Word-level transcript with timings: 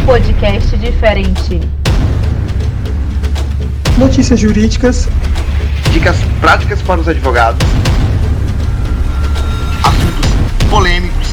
um 0.00 0.06
podcast 0.06 0.76
diferente. 0.76 1.60
Notícias 3.98 4.40
jurídicas, 4.40 5.08
dicas 5.92 6.16
práticas 6.40 6.80
para 6.82 7.00
os 7.00 7.08
advogados, 7.08 7.66
assuntos 9.84 10.70
polêmicos 10.70 11.28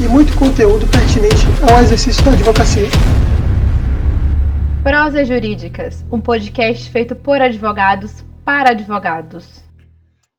e 0.00 0.08
muito 0.08 0.34
conteúdo 0.36 0.86
pertinente 0.88 1.46
ao 1.70 1.80
exercício 1.80 2.22
da 2.24 2.32
advocacia. 2.32 2.88
Prosas 4.82 5.28
Jurídicas, 5.28 6.04
um 6.10 6.20
podcast 6.20 6.90
feito 6.90 7.14
por 7.16 7.40
advogados 7.40 8.24
para 8.44 8.70
advogados. 8.70 9.62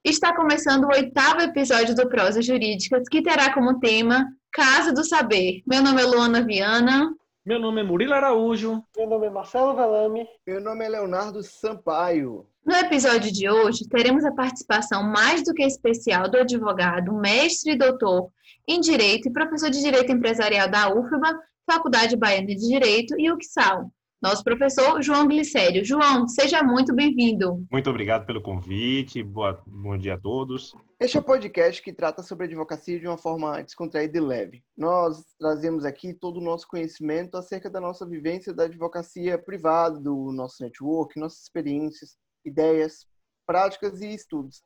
Está 0.03 0.35
começando 0.35 0.85
o 0.85 0.95
oitavo 0.95 1.41
episódio 1.41 1.93
do 1.95 2.07
Prosas 2.07 2.45
Jurídicas, 2.45 3.03
que 3.09 3.21
terá 3.21 3.53
como 3.53 3.79
tema 3.79 4.25
Casa 4.51 4.91
do 4.91 5.03
Saber. 5.03 5.61
Meu 5.65 5.81
nome 5.81 6.01
é 6.01 6.05
Luana 6.05 6.41
Viana. 6.41 7.13
Meu 7.45 7.59
nome 7.59 7.81
é 7.81 7.83
Murilo 7.83 8.13
Araújo. 8.13 8.83
Meu 8.97 9.07
nome 9.07 9.27
é 9.27 9.29
Marcelo 9.29 9.75
Velame. 9.75 10.27
Meu 10.45 10.59
nome 10.59 10.85
é 10.85 10.89
Leonardo 10.89 11.41
Sampaio. 11.43 12.45
No 12.65 12.75
episódio 12.75 13.31
de 13.31 13.49
hoje, 13.49 13.87
teremos 13.87 14.25
a 14.25 14.31
participação 14.31 15.03
mais 15.03 15.43
do 15.43 15.53
que 15.53 15.63
especial 15.63 16.29
do 16.29 16.37
advogado, 16.37 17.13
mestre 17.13 17.73
e 17.73 17.77
doutor 17.77 18.29
em 18.67 18.79
Direito 18.79 19.27
e 19.27 19.33
professor 19.33 19.69
de 19.69 19.81
Direito 19.81 20.11
Empresarial 20.11 20.69
da 20.69 20.93
UFBA, 20.93 21.39
Faculdade 21.65 22.15
Baiana 22.15 22.47
de 22.47 22.55
Direito 22.55 23.19
e 23.19 23.31
UXAL, 23.31 23.91
nosso 24.21 24.43
professor 24.43 25.01
João 25.01 25.27
Glicério. 25.27 25.83
João, 25.83 26.27
seja 26.27 26.61
muito 26.61 26.93
bem-vindo. 26.93 27.65
Muito 27.71 27.89
obrigado 27.89 28.25
pelo 28.25 28.41
convite. 28.41 29.23
Boa, 29.23 29.61
bom 29.65 29.97
dia 29.97 30.15
a 30.15 30.19
todos. 30.19 30.75
Este 30.99 31.15
é 31.15 31.19
o 31.19 31.23
um 31.23 31.25
podcast 31.25 31.81
que 31.81 31.93
trata 31.93 32.21
sobre 32.21 32.45
advocacia 32.45 32.99
de 32.99 33.07
uma 33.07 33.17
forma 33.17 33.63
descontraída 33.63 34.17
e 34.17 34.21
leve. 34.21 34.63
Nós 34.77 35.23
trazemos 35.39 35.85
aqui 35.85 36.13
todo 36.13 36.37
o 36.37 36.43
nosso 36.43 36.67
conhecimento 36.67 37.37
acerca 37.37 37.69
da 37.69 37.79
nossa 37.79 38.05
vivência 38.05 38.53
da 38.53 38.65
advocacia 38.65 39.37
privada, 39.37 39.97
do 39.97 40.33
nosso 40.33 40.61
network, 40.61 41.17
nossas 41.17 41.43
experiências, 41.43 42.17
ideias, 42.43 43.07
práticas 43.47 44.01
e 44.01 44.13
estudos. 44.13 44.61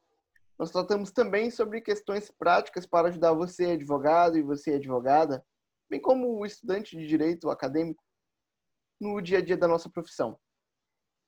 Nós 0.58 0.72
tratamos 0.72 1.12
também 1.12 1.52
sobre 1.52 1.82
questões 1.82 2.32
práticas 2.32 2.88
para 2.88 3.10
ajudar 3.10 3.34
você, 3.34 3.66
advogado, 3.72 4.38
e 4.38 4.42
você, 4.42 4.73
advogada, 4.73 5.44
bem 5.90 6.00
como 6.00 6.40
o 6.40 6.45
estudante 6.45 6.98
de 6.98 7.08
direito 7.08 7.50
acadêmico, 7.50 8.03
no 8.99 9.22
dia 9.22 9.39
a 9.39 9.41
dia 9.41 9.58
da 9.58 9.67
nossa 9.67 9.89
profissão. 9.89 10.38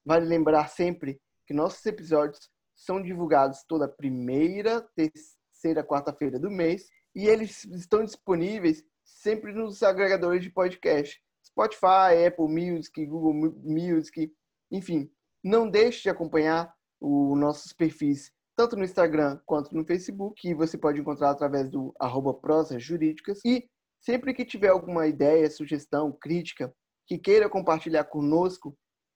Vale 0.05 0.25
lembrar 0.25 0.67
sempre 0.69 1.19
que 1.45 1.53
nossos 1.53 1.85
episódios 1.85 2.49
são 2.75 3.02
divulgados 3.02 3.63
toda 3.67 3.88
primeira, 3.88 4.81
terceira, 4.95 5.83
quarta-feira 5.83 6.39
do 6.39 6.52
mês 6.52 6.88
e 7.16 7.27
eles 7.27 7.63
estão 7.66 8.03
disponíveis 8.03 8.83
sempre 9.03 9.53
nos 9.53 9.81
agregadores 9.81 10.43
de 10.43 10.49
podcast. 10.49 11.21
Spotify, 11.43 12.25
Apple 12.27 12.47
Music, 12.47 13.05
Google 13.05 13.53
Music, 13.63 14.31
enfim. 14.71 15.09
Não 15.43 15.69
deixe 15.69 16.03
de 16.03 16.09
acompanhar 16.09 16.73
os 16.99 17.38
nossos 17.38 17.71
perfis 17.71 18.33
tanto 18.55 18.75
no 18.75 18.86
Instagram 18.86 19.39
quanto 19.45 19.75
no 19.75 19.86
Facebook, 19.86 20.41
que 20.41 20.55
você 20.55 20.77
pode 20.77 20.99
encontrar 20.99 21.31
através 21.31 21.69
do 21.69 21.93
arroba 21.99 22.33
prosas 22.33 22.81
jurídicas. 22.81 23.41
E 23.45 23.69
sempre 23.99 24.33
que 24.33 24.45
tiver 24.45 24.69
alguma 24.69 25.08
ideia, 25.08 25.49
sugestão, 25.49 26.11
crítica, 26.11 26.73
que 27.06 27.17
queira 27.17 27.50
compartilhar 27.50 28.06
conosco, 28.06 28.73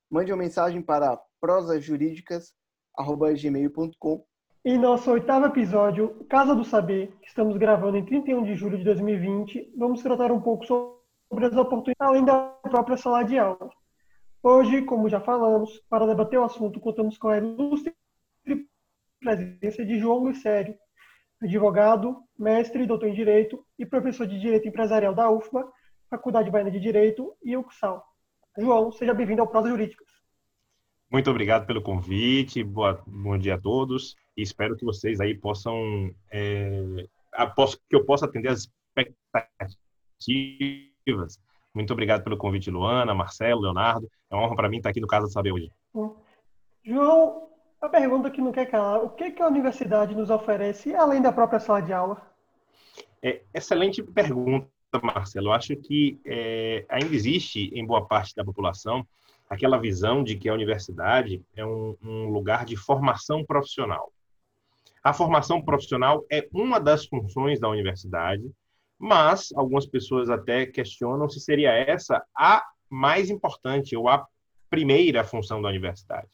mande 0.09 0.29
uma 0.31 0.37
mensagem 0.37 0.81
para 0.81 1.19
prosajurídicas.gmail.com. 1.39 4.25
Em 4.65 4.77
nosso 4.77 5.09
oitavo 5.11 5.45
episódio, 5.45 6.25
Casa 6.29 6.53
do 6.53 6.65
Saber, 6.65 7.13
que 7.21 7.27
estamos 7.27 7.55
gravando 7.57 7.97
em 7.97 8.05
31 8.05 8.43
de 8.43 8.55
julho 8.55 8.77
de 8.77 8.83
2020, 8.83 9.73
vamos 9.77 10.03
tratar 10.03 10.29
um 10.31 10.41
pouco 10.41 10.65
sobre 10.65 11.45
as 11.45 11.55
oportunidades 11.55 11.95
além 11.99 12.25
da 12.25 12.49
própria 12.63 12.97
sala 12.97 13.23
de 13.23 13.39
aula. 13.39 13.69
Hoje, 14.43 14.81
como 14.83 15.09
já 15.09 15.19
falamos, 15.19 15.81
para 15.89 16.05
debater 16.05 16.37
o 16.39 16.43
assunto, 16.43 16.79
contamos 16.79 17.17
com 17.17 17.29
a 17.29 17.37
ilustre 17.37 17.95
presença 19.19 19.85
de 19.85 19.99
João 19.99 20.19
Luiz 20.19 20.41
advogado, 21.41 22.17
mestre 22.37 22.85
doutor 22.85 23.09
em 23.09 23.13
Direito 23.13 23.65
e 23.77 23.85
professor 23.85 24.27
de 24.27 24.39
Direito 24.39 24.67
Empresarial 24.67 25.13
da 25.13 25.29
UFBA, 25.29 25.69
Faculdade 26.09 26.49
Baiana 26.49 26.71
de 26.71 26.79
Direito 26.79 27.35
e 27.43 27.55
UXAL. 27.55 28.03
João, 28.57 28.91
seja 28.91 29.13
bem-vindo 29.13 29.41
ao 29.41 29.47
Prosa 29.47 29.69
Jurídicas. 29.69 30.07
Muito 31.11 31.29
obrigado 31.29 31.67
pelo 31.67 31.83
convite, 31.83 32.63
boa, 32.63 33.03
bom 33.05 33.37
dia 33.37 33.55
a 33.55 33.61
todos 33.61 34.15
e 34.35 34.41
espero 34.41 34.75
que 34.75 34.83
vocês 34.83 35.19
aí 35.19 35.35
possam, 35.35 36.11
é, 36.31 37.05
que 37.87 37.95
eu 37.95 38.03
possa 38.05 38.25
atender 38.25 38.49
as 38.49 38.67
expectativas. 40.17 41.39
Muito 41.75 41.93
obrigado 41.93 42.23
pelo 42.23 42.37
convite, 42.37 42.71
Luana, 42.71 43.13
Marcelo, 43.13 43.61
Leonardo. 43.61 44.09
É 44.31 44.35
uma 44.35 44.45
honra 44.45 44.55
para 44.55 44.69
mim 44.69 44.77
estar 44.77 44.89
aqui 44.89 44.99
no 44.99 45.07
Casa 45.07 45.27
do 45.27 45.31
Saber 45.31 45.51
hoje. 45.51 45.71
João, 46.83 47.49
a 47.79 47.87
pergunta 47.87 48.31
que 48.31 48.41
não 48.41 48.51
quer 48.51 48.65
calar, 48.65 49.03
o 49.03 49.11
que, 49.11 49.29
que 49.29 49.41
a 49.43 49.47
universidade 49.47 50.15
nos 50.15 50.31
oferece 50.31 50.95
além 50.95 51.21
da 51.21 51.31
própria 51.31 51.59
sala 51.59 51.81
de 51.81 51.93
aula? 51.93 52.19
É, 53.21 53.43
excelente 53.53 54.01
pergunta. 54.01 54.67
Marcelo, 55.03 55.47
eu 55.47 55.53
acho 55.53 55.75
que 55.75 56.19
é, 56.25 56.85
ainda 56.89 57.13
existe 57.13 57.69
em 57.73 57.85
boa 57.85 58.07
parte 58.07 58.35
da 58.35 58.43
população 58.43 59.05
aquela 59.47 59.77
visão 59.77 60.23
de 60.23 60.35
que 60.35 60.49
a 60.49 60.53
universidade 60.53 61.43
é 61.55 61.65
um, 61.65 61.95
um 62.01 62.29
lugar 62.29 62.65
de 62.65 62.75
formação 62.75 63.43
profissional. 63.45 64.11
A 65.03 65.13
formação 65.13 65.61
profissional 65.61 66.25
é 66.31 66.47
uma 66.53 66.79
das 66.79 67.05
funções 67.05 67.59
da 67.59 67.69
universidade, 67.69 68.43
mas 68.97 69.51
algumas 69.55 69.85
pessoas 69.85 70.29
até 70.29 70.65
questionam 70.65 71.29
se 71.29 71.39
seria 71.39 71.71
essa 71.71 72.23
a 72.35 72.63
mais 72.89 73.29
importante 73.29 73.95
ou 73.95 74.09
a 74.09 74.25
primeira 74.69 75.23
função 75.23 75.61
da 75.61 75.69
universidade. 75.69 76.27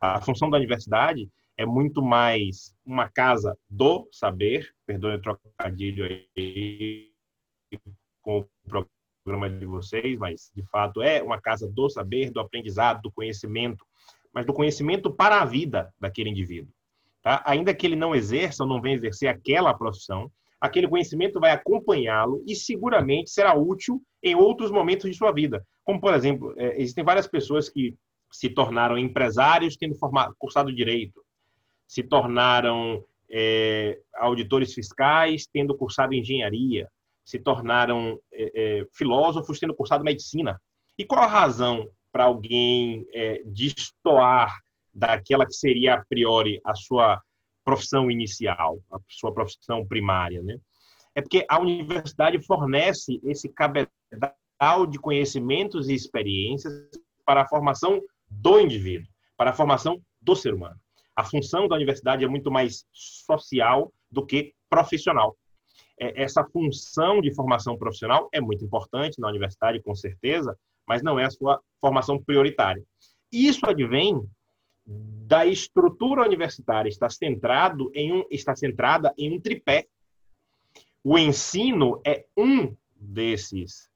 A 0.00 0.20
função 0.20 0.48
da 0.48 0.58
universidade 0.58 1.28
é 1.56 1.66
muito 1.66 2.02
mais 2.02 2.74
uma 2.84 3.08
casa 3.08 3.56
do 3.68 4.08
saber, 4.10 4.72
perdoe 4.86 5.16
o 5.16 5.20
trocadilho 5.20 6.04
aí, 6.36 7.11
com 8.22 8.40
o 8.40 8.48
programa 9.24 9.50
de 9.50 9.66
vocês, 9.66 10.18
mas 10.18 10.50
de 10.54 10.62
fato 10.64 11.02
é 11.02 11.22
uma 11.22 11.40
casa 11.40 11.68
do 11.70 11.88
saber, 11.88 12.30
do 12.30 12.40
aprendizado, 12.40 13.02
do 13.02 13.12
conhecimento, 13.12 13.84
mas 14.32 14.46
do 14.46 14.52
conhecimento 14.52 15.12
para 15.12 15.40
a 15.40 15.44
vida 15.44 15.92
daquele 16.00 16.30
indivíduo. 16.30 16.72
Tá? 17.22 17.42
Ainda 17.46 17.74
que 17.74 17.86
ele 17.86 17.96
não 17.96 18.14
exerça 18.14 18.64
ou 18.64 18.68
não 18.68 18.80
venha 18.80 18.96
exercer 18.96 19.28
aquela 19.28 19.72
profissão, 19.74 20.30
aquele 20.60 20.88
conhecimento 20.88 21.38
vai 21.38 21.52
acompanhá-lo 21.52 22.42
e 22.46 22.54
seguramente 22.56 23.30
será 23.30 23.54
útil 23.54 24.02
em 24.22 24.34
outros 24.34 24.70
momentos 24.70 25.10
de 25.10 25.16
sua 25.16 25.32
vida. 25.32 25.64
Como, 25.84 26.00
por 26.00 26.14
exemplo, 26.14 26.54
é, 26.56 26.80
existem 26.80 27.04
várias 27.04 27.26
pessoas 27.26 27.68
que 27.68 27.94
se 28.30 28.48
tornaram 28.48 28.96
empresários 28.96 29.76
tendo 29.76 29.94
formado, 29.96 30.34
cursado 30.38 30.74
direito, 30.74 31.22
se 31.86 32.02
tornaram 32.02 33.04
é, 33.30 34.00
auditores 34.14 34.72
fiscais 34.72 35.46
tendo 35.46 35.76
cursado 35.76 36.14
engenharia, 36.14 36.88
se 37.24 37.38
tornaram 37.38 38.18
é, 38.32 38.52
é, 38.54 38.86
filósofos 38.92 39.58
tendo 39.58 39.74
cursado 39.74 40.04
medicina. 40.04 40.60
E 40.98 41.04
qual 41.04 41.22
a 41.22 41.26
razão 41.26 41.88
para 42.12 42.24
alguém 42.24 43.06
é, 43.12 43.42
destoar 43.44 44.54
daquela 44.92 45.46
que 45.46 45.54
seria 45.54 45.94
a 45.94 46.04
priori 46.04 46.60
a 46.64 46.74
sua 46.74 47.20
profissão 47.64 48.10
inicial, 48.10 48.78
a 48.92 48.98
sua 49.08 49.32
profissão 49.32 49.86
primária, 49.86 50.42
né? 50.42 50.58
É 51.14 51.20
porque 51.20 51.44
a 51.48 51.60
universidade 51.60 52.40
fornece 52.42 53.20
esse 53.24 53.48
cabedal 53.48 54.86
de 54.88 54.98
conhecimentos 54.98 55.88
e 55.88 55.94
experiências 55.94 56.72
para 57.24 57.42
a 57.42 57.48
formação 57.48 58.00
do 58.28 58.60
indivíduo, 58.60 59.08
para 59.36 59.50
a 59.50 59.54
formação 59.54 60.00
do 60.20 60.34
ser 60.34 60.54
humano. 60.54 60.76
A 61.14 61.24
função 61.24 61.68
da 61.68 61.76
universidade 61.76 62.24
é 62.24 62.28
muito 62.28 62.50
mais 62.50 62.86
social 62.92 63.92
do 64.10 64.24
que 64.24 64.54
profissional. 64.70 65.36
É, 65.98 66.22
essa 66.22 66.44
função 66.44 67.20
de 67.20 67.34
formação 67.34 67.76
profissional 67.76 68.28
é 68.32 68.40
muito 68.40 68.64
importante 68.64 69.20
na 69.20 69.28
universidade, 69.28 69.82
com 69.82 69.94
certeza, 69.94 70.56
mas 70.86 71.02
não 71.02 71.18
é 71.18 71.24
a 71.24 71.30
sua 71.30 71.60
formação 71.80 72.22
prioritária. 72.22 72.82
Isso 73.30 73.64
advém 73.66 74.22
da 74.84 75.46
estrutura 75.46 76.22
universitária 76.22 76.88
está 76.88 77.08
centrado 77.08 77.90
em 77.94 78.12
um 78.12 78.24
está 78.30 78.54
centrada 78.54 79.14
em 79.16 79.32
um 79.32 79.40
tripé. 79.40 79.86
O 81.04 81.18
ensino 81.18 82.00
é 82.04 82.26
um 82.36 82.76
desses 82.96 83.90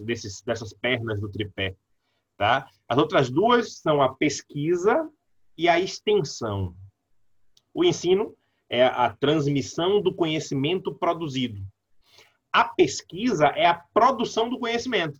desses 0.00 0.42
dessas 0.42 0.72
pernas 0.72 1.20
do 1.20 1.30
tripé, 1.30 1.76
tá? 2.36 2.68
As 2.88 2.98
outras 2.98 3.30
duas 3.30 3.76
são 3.78 4.02
a 4.02 4.14
pesquisa 4.14 5.08
e 5.56 5.68
a 5.68 5.78
extensão. 5.78 6.74
O 7.72 7.84
ensino 7.84 8.34
é 8.70 8.84
a 8.84 9.10
transmissão 9.10 10.00
do 10.00 10.14
conhecimento 10.14 10.94
produzido. 10.94 11.60
A 12.52 12.64
pesquisa 12.64 13.48
é 13.48 13.66
a 13.66 13.74
produção 13.74 14.48
do 14.48 14.58
conhecimento. 14.58 15.18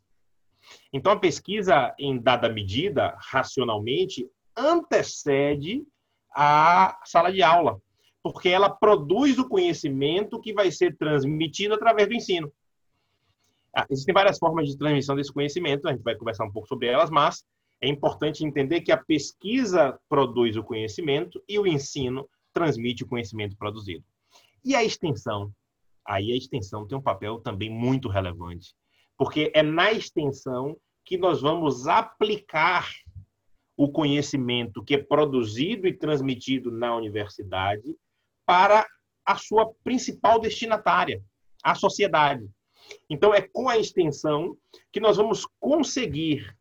Então, 0.93 1.13
a 1.13 1.19
pesquisa, 1.19 1.93
em 1.99 2.17
dada 2.17 2.49
medida, 2.49 3.17
racionalmente, 3.19 4.29
antecede 4.57 5.85
a 6.35 7.01
sala 7.05 7.33
de 7.33 7.43
aula, 7.43 7.81
porque 8.23 8.49
ela 8.49 8.71
produz 8.71 9.37
o 9.39 9.49
conhecimento 9.49 10.41
que 10.41 10.53
vai 10.53 10.71
ser 10.71 10.97
transmitido 10.97 11.75
através 11.75 12.09
do 12.09 12.15
ensino. 12.15 12.53
ah, 13.75 13.87
existem 13.91 14.15
várias 14.15 14.39
formas 14.39 14.69
de 14.69 14.77
transmissão 14.77 15.17
desse 15.17 15.33
conhecimento, 15.33 15.89
a 15.89 15.93
gente 15.93 16.03
vai 16.03 16.15
conversar 16.15 16.45
um 16.45 16.53
pouco 16.53 16.69
sobre 16.69 16.89
elas, 16.89 17.11
mas 17.11 17.45
é 17.81 17.89
importante 17.89 18.45
entender 18.45 18.83
que 18.83 18.93
a 18.93 18.97
pesquisa 18.97 19.99
produz 20.09 20.57
o 20.57 20.63
conhecimento 20.63 21.43
e 21.49 21.59
o 21.59 21.67
ensino 21.67 22.29
transmite 22.53 23.05
o 23.05 23.07
conhecimento 23.07 23.57
produzido. 23.57 24.05
E 24.65 24.75
a 24.75 24.85
extensão? 24.85 25.53
Aí 26.05 26.33
a 26.33 26.37
extensão 26.37 26.87
tem 26.87 26.97
um 26.97 27.03
papel 27.03 27.39
também 27.39 27.71
muito 27.71 28.09
relevante, 28.09 28.75
porque 29.17 29.51
é 29.55 29.63
na 29.63 29.93
extensão 29.93 30.77
que 31.05 31.17
nós 31.17 31.41
vamos 31.41 31.87
aplicar 31.87 32.89
o 33.77 33.91
conhecimento 33.91 34.85
que 34.85 34.95
é 34.95 35.03
produzido 35.03 35.87
e 35.87 35.93
transmitido 35.93 36.71
na 36.71 36.95
universidade 36.95 37.97
para 38.45 38.87
a 39.25 39.37
sua 39.37 39.73
principal 39.83 40.39
destinatária, 40.39 41.23
a 41.63 41.75
sociedade. 41.75 42.49
Então, 43.09 43.33
é 43.33 43.41
com 43.41 43.69
a 43.69 43.79
extensão 43.79 44.57
que 44.93 45.01
nós 45.01 45.17
vamos 45.17 45.47
conseguir 45.59 46.55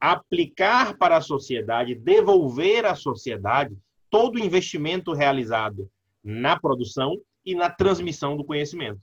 aplicar 0.00 0.96
para 0.98 1.16
a 1.16 1.22
sociedade, 1.22 1.94
devolver 1.94 2.84
à 2.84 2.94
sociedade 2.94 3.76
todo 4.10 4.36
o 4.36 4.38
investimento 4.38 5.12
realizado 5.12 5.90
na 6.22 6.58
produção 6.58 7.16
e 7.44 7.54
na 7.54 7.70
transmissão 7.70 8.36
do 8.36 8.44
conhecimento. 8.44 9.00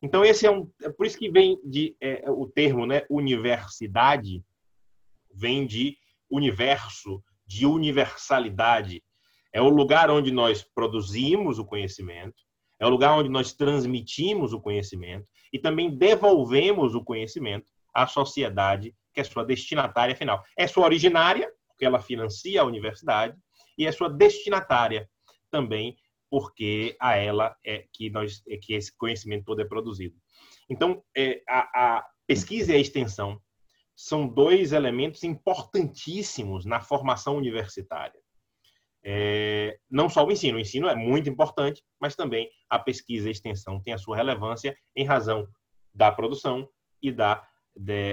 Então, 0.00 0.24
esse 0.24 0.46
é 0.46 0.50
um. 0.50 0.70
É 0.82 0.88
por 0.90 1.06
isso 1.06 1.18
que 1.18 1.30
vem 1.30 1.58
de 1.64 1.96
é, 2.00 2.24
o 2.30 2.46
termo, 2.46 2.86
né? 2.86 3.02
Universidade 3.10 4.42
vem 5.34 5.66
de 5.66 5.96
universo, 6.30 7.22
de 7.46 7.66
universalidade. 7.66 9.02
É 9.52 9.60
o 9.60 9.68
lugar 9.68 10.10
onde 10.10 10.30
nós 10.30 10.62
produzimos 10.62 11.58
o 11.58 11.64
conhecimento, 11.64 12.42
é 12.80 12.86
o 12.86 12.90
lugar 12.90 13.18
onde 13.18 13.28
nós 13.28 13.52
transmitimos 13.52 14.52
o 14.52 14.60
conhecimento 14.60 15.26
e 15.52 15.58
também 15.58 15.94
devolvemos 15.94 16.94
o 16.94 17.04
conhecimento 17.04 17.66
à 17.94 18.06
sociedade, 18.06 18.94
que 19.12 19.20
é 19.20 19.24
sua 19.24 19.44
destinatária 19.44 20.16
final. 20.16 20.42
É 20.56 20.66
sua 20.66 20.86
originária, 20.86 21.52
porque 21.68 21.84
ela 21.84 22.00
financia 22.00 22.62
a 22.62 22.64
universidade, 22.64 23.36
e 23.82 23.86
é 23.86 23.92
sua 23.92 24.08
destinatária 24.08 25.08
também, 25.50 25.96
porque 26.30 26.96
a 27.00 27.16
ela 27.16 27.56
é 27.64 27.84
que 27.92 28.08
nós 28.10 28.42
é 28.48 28.56
que 28.56 28.74
esse 28.74 28.96
conhecimento 28.96 29.44
todo 29.44 29.60
é 29.60 29.64
produzido. 29.64 30.16
Então, 30.68 31.02
é, 31.16 31.42
a, 31.48 31.98
a 31.98 32.06
pesquisa 32.26 32.72
e 32.72 32.76
a 32.76 32.78
extensão 32.78 33.40
são 33.94 34.26
dois 34.26 34.72
elementos 34.72 35.22
importantíssimos 35.22 36.64
na 36.64 36.80
formação 36.80 37.36
universitária. 37.36 38.18
É, 39.04 39.78
não 39.90 40.08
só 40.08 40.24
o 40.24 40.30
ensino, 40.30 40.56
o 40.56 40.60
ensino 40.60 40.88
é 40.88 40.94
muito 40.94 41.28
importante, 41.28 41.82
mas 42.00 42.14
também 42.14 42.48
a 42.70 42.78
pesquisa 42.78 43.26
e 43.26 43.28
a 43.28 43.32
extensão 43.32 43.80
tem 43.80 43.92
a 43.92 43.98
sua 43.98 44.16
relevância 44.16 44.76
em 44.96 45.04
razão 45.04 45.46
da 45.94 46.10
produção 46.10 46.68
e 47.02 47.10
da 47.10 47.46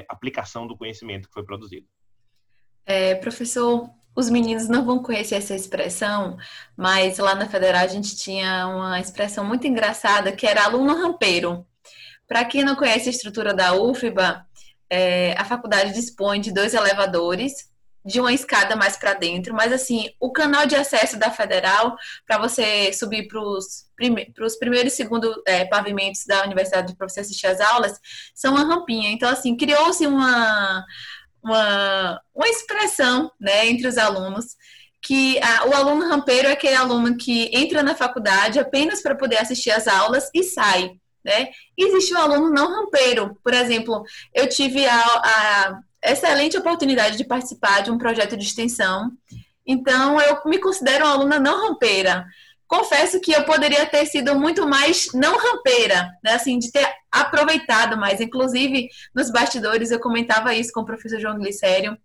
aplicação 0.10 0.68
do 0.68 0.76
conhecimento 0.76 1.28
que 1.28 1.34
foi 1.34 1.46
produzido. 1.46 1.88
É, 2.86 3.14
professor, 3.16 3.88
os 4.16 4.30
meninos 4.30 4.68
não 4.68 4.86
vão 4.86 5.02
conhecer 5.02 5.36
essa 5.36 5.56
expressão, 5.56 6.38
mas 6.76 7.18
lá 7.18 7.36
na 7.36 7.48
Federal 7.48 7.84
a 7.84 7.88
gente 7.88 8.16
tinha 8.18 8.68
uma 8.68 9.00
expressão 9.00 9.46
muito 9.46 9.66
engraçada 9.66 10.32
que 10.32 10.46
era 10.46 10.64
aluno 10.64 10.96
rampeiro. 10.96 11.66
Para 12.28 12.46
quem 12.46 12.64
não 12.64 12.76
conhece 12.76 13.08
a 13.08 13.12
estrutura 13.12 13.54
da 13.54 13.74
UFBA, 13.74 14.46
é, 14.90 15.34
a 15.38 15.46
faculdade 15.46 15.94
dispõe 15.94 16.42
de 16.42 16.54
dois 16.54 16.74
elevadores, 16.74 17.70
de 18.06 18.20
uma 18.20 18.34
escada 18.34 18.76
mais 18.76 18.98
para 18.98 19.14
dentro, 19.14 19.54
mas 19.54 19.72
assim, 19.74 20.10
o 20.20 20.32
canal 20.32 20.66
de 20.66 20.76
acesso 20.76 21.18
da 21.18 21.30
Federal, 21.30 21.96
para 22.26 22.38
você 22.38 22.94
subir 22.94 23.28
para 23.28 23.40
os 23.40 23.90
prime 23.96 24.34
primeiro 24.60 24.88
e 24.88 24.92
segundo 24.92 25.44
é, 25.46 25.66
pavimentos 25.66 26.26
da 26.26 26.44
universidade 26.44 26.96
para 26.96 27.08
você 27.08 27.20
assistir 27.20 27.48
às 27.48 27.60
aulas, 27.60 28.00
são 28.34 28.54
uma 28.54 28.64
rampinha. 28.64 29.12
Então, 29.12 29.30
assim, 29.30 29.56
criou-se 29.56 30.08
uma, 30.08 30.84
uma, 31.44 32.22
uma 32.34 32.48
expressão 32.48 33.32
né, 33.40 33.68
entre 33.68 33.88
os 33.88 33.98
alunos 33.98 34.56
que 35.02 35.40
a, 35.42 35.68
o 35.68 35.74
aluno 35.74 36.08
rampeiro 36.08 36.48
é 36.48 36.52
aquele 36.52 36.76
aluno 36.76 37.16
que 37.18 37.50
entra 37.54 37.82
na 37.82 37.96
faculdade 37.96 38.60
apenas 38.60 39.02
para 39.02 39.16
poder 39.16 39.38
assistir 39.38 39.72
às 39.72 39.88
aulas 39.88 40.30
e 40.34 40.44
sai. 40.44 40.92
Né? 41.24 41.50
Existe 41.78 42.14
o 42.14 42.18
um 42.18 42.22
aluno 42.22 42.50
não 42.50 42.70
rampeiro. 42.70 43.38
Por 43.44 43.54
exemplo, 43.54 44.04
eu 44.34 44.48
tive 44.48 44.86
a, 44.86 45.00
a 45.00 45.80
excelente 46.04 46.58
oportunidade 46.58 47.18
de 47.18 47.24
participar 47.24 47.82
de 47.82 47.92
um 47.92 47.98
projeto 47.98 48.38
de 48.38 48.46
extensão. 48.46 49.12
Então, 49.66 50.20
eu 50.20 50.42
me 50.46 50.60
considero 50.60 51.06
uma 51.06 51.14
aluna 51.14 51.40
não 51.40 51.68
rampeira. 51.68 52.26
Confesso 52.70 53.20
que 53.20 53.32
eu 53.32 53.44
poderia 53.46 53.84
ter 53.88 54.06
sido 54.06 54.40
muito 54.40 54.68
mais 54.68 55.08
não 55.12 55.36
rampeira, 55.36 56.12
né? 56.24 56.34
Assim, 56.34 56.60
de 56.60 56.72
ter 56.72 56.88
aproveitado 57.12 57.98
mais. 57.98 58.22
Inclusive, 58.22 58.88
nos 59.14 59.32
bastidores, 59.32 59.90
eu 59.90 60.00
comentava 60.00 60.54
isso 60.54 60.72
com 60.72 60.82
o 60.82 60.86
professor 60.86 61.20
João 61.20 61.40
Glicério 61.40 61.98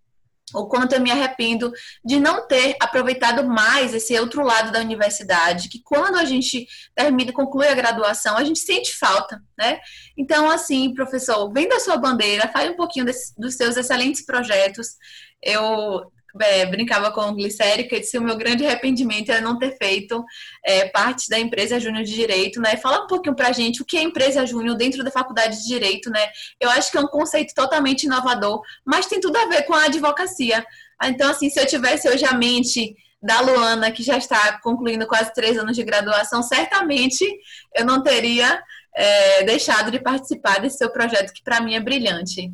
o 0.52 0.66
quanto 0.66 0.94
eu 0.94 1.00
me 1.00 1.10
arrependo 1.10 1.72
de 2.04 2.20
não 2.20 2.46
ter 2.46 2.76
aproveitado 2.80 3.46
mais 3.46 3.94
esse 3.94 4.18
outro 4.18 4.42
lado 4.42 4.70
da 4.72 4.80
universidade, 4.80 5.68
que 5.68 5.80
quando 5.82 6.16
a 6.16 6.24
gente 6.24 6.66
termina, 6.94 7.32
conclui 7.32 7.66
a 7.66 7.74
graduação, 7.74 8.36
a 8.36 8.44
gente 8.44 8.58
sente 8.58 8.94
falta, 8.94 9.42
né? 9.58 9.80
Então, 10.16 10.50
assim, 10.50 10.92
professor, 10.94 11.50
vem 11.52 11.68
da 11.68 11.80
sua 11.80 11.96
bandeira, 11.96 12.48
fale 12.48 12.70
um 12.70 12.76
pouquinho 12.76 13.06
desse, 13.06 13.34
dos 13.38 13.54
seus 13.54 13.76
excelentes 13.76 14.24
projetos. 14.24 14.96
Eu 15.42 16.12
é, 16.40 16.66
brincava 16.66 17.10
com 17.12 17.20
o 17.20 17.34
Glicério, 17.34 17.88
que 17.88 18.00
disse 18.00 18.18
o 18.18 18.22
meu 18.22 18.36
grande 18.36 18.66
arrependimento 18.66 19.30
é 19.30 19.40
não 19.40 19.58
ter 19.58 19.76
feito 19.76 20.24
é, 20.64 20.88
parte 20.88 21.28
da 21.28 21.38
empresa 21.38 21.78
Júnior 21.78 22.04
de 22.04 22.12
Direito, 22.12 22.60
né? 22.60 22.76
Fala 22.76 23.04
um 23.04 23.06
pouquinho 23.06 23.36
pra 23.36 23.52
gente 23.52 23.82
o 23.82 23.84
que 23.84 23.96
é 23.96 24.02
empresa 24.02 24.46
Júnior 24.46 24.76
dentro 24.76 25.04
da 25.04 25.10
faculdade 25.10 25.62
de 25.62 25.68
Direito, 25.68 26.10
né? 26.10 26.26
Eu 26.60 26.70
acho 26.70 26.90
que 26.90 26.98
é 26.98 27.00
um 27.00 27.06
conceito 27.06 27.54
totalmente 27.54 28.04
inovador, 28.04 28.60
mas 28.84 29.06
tem 29.06 29.20
tudo 29.20 29.36
a 29.36 29.46
ver 29.46 29.62
com 29.62 29.74
a 29.74 29.84
advocacia. 29.84 30.64
Então, 31.04 31.30
assim, 31.30 31.50
se 31.50 31.60
eu 31.60 31.66
tivesse 31.66 32.08
hoje 32.08 32.24
a 32.24 32.34
mente 32.34 32.96
da 33.22 33.40
Luana, 33.40 33.90
que 33.90 34.02
já 34.02 34.18
está 34.18 34.60
concluindo 34.60 35.06
quase 35.06 35.32
três 35.32 35.56
anos 35.56 35.74
de 35.76 35.82
graduação, 35.82 36.42
certamente 36.42 37.24
eu 37.74 37.84
não 37.84 38.02
teria 38.02 38.62
é, 38.94 39.42
deixado 39.44 39.90
de 39.90 39.98
participar 39.98 40.60
desse 40.60 40.78
seu 40.78 40.90
projeto, 40.90 41.32
que 41.32 41.42
para 41.42 41.60
mim 41.60 41.74
é 41.74 41.80
brilhante. 41.80 42.52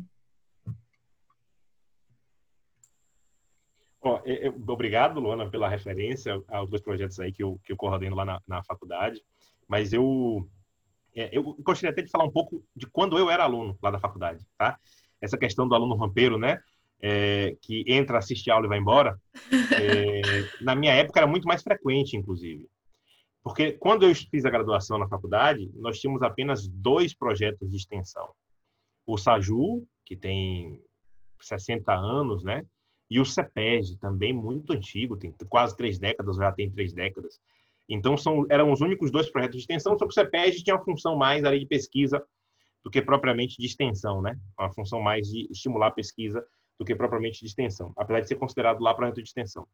Eu, 4.25 4.55
obrigado, 4.67 5.19
Luana, 5.19 5.49
pela 5.49 5.69
referência 5.69 6.41
aos 6.47 6.69
dois 6.69 6.81
projetos 6.81 7.19
aí 7.19 7.31
que 7.31 7.43
eu, 7.43 7.59
que 7.63 7.71
eu 7.71 7.77
coordeno 7.77 8.15
lá 8.15 8.25
na, 8.25 8.41
na 8.47 8.63
faculdade. 8.63 9.21
Mas 9.67 9.93
eu, 9.93 10.49
é, 11.15 11.29
eu 11.31 11.43
gostaria 11.59 11.91
até 11.91 12.01
de 12.01 12.09
falar 12.09 12.25
um 12.25 12.31
pouco 12.31 12.63
de 12.75 12.87
quando 12.87 13.17
eu 13.17 13.29
era 13.29 13.43
aluno 13.43 13.77
lá 13.81 13.91
da 13.91 13.99
faculdade, 13.99 14.45
tá? 14.57 14.77
Essa 15.21 15.37
questão 15.37 15.67
do 15.67 15.75
aluno 15.75 15.95
rampeiro, 15.95 16.37
né? 16.37 16.59
É, 17.03 17.55
que 17.61 17.83
entra, 17.87 18.17
assiste 18.17 18.49
aula 18.49 18.65
e 18.65 18.69
vai 18.69 18.79
embora. 18.79 19.19
É, 19.51 20.21
na 20.63 20.75
minha 20.75 20.93
época 20.93 21.19
era 21.19 21.27
muito 21.27 21.47
mais 21.47 21.61
frequente, 21.61 22.17
inclusive. 22.17 22.67
Porque 23.43 23.73
quando 23.73 24.07
eu 24.07 24.13
fiz 24.13 24.45
a 24.45 24.49
graduação 24.49 24.97
na 24.97 25.07
faculdade, 25.07 25.71
nós 25.75 25.99
tínhamos 25.99 26.21
apenas 26.21 26.67
dois 26.67 27.13
projetos 27.13 27.69
de 27.69 27.77
extensão. 27.77 28.29
O 29.05 29.17
SAJU, 29.17 29.85
que 30.05 30.15
tem 30.15 30.79
60 31.39 31.91
anos, 31.93 32.43
né? 32.43 32.63
E 33.11 33.19
o 33.19 33.25
CEPEG, 33.25 33.97
também 33.97 34.31
muito 34.31 34.71
antigo, 34.71 35.17
tem 35.17 35.35
quase 35.49 35.75
três 35.75 35.99
décadas, 35.99 36.37
já 36.37 36.49
tem 36.49 36.71
três 36.71 36.93
décadas. 36.93 37.41
Então, 37.89 38.15
são, 38.15 38.45
eram 38.49 38.71
os 38.71 38.79
únicos 38.79 39.11
dois 39.11 39.29
projetos 39.29 39.57
de 39.57 39.63
extensão, 39.63 39.99
só 39.99 40.05
que 40.05 40.11
o 40.11 40.13
CEPEG 40.13 40.63
tinha 40.63 40.77
uma 40.77 40.85
função 40.85 41.17
mais 41.17 41.43
ali 41.43 41.59
de 41.59 41.65
pesquisa 41.65 42.23
do 42.81 42.89
que 42.89 43.01
propriamente 43.01 43.57
de 43.57 43.65
extensão, 43.65 44.21
né? 44.21 44.39
Uma 44.57 44.71
função 44.71 45.01
mais 45.01 45.27
de 45.27 45.45
estimular 45.51 45.87
a 45.87 45.91
pesquisa 45.91 46.41
do 46.79 46.85
que 46.85 46.95
propriamente 46.95 47.41
de 47.41 47.47
extensão, 47.47 47.91
apesar 47.97 48.21
de 48.21 48.29
ser 48.29 48.35
considerado 48.35 48.81
lá 48.81 48.93
projeto 48.93 49.17
de 49.17 49.23
extensão. 49.23 49.67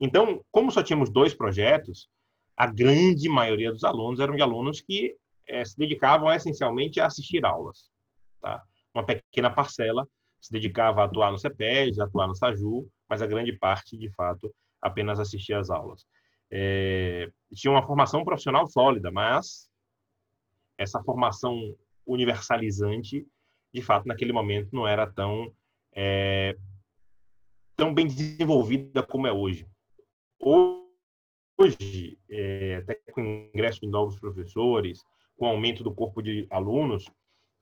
Então, 0.00 0.42
como 0.50 0.72
só 0.72 0.82
tínhamos 0.82 1.10
dois 1.10 1.34
projetos, 1.34 2.08
a 2.56 2.66
grande 2.66 3.28
maioria 3.28 3.70
dos 3.70 3.84
alunos 3.84 4.18
eram 4.18 4.34
de 4.34 4.40
alunos 4.40 4.80
que 4.80 5.14
é, 5.46 5.62
se 5.62 5.76
dedicavam 5.76 6.32
essencialmente 6.32 7.00
a 7.00 7.06
assistir 7.06 7.44
aulas, 7.44 7.90
tá? 8.40 8.62
Uma 8.94 9.04
pequena 9.04 9.50
parcela 9.50 10.08
se 10.44 10.52
dedicava 10.52 11.00
a 11.00 11.04
atuar 11.06 11.32
no 11.32 11.38
CEPES, 11.38 11.98
a 11.98 12.04
atuar 12.04 12.28
no 12.28 12.34
SAJU, 12.34 12.86
mas 13.08 13.22
a 13.22 13.26
grande 13.26 13.50
parte, 13.54 13.96
de 13.96 14.10
fato, 14.10 14.54
apenas 14.78 15.18
assistia 15.18 15.58
às 15.58 15.70
aulas. 15.70 16.06
É, 16.50 17.30
tinha 17.54 17.70
uma 17.70 17.86
formação 17.86 18.22
profissional 18.22 18.66
sólida, 18.66 19.10
mas 19.10 19.70
essa 20.76 21.02
formação 21.02 21.74
universalizante, 22.06 23.26
de 23.72 23.80
fato, 23.80 24.06
naquele 24.06 24.34
momento 24.34 24.68
não 24.70 24.86
era 24.86 25.10
tão, 25.10 25.50
é, 25.94 26.54
tão 27.74 27.94
bem 27.94 28.06
desenvolvida 28.06 29.02
como 29.02 29.26
é 29.26 29.32
hoje. 29.32 29.66
Hoje, 30.38 32.18
é, 32.28 32.76
até 32.82 32.96
com 33.12 33.22
o 33.22 33.24
ingresso 33.24 33.80
de 33.80 33.86
novos 33.86 34.20
professores, 34.20 35.02
com 35.38 35.46
o 35.46 35.48
aumento 35.48 35.82
do 35.82 35.94
corpo 35.94 36.20
de 36.20 36.46
alunos, 36.50 37.10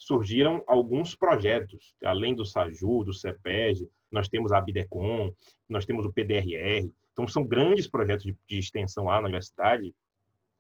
surgiram 0.07 0.63
alguns 0.67 1.15
projetos, 1.15 1.95
além 2.05 2.35
do 2.35 2.45
SAJU, 2.45 3.05
do 3.05 3.15
CEPEG, 3.15 3.89
nós 4.11 4.29
temos 4.29 4.51
a 4.51 4.59
Abidecom, 4.59 5.33
nós 5.69 5.87
temos 5.87 6.05
o 6.05 6.13
PDRR, 6.13 6.91
então 7.13 7.27
são 7.29 7.45
grandes 7.45 7.87
projetos 7.87 8.25
de, 8.25 8.37
de 8.47 8.59
extensão 8.59 9.05
lá 9.05 9.15
na 9.15 9.27
universidade 9.27 9.95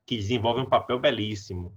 que 0.06 0.16
desenvolvem 0.16 0.64
um 0.64 0.68
papel 0.68 0.98
belíssimo. 0.98 1.74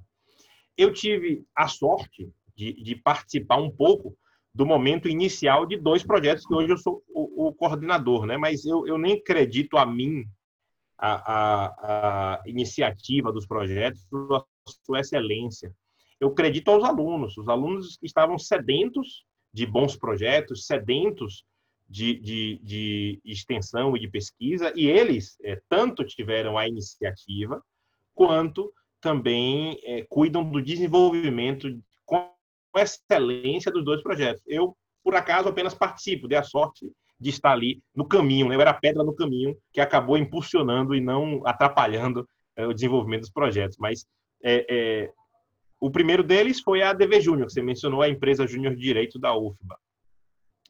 Eu 0.78 0.94
tive 0.94 1.44
a 1.56 1.68
sorte, 1.68 2.32
de, 2.56 2.74
de, 2.74 2.96
participar 2.96 3.58
um 3.58 3.72
pouco 3.72 4.16
do 4.54 4.66
momento 4.66 5.10
inicial 5.10 5.66
de 5.66 5.76
dois 5.78 6.04
projetos, 6.04 6.46
que 6.46 6.54
hoje 6.54 6.72
eu 6.72 6.78
sou 6.78 7.04
o, 7.10 7.48
o 7.48 7.54
coordenador, 7.54 8.26
né? 8.26 8.38
mas 8.38 8.64
eu, 8.66 8.88
eu 8.88 8.98
nem 8.98 9.14
acredito 9.14 9.78
a 9.78 9.86
mim 9.86 10.26
a, 10.98 11.34
a, 11.34 12.36
a 12.36 12.44
iniciativa 12.46 13.32
dos 13.32 13.46
projetos, 13.46 14.06
a 14.32 14.46
sua 14.86 15.00
excelência. 15.00 15.74
Eu 16.20 16.30
acredito 16.30 16.70
aos 16.70 16.84
alunos, 16.84 17.38
os 17.38 17.48
alunos 17.48 17.98
que 17.98 18.06
estavam 18.06 18.38
sedentos 18.38 19.24
de 19.54 19.66
bons 19.66 19.96
projetos, 19.96 20.66
sedentos 20.66 21.44
de, 21.88 22.16
de, 22.20 22.60
de 22.64 23.22
extensão 23.24 23.96
e 23.96 24.00
de 24.00 24.08
pesquisa, 24.08 24.74
e 24.76 24.88
eles 24.88 25.38
é, 25.44 25.62
tanto 25.70 26.04
tiveram 26.04 26.58
a 26.58 26.68
iniciativa, 26.68 27.64
quanto 28.14 28.72
também 29.00 29.80
é, 29.84 30.06
cuidam 30.10 30.44
do 30.44 30.62
desenvolvimento 30.62 31.68
com 32.06 32.32
excelência 32.76 33.72
dos 33.72 33.86
dois 33.86 34.02
projetos. 34.02 34.42
Eu, 34.48 34.76
por 35.04 35.16
acaso, 35.16 35.50
apenas 35.50 35.74
participo, 35.74 36.28
dei 36.28 36.38
a 36.38 36.44
sorte 36.44 36.92
de 37.20 37.30
estar 37.30 37.52
ali 37.52 37.82
no 37.96 38.08
caminho, 38.08 38.50
né? 38.50 38.56
eu 38.56 38.62
era 38.62 38.74
pedra 38.74 39.04
no 39.04 39.16
caminho 39.16 39.56
que 39.72 39.80
acabou 39.80 40.18
impulsionando 40.18 40.96
e 40.96 41.00
não 41.00 41.46
atrapalhando 41.46 42.28
é, 42.56 42.66
o 42.66 42.74
desenvolvimento 42.74 43.22
dos 43.22 43.32
projetos. 43.32 43.78
Mas 43.80 44.06
é, 44.44 45.10
o 45.80 45.92
primeiro 45.92 46.24
deles 46.24 46.60
foi 46.60 46.82
a 46.82 46.92
ADV 46.92 47.22
Júnior, 47.22 47.50
você 47.50 47.62
mencionou, 47.62 48.02
a 48.02 48.10
empresa 48.10 48.48
Júnior 48.48 48.76
de 48.76 48.82
Direito 48.82 49.20
da 49.20 49.36
UFBA. 49.36 49.78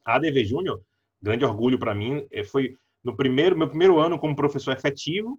A 0.04 0.16
ADV 0.16 0.44
Júnior 0.44 0.82
grande 1.20 1.44
orgulho 1.44 1.78
para 1.78 1.94
mim. 1.94 2.26
Eh, 2.30 2.44
foi 2.44 2.76
no 3.02 3.16
primeiro 3.16 3.56
meu 3.56 3.68
primeiro 3.68 3.98
ano 3.98 4.18
como 4.18 4.36
professor 4.36 4.72
efetivo. 4.72 5.38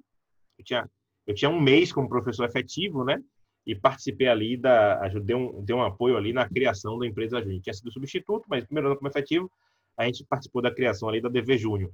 Eu 0.58 0.66
tinha 0.66 0.90
eu 1.26 1.36
tinha 1.36 1.50
um 1.50 1.60
mês 1.60 1.92
como 1.92 2.08
professor 2.08 2.46
efetivo, 2.46 3.04
né? 3.04 3.22
E 3.66 3.76
participei 3.76 4.28
ali 4.28 4.56
da 4.56 5.00
ajudei 5.02 5.36
um 5.36 5.64
dei 5.64 5.76
um 5.76 5.84
apoio 5.84 6.18
ali 6.18 6.32
na 6.34 6.48
criação 6.48 6.98
da 6.98 7.06
empresa 7.06 7.42
Júnior. 7.42 7.62
Tinha 7.62 7.74
sido 7.74 7.92
substituto, 7.92 8.46
mas 8.50 8.66
primeiro 8.66 8.88
ano 8.88 8.98
como 8.98 9.10
efetivo, 9.10 9.52
a 9.98 10.06
gente 10.06 10.26
participou 10.26 10.62
da 10.62 10.74
criação 10.74 11.10
ali 11.10 11.22
da 11.22 11.30
DV 11.30 11.58
Júnior. 11.58 11.92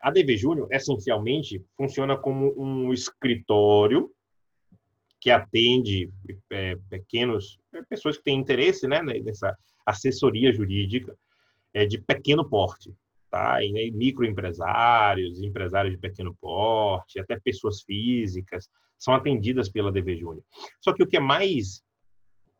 A 0.00 0.10
DV 0.10 0.36
Júnior, 0.36 0.68
essencialmente, 0.70 1.64
funciona 1.76 2.16
como 2.16 2.54
um 2.56 2.92
escritório 2.92 4.10
que 5.26 5.30
atende 5.32 6.08
é, 6.52 6.76
pequenos 6.88 7.58
pessoas 7.88 8.16
que 8.16 8.22
têm 8.22 8.38
interesse 8.38 8.86
né, 8.86 9.02
nessa 9.02 9.58
assessoria 9.84 10.52
jurídica 10.52 11.18
é, 11.74 11.84
de 11.84 11.98
pequeno 11.98 12.48
porte 12.48 12.94
tá? 13.28 13.60
E 13.60 13.90
microempresários, 13.90 15.42
empresários 15.42 15.92
de 15.92 16.00
pequeno 16.00 16.32
porte, 16.40 17.18
até 17.18 17.40
pessoas 17.40 17.82
físicas 17.82 18.70
são 18.96 19.14
atendidas 19.14 19.68
pela 19.68 19.90
DV 19.90 20.16
Júnior. 20.16 20.44
Só 20.80 20.92
que 20.92 21.02
o 21.02 21.06
que 21.08 21.16
é 21.16 21.20
mais 21.20 21.82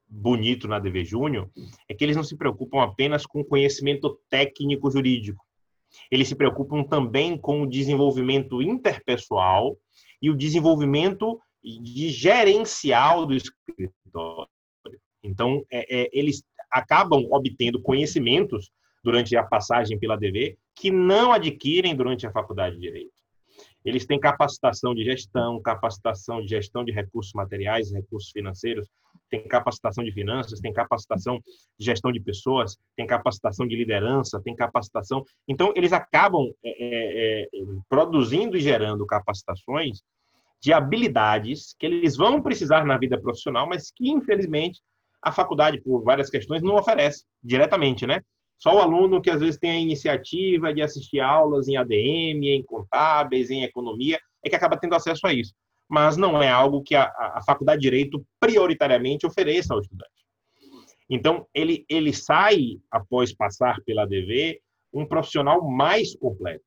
bonito 0.08 0.66
na 0.66 0.80
DV 0.80 1.04
Júnior 1.04 1.49
é 1.88 1.94
que 1.94 2.02
eles 2.02 2.16
não 2.16 2.25
se 2.25 2.37
preocupam 2.37 2.82
apenas 2.82 3.25
com 3.25 3.44
conhecimento 3.44 4.18
técnico 4.28 4.90
jurídico. 4.90 5.46
Eles 6.11 6.26
se 6.26 6.35
preocupam 6.35 6.82
também 6.82 7.38
com 7.38 7.62
o 7.62 7.68
desenvolvimento 7.68 8.61
interpessoal 8.61 9.78
e 10.20 10.30
o 10.30 10.37
desenvolvimento 10.37 11.40
de 11.66 12.11
gerencial 12.11 13.26
do 13.26 13.35
escritório. 13.35 14.49
Então, 15.23 15.64
é, 15.70 16.02
é, 16.02 16.11
eles 16.12 16.42
acabam 16.70 17.26
obtendo 17.30 17.82
conhecimentos 17.82 18.70
durante 19.02 19.37
a 19.37 19.42
passagem 19.42 19.99
pela 19.99 20.16
DV 20.16 20.56
que 20.75 20.90
não 20.90 21.32
adquirem 21.32 21.94
durante 21.96 22.26
a 22.26 22.32
faculdade 22.32 22.76
de 22.76 22.82
Direito. 22.82 23.16
Eles 23.85 24.04
têm 24.04 24.18
capacitação 24.18 24.94
de 24.94 25.04
gestão, 25.04 25.61
capacitação 25.62 26.42
de 26.42 26.49
gestão 26.49 26.85
de 26.85 26.92
recursos 26.92 27.32
materiais, 27.32 27.92
recursos 27.92 28.30
financeiros, 28.30 28.88
tem 29.30 29.46
capacitação 29.46 30.04
de 30.04 30.12
finanças, 30.12 30.61
tem 30.61 30.73
capacitação 30.73 31.40
de 31.78 31.85
gestão 31.85 32.12
de 32.12 32.20
pessoas, 32.20 32.76
tem 32.96 33.06
capacitação 33.06 33.66
de 33.66 33.76
liderança, 33.76 34.40
tem 34.42 34.54
capacitação. 34.54 35.25
Então, 35.49 35.73
eles 35.76 35.92
acabam 35.92 36.52
é, 36.64 36.70
é, 36.70 37.42
é 37.42 37.49
produzindo 37.88 38.56
e 38.56 38.61
gerando 38.61 39.06
capacitações 39.06 40.00
de 40.63 40.73
habilidades 40.73 41.75
que 41.79 41.87
eles 41.87 42.17
vão 42.17 42.43
precisar 42.43 42.85
na 42.85 42.99
vida 42.99 43.21
profissional, 43.21 43.69
mas 43.69 43.91
que, 43.91 44.11
infelizmente, 44.11 44.81
a 45.23 45.33
faculdade, 45.33 45.81
por 45.81 46.03
várias 46.03 46.31
questões, 46.31 46.63
não 46.63 46.77
oferece 46.77 47.25
diretamente, 47.43 48.07
né? 48.07 48.21
Só 48.59 48.75
o 48.75 48.79
aluno 48.79 49.21
que 49.21 49.31
às 49.31 49.41
vezes 49.41 49.59
tem 49.59 49.71
a 49.71 49.81
iniciativa 49.81 50.73
de 50.73 50.83
assistir 50.83 51.21
aulas 51.21 51.69
em 51.69 51.77
ADM, 51.77 52.45
em 52.45 52.63
contábeis, 52.65 53.51
em 53.51 53.63
economia, 53.63 54.19
é 54.45 54.49
que 54.49 54.57
acaba 54.57 54.79
tendo 54.79 54.95
acesso 54.95 55.27
a 55.27 55.33
isso. 55.33 55.53
Mas 55.89 56.17
não 56.17 56.43
é 56.43 56.49
algo 56.49 56.83
que 56.83 56.95
a, 56.95 57.05
a 57.05 57.43
faculdade 57.45 57.81
de 57.81 57.89
Direito 57.89 58.25
prioritariamente 58.41 59.27
ofereça 59.27 59.75
ao 59.75 59.81
estudante. 59.81 60.11
Então, 61.09 61.47
ele, 61.55 61.85
ele 61.89 62.13
sai, 62.13 62.79
após 62.91 63.33
passar 63.33 63.81
pela 63.85 64.03
ADV, 64.03 64.61
um 64.93 65.07
profissional 65.07 65.63
mais 65.63 66.17
completo. 66.17 66.65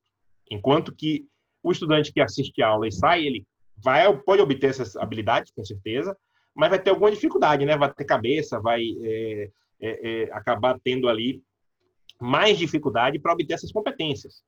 Enquanto 0.49 0.95
que 0.95 1.25
o 1.61 1.71
estudante 1.71 2.13
que 2.13 2.21
assiste 2.21 2.61
a 2.61 2.67
aula 2.67 2.87
e 2.87 2.91
sai, 2.91 3.25
ele 3.25 3.45
vai, 3.83 4.15
pode 4.21 4.41
obter 4.41 4.69
essas 4.69 4.95
habilidades, 4.95 5.51
com 5.51 5.63
certeza, 5.63 6.17
mas 6.55 6.69
vai 6.69 6.81
ter 6.81 6.89
alguma 6.89 7.11
dificuldade, 7.11 7.65
né? 7.65 7.77
Vai 7.77 7.93
ter 7.93 8.05
cabeça, 8.05 8.59
vai 8.59 8.83
é, 9.01 9.51
é, 9.79 10.23
é, 10.23 10.33
acabar 10.33 10.79
tendo 10.83 11.07
ali 11.07 11.41
mais 12.19 12.57
dificuldade 12.57 13.19
para 13.19 13.33
obter 13.33 13.53
essas 13.53 13.71
competências. 13.71 14.43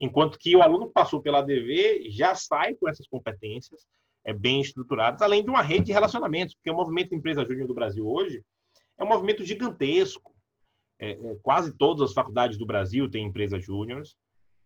Enquanto 0.00 0.38
que 0.38 0.54
o 0.56 0.62
aluno 0.62 0.88
que 0.88 0.92
passou 0.92 1.20
pela 1.20 1.38
ADV 1.38 2.10
já 2.10 2.34
sai 2.34 2.74
com 2.74 2.88
essas 2.88 3.06
competências 3.06 3.86
é, 4.24 4.32
bem 4.32 4.60
estruturadas, 4.60 5.22
além 5.22 5.42
de 5.42 5.50
uma 5.50 5.62
rede 5.62 5.86
de 5.86 5.92
relacionamentos, 5.92 6.54
porque 6.54 6.70
o 6.70 6.76
movimento 6.76 7.14
Empresa 7.14 7.44
Júnior 7.44 7.66
do 7.66 7.74
Brasil 7.74 8.06
hoje 8.06 8.42
é 8.98 9.04
um 9.04 9.08
movimento 9.08 9.44
gigantesco. 9.44 10.34
É, 10.98 11.12
é, 11.12 11.36
quase 11.42 11.72
todas 11.72 12.10
as 12.10 12.12
faculdades 12.12 12.58
do 12.58 12.66
Brasil 12.66 13.10
têm 13.10 13.26
empresas 13.26 13.64
júniores, 13.64 14.16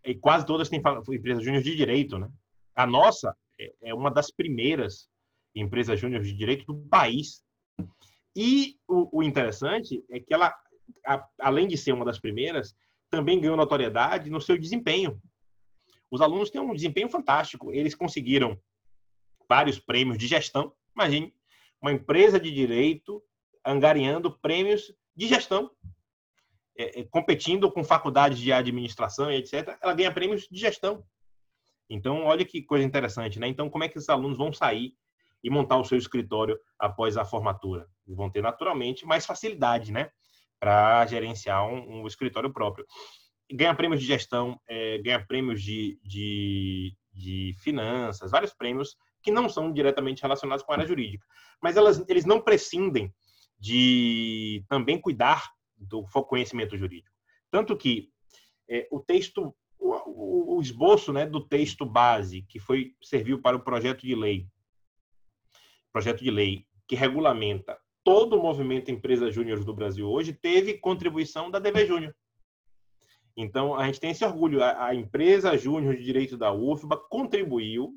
e 0.05 0.15
quase 0.15 0.45
todas 0.45 0.69
têm 0.69 0.81
empresas 0.81 1.43
júniores 1.43 1.65
de 1.65 1.77
direito. 1.77 2.19
Né? 2.19 2.29
A 2.75 2.87
nossa 2.87 3.35
é, 3.59 3.73
é 3.83 3.95
uma 3.95 4.11
das 4.11 4.31
primeiras 4.31 5.09
empresas 5.55 5.99
júniores 6.01 6.27
de 6.27 6.35
direito 6.35 6.67
do 6.67 6.77
país. 6.89 7.43
E 8.37 8.77
o, 8.89 9.19
o 9.19 9.23
interessante 9.23 10.05
é 10.11 10.19
que 10.19 10.35
ela 10.35 10.53
a, 11.07 11.27
além 11.41 11.67
de 11.67 11.77
ser 11.77 11.93
uma 11.93 12.05
das 12.05 12.19
primeiras, 12.19 12.75
também 13.11 13.41
ganhou 13.41 13.57
notoriedade 13.57 14.31
no 14.31 14.41
seu 14.41 14.59
desempenho. 14.59 15.21
Os 16.11 16.21
alunos 16.21 16.51
têm 16.51 16.61
um 16.61 16.75
desempenho 16.75 17.09
fantástico. 17.09 17.73
Eles 17.73 17.95
conseguiram 17.95 18.59
vários 19.49 19.79
prêmios 19.79 20.19
de 20.19 20.27
gestão. 20.27 20.73
Imagine, 20.95 21.35
uma 21.81 21.93
empresa 21.93 22.39
de 22.39 22.51
direito 22.51 23.23
angariando 23.65 24.39
prêmios 24.39 24.93
de 25.17 25.27
gestão, 25.27 25.71
é, 26.77 27.01
é, 27.01 27.05
competindo 27.05 27.71
com 27.71 27.85
faculdades 27.85 28.39
de 28.39 28.53
administração 28.53 29.31
e 29.31 29.37
etc. 29.37 29.77
Ela 29.81 29.95
ganha 29.95 30.13
prêmios 30.13 30.47
de 30.51 30.59
gestão. 30.59 31.05
Então, 31.89 32.25
olha 32.25 32.45
que 32.45 32.63
coisa 32.63 32.85
interessante, 32.85 33.39
né? 33.39 33.47
Então, 33.49 33.69
como 33.69 33.85
é 33.85 33.89
que 33.89 33.99
esses 33.99 34.09
alunos 34.09 34.39
vão 34.39 34.53
sair 34.53 34.95
e 35.43 35.51
montar 35.51 35.79
o 35.79 35.85
seu 35.85 35.99
escritório 35.99 36.59
após 36.79 37.17
a 37.17 37.25
formatura? 37.25 37.87
Vão 38.07 38.31
ter 38.31 38.43
naturalmente 38.43 39.07
mais 39.07 39.27
facilidade, 39.27 39.93
né? 39.93 40.11
para 40.65 41.05
gerenciar 41.05 41.67
um, 41.67 42.01
um, 42.01 42.07
escritório 42.07 42.51
próprio. 42.51 42.87
Ganha 43.53 43.75
prêmios 43.75 44.01
de 44.01 44.07
gestão, 44.07 44.59
é, 44.67 44.97
ganha 44.97 45.23
prêmios 45.23 45.63
de, 45.63 46.01
de, 46.03 46.97
de, 47.13 47.55
finanças, 47.61 48.31
vários 48.31 48.55
prêmios 48.55 48.97
que 49.23 49.31
não 49.31 49.47
são 49.47 49.71
diretamente 49.71 50.23
relacionados 50.23 50.65
com 50.65 50.73
a 50.73 50.77
área 50.77 50.87
jurídica. 50.87 51.27
Mas 51.63 51.77
elas, 51.77 52.03
eles 52.09 52.25
não 52.25 52.41
prescindem 52.41 53.13
de 53.59 54.65
também 54.67 54.99
cuidar 54.99 55.51
do 55.77 56.03
conhecimento 56.05 56.79
jurídico. 56.79 57.15
Tanto 57.51 57.77
que 57.77 58.09
é, 58.67 58.89
o 58.91 59.01
texto, 59.01 59.55
o, 60.07 60.57
o, 60.57 60.61
esboço 60.61 61.13
né, 61.13 61.27
do 61.27 61.41
texto 61.41 61.85
base, 61.85 62.43
que 62.43 62.59
foi 62.59 62.95
serviu 63.03 63.41
para 63.41 63.57
o 63.57 63.61
projeto 63.61 64.03
de 64.03 64.15
lei, 64.15 64.47
projeto 65.93 66.23
de 66.23 66.31
lei 66.31 66.67
que 66.87 66.97
regulamenta 66.97 67.79
todo 68.03 68.37
o 68.37 68.43
movimento 68.43 68.91
Empresa 68.91 69.31
Júnior 69.31 69.65
do 69.65 69.75
Brasil 69.75 70.09
hoje 70.09 70.33
teve 70.33 70.75
contribuição 70.75 71.51
da 71.51 71.59
DV 71.59 71.87
Júnior. 71.87 72.15
Então, 73.37 73.75
a 73.75 73.87
gente 73.87 73.99
tem 73.99 74.11
esse 74.11 74.25
orgulho. 74.25 74.63
A, 74.63 74.87
a 74.87 74.95
empresa 74.95 75.57
Júnior 75.57 75.97
de 75.97 76.05
Direito 76.05 76.37
da 76.37 76.53
UFBA 76.53 76.97
contribuiu 77.09 77.93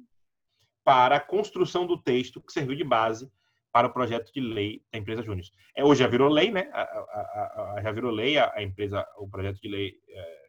para 0.83 1.17
a 1.17 1.19
construção 1.19 1.85
do 1.85 2.01
texto 2.01 2.41
que 2.41 2.53
serviu 2.53 2.75
de 2.75 2.83
base 2.83 3.29
para 3.71 3.87
o 3.87 3.93
projeto 3.93 4.31
de 4.33 4.39
lei 4.39 4.81
da 4.91 4.97
empresa 4.97 5.21
Júnior. 5.21 5.45
É, 5.75 5.83
hoje 5.83 5.99
já 5.99 6.07
virou 6.07 6.29
lei, 6.29 6.49
né? 6.49 6.69
A, 6.71 6.81
a, 6.81 7.81
já 7.83 7.91
virou 7.91 8.09
lei 8.09 8.37
a, 8.37 8.63
empresa, 8.63 9.05
o 9.17 9.29
projeto 9.29 9.59
de 9.61 9.67
lei. 9.67 9.93
É, 10.09 10.46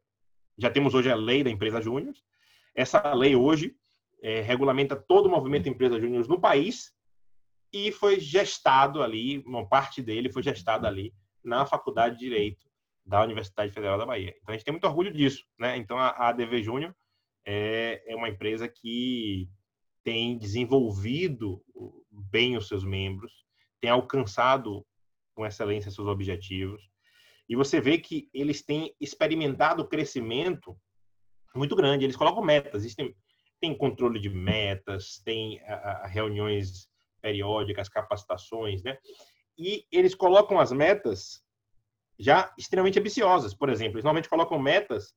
já 0.59 0.71
temos 0.71 0.93
hoje 0.95 1.11
a 1.11 1.15
lei 1.15 1.45
da 1.45 1.51
empresa 1.51 1.81
Júnior. 1.81 2.15
Essa 2.75 3.15
lei 3.15 3.37
hoje 3.37 3.77
é, 4.23 4.41
regulamenta 4.41 4.97
todo 4.97 5.27
o 5.27 5.31
movimento 5.31 5.69
empresa 5.69 6.01
Júnior 6.01 6.27
no 6.29 6.41
país 6.41 6.93
e 7.73 7.93
foi 7.93 8.19
gestado 8.19 9.03
ali, 9.03 9.39
uma 9.47 9.67
parte 9.67 10.03
dele 10.03 10.33
foi 10.33 10.43
gestado 10.43 10.87
ali 10.87 11.15
na 11.45 11.65
Faculdade 11.65 12.17
de 12.17 12.25
Direito 12.25 12.67
da 13.05 13.23
Universidade 13.23 13.73
Federal 13.73 13.97
da 13.97 14.05
Bahia. 14.05 14.35
Então 14.41 14.53
a 14.53 14.57
gente 14.57 14.65
tem 14.65 14.73
muito 14.73 14.87
orgulho 14.87 15.13
disso, 15.13 15.47
né? 15.59 15.77
Então 15.77 15.99
a 15.99 16.11
ADV 16.29 16.63
Júnior 16.63 16.95
é, 17.45 18.03
é 18.07 18.17
uma 18.17 18.29
empresa 18.29 18.69
que 18.69 19.49
tem 20.03 20.37
desenvolvido 20.37 21.63
bem 22.11 22.57
os 22.57 22.69
seus 22.69 22.85
membros, 22.85 23.33
tem 23.81 23.91
alcançado 23.91 24.85
com 25.35 25.47
excelência 25.47 25.91
seus 25.91 26.09
objetivos. 26.09 26.83
E 27.49 27.57
você 27.57 27.81
vê 27.81 27.99
que 27.99 28.29
eles 28.33 28.63
têm 28.63 28.95
experimentado 29.01 29.89
crescimento 29.89 30.79
muito 31.55 31.75
grande. 31.75 32.05
Eles 32.05 32.17
colocam 32.17 32.43
metas. 32.43 32.83
Existem, 32.83 33.15
tem 33.61 33.77
controle 33.77 34.21
de 34.21 34.29
metas, 34.29 35.21
tem 35.25 35.61
a, 35.63 35.75
a, 35.75 36.07
reuniões 36.07 36.89
periódicas, 37.21 37.89
capacitações, 37.89 38.83
né? 38.83 38.99
E 39.59 39.85
eles 39.91 40.15
colocam 40.15 40.61
as 40.61 40.71
metas 40.71 41.43
já 42.19 42.53
extremamente 42.57 42.99
ambiciosas. 42.99 43.55
Por 43.55 43.69
exemplo, 43.69 43.95
eles 43.95 44.05
normalmente 44.05 44.29
colocam 44.29 44.59
metas 44.59 45.15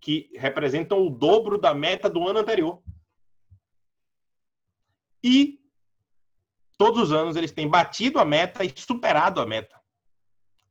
que 0.00 0.30
representam 0.34 1.04
o 1.04 1.10
dobro 1.10 1.58
da 1.58 1.74
meta 1.74 2.08
do 2.08 2.26
ano 2.26 2.38
anterior. 2.38 2.80
E 5.22 5.58
todos 6.76 7.04
os 7.04 7.12
anos 7.12 7.34
eles 7.34 7.50
têm 7.50 7.68
batido 7.68 8.20
a 8.20 8.24
meta 8.24 8.64
e 8.64 8.72
superado 8.76 9.40
a 9.40 9.46
meta. 9.46 9.77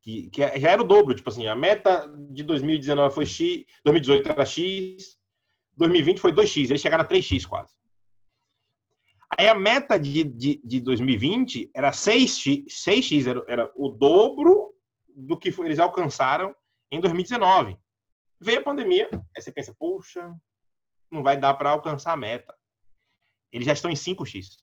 Que, 0.07 0.29
que 0.29 0.39
já 0.39 0.69
era 0.69 0.81
o 0.81 0.85
dobro, 0.85 1.13
tipo 1.13 1.29
assim, 1.29 1.47
a 1.47 1.53
meta 1.53 2.07
de 2.29 2.41
2019 2.41 3.13
foi 3.13 3.25
X, 3.25 3.65
2018 3.83 4.31
era 4.31 4.45
X, 4.45 5.17
2020 5.75 6.21
foi 6.21 6.31
2X, 6.31 6.69
eles 6.69 6.79
chegaram 6.79 7.03
a 7.03 7.07
3X 7.07 7.45
quase. 7.45 7.73
Aí 9.37 9.49
a 9.49 9.53
meta 9.53 9.99
de, 9.99 10.23
de, 10.23 10.61
de 10.63 10.79
2020 10.79 11.71
era 11.75 11.91
6X, 11.91 12.67
6X 12.67 13.27
era, 13.27 13.43
era 13.49 13.71
o 13.75 13.89
dobro 13.89 14.73
do 15.13 15.37
que 15.37 15.49
eles 15.59 15.77
alcançaram 15.77 16.55
em 16.89 17.01
2019. 17.01 17.77
Veio 18.39 18.59
a 18.59 18.63
pandemia, 18.63 19.09
aí 19.11 19.41
você 19.41 19.51
pensa, 19.51 19.75
poxa, 19.77 20.33
não 21.11 21.21
vai 21.21 21.35
dar 21.35 21.53
para 21.55 21.71
alcançar 21.71 22.13
a 22.13 22.17
meta. 22.17 22.55
Eles 23.51 23.67
já 23.67 23.73
estão 23.73 23.91
em 23.91 23.95
5x. 23.95 24.55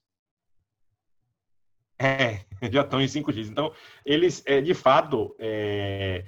É, 1.99 2.45
já 2.71 2.81
estão 2.81 3.01
em 3.01 3.05
5x. 3.05 3.49
Então, 3.49 3.73
eles, 4.05 4.43
é, 4.45 4.61
de 4.61 4.73
fato, 4.73 5.35
é 5.39 6.25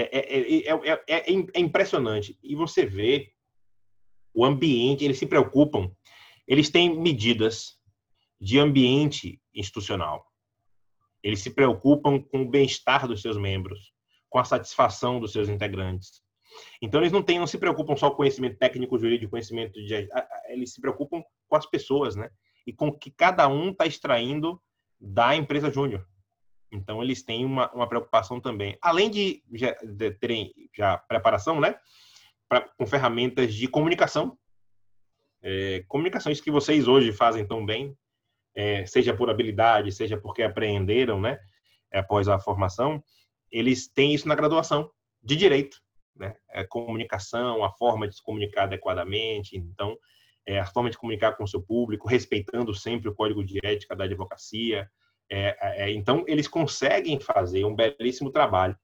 é, 0.00 0.70
é, 0.70 1.02
é, 1.08 1.32
é, 1.32 1.60
impressionante. 1.60 2.38
E 2.42 2.54
você 2.54 2.86
vê 2.86 3.32
o 4.32 4.44
ambiente, 4.44 5.04
eles 5.04 5.18
se 5.18 5.26
preocupam, 5.26 5.90
eles 6.46 6.70
têm 6.70 6.96
medidas 6.96 7.76
de 8.40 8.60
ambiente 8.60 9.40
institucional. 9.52 10.24
Eles 11.20 11.40
se 11.40 11.50
preocupam 11.50 12.22
com 12.22 12.42
o 12.42 12.48
bem-estar 12.48 13.08
dos 13.08 13.20
seus 13.20 13.36
membros, 13.36 13.92
com 14.30 14.38
a 14.38 14.44
satisfação 14.44 15.18
dos 15.18 15.32
seus 15.32 15.48
integrantes. 15.48 16.22
Então, 16.80 17.00
eles 17.00 17.12
não, 17.12 17.22
têm, 17.22 17.40
não 17.40 17.46
se 17.46 17.58
preocupam 17.58 17.96
só 17.96 18.08
com 18.10 18.18
conhecimento 18.18 18.56
técnico, 18.56 18.98
jurídico, 18.98 19.32
conhecimento 19.32 19.72
de. 19.84 20.08
Eles 20.48 20.72
se 20.72 20.80
preocupam 20.80 21.22
com 21.48 21.56
as 21.56 21.66
pessoas, 21.66 22.14
né? 22.14 22.30
E 22.64 22.72
com 22.72 22.92
que 22.92 23.10
cada 23.10 23.48
um 23.48 23.70
está 23.70 23.84
extraindo 23.84 24.60
da 25.00 25.34
empresa 25.34 25.70
júnior. 25.70 26.06
Então, 26.70 27.02
eles 27.02 27.22
têm 27.22 27.44
uma, 27.44 27.70
uma 27.72 27.88
preocupação 27.88 28.40
também. 28.40 28.76
Além 28.82 29.10
de, 29.10 29.42
já, 29.54 29.72
de 29.82 30.10
terem 30.12 30.52
já 30.76 30.98
preparação, 30.98 31.60
né? 31.60 31.76
Pra, 32.48 32.60
com 32.60 32.86
ferramentas 32.86 33.54
de 33.54 33.66
comunicação. 33.68 34.38
É, 35.40 35.84
comunicações 35.88 36.40
que 36.40 36.50
vocês 36.50 36.88
hoje 36.88 37.12
fazem 37.12 37.46
tão 37.46 37.64
bem, 37.64 37.96
é, 38.54 38.84
seja 38.86 39.14
por 39.14 39.30
habilidade, 39.30 39.92
seja 39.92 40.18
porque 40.18 40.42
apreenderam, 40.42 41.20
né? 41.20 41.38
Após 41.92 42.28
a 42.28 42.38
formação, 42.38 43.02
eles 43.50 43.88
têm 43.88 44.12
isso 44.12 44.28
na 44.28 44.34
graduação 44.34 44.90
de 45.22 45.36
direito 45.36 45.78
né? 46.18 46.34
A 46.50 46.60
é 46.60 46.64
comunicação, 46.64 47.64
a 47.64 47.70
forma 47.70 48.08
de 48.08 48.16
se 48.16 48.22
comunicar 48.22 48.64
adequadamente, 48.64 49.56
então, 49.56 49.96
é, 50.48 50.58
a 50.58 50.64
forma 50.64 50.88
de 50.88 50.96
comunicar 50.96 51.36
com 51.36 51.44
o 51.44 51.46
seu 51.46 51.60
público, 51.60 52.08
respeitando 52.08 52.74
sempre 52.74 53.06
o 53.06 53.14
código 53.14 53.44
de 53.44 53.58
ética 53.62 53.94
da 53.94 54.04
advocacia. 54.04 54.90
É, 55.30 55.84
é, 55.84 55.90
então, 55.90 56.24
eles 56.26 56.48
conseguem 56.48 57.20
fazer 57.20 57.66
um 57.66 57.76
belíssimo 57.76 58.32
trabalho 58.32 58.74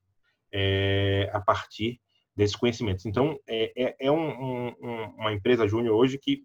é, 0.53 1.27
a 1.33 1.41
partir 1.41 1.99
desses 2.35 2.55
conhecimentos. 2.55 3.03
Então, 3.07 3.39
é, 3.49 3.95
é 3.99 4.11
um, 4.11 4.29
um, 4.29 4.75
uma 5.17 5.33
empresa 5.33 5.67
júnior 5.67 5.95
hoje 5.95 6.19
que 6.19 6.43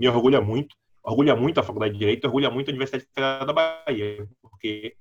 me 0.00 0.08
orgulha 0.08 0.40
muito, 0.40 0.74
orgulha 1.04 1.36
muito 1.36 1.60
a 1.60 1.62
Faculdade 1.62 1.92
de 1.92 1.98
Direito, 1.98 2.24
orgulha 2.24 2.48
muito 2.48 2.68
a 2.68 2.70
Universidade 2.70 3.04
Federal 3.04 3.44
da 3.44 3.52
Bahia, 3.52 4.26
porque 4.40 4.96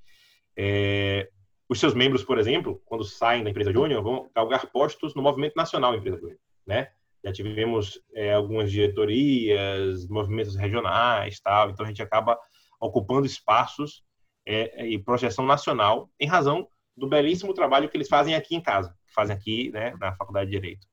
os 1.70 1.80
seus 1.80 1.94
membros, 1.94 2.22
por 2.26 2.38
exemplo, 2.38 2.82
quando 2.84 3.06
saem 3.06 3.46
da 3.46 3.50
empresa 3.50 3.72
júnior, 3.72 4.04
vão 4.04 4.30
galgar 4.36 4.70
postos 4.74 5.15
no 5.15 5.22
movimento 5.22 5.54
nacional 5.56 5.96
empresa 5.96 6.17
júnior, 6.17 6.39
né? 6.67 6.91
Já 7.24 7.32
tivemos 7.32 8.02
é, 8.14 8.34
algumas 8.34 8.72
diretorias, 8.72 10.08
movimentos 10.08 10.56
regionais, 10.56 11.40
tal. 11.40 11.70
Então 11.70 11.86
a 11.86 11.90
gente 11.90 12.02
acaba 12.02 12.38
ocupando 12.80 13.26
espaços 13.26 14.04
é, 14.46 14.88
e 14.88 14.98
projeção 14.98 15.46
nacional 15.46 16.10
em 16.20 16.28
razão 16.28 16.68
do 16.98 17.08
belíssimo 17.08 17.54
trabalho 17.54 17.90
que 17.90 17.96
eles 17.96 18.08
fazem 18.08 18.36
aqui 18.36 18.56
em 18.56 18.62
casa, 18.62 18.96
que 19.06 19.14
fazem 19.14 19.36
aqui, 19.36 19.72
né, 19.72 19.94
na 20.00 20.16
Faculdade 20.16 20.50
de 20.50 20.58
Direito. 20.58 20.88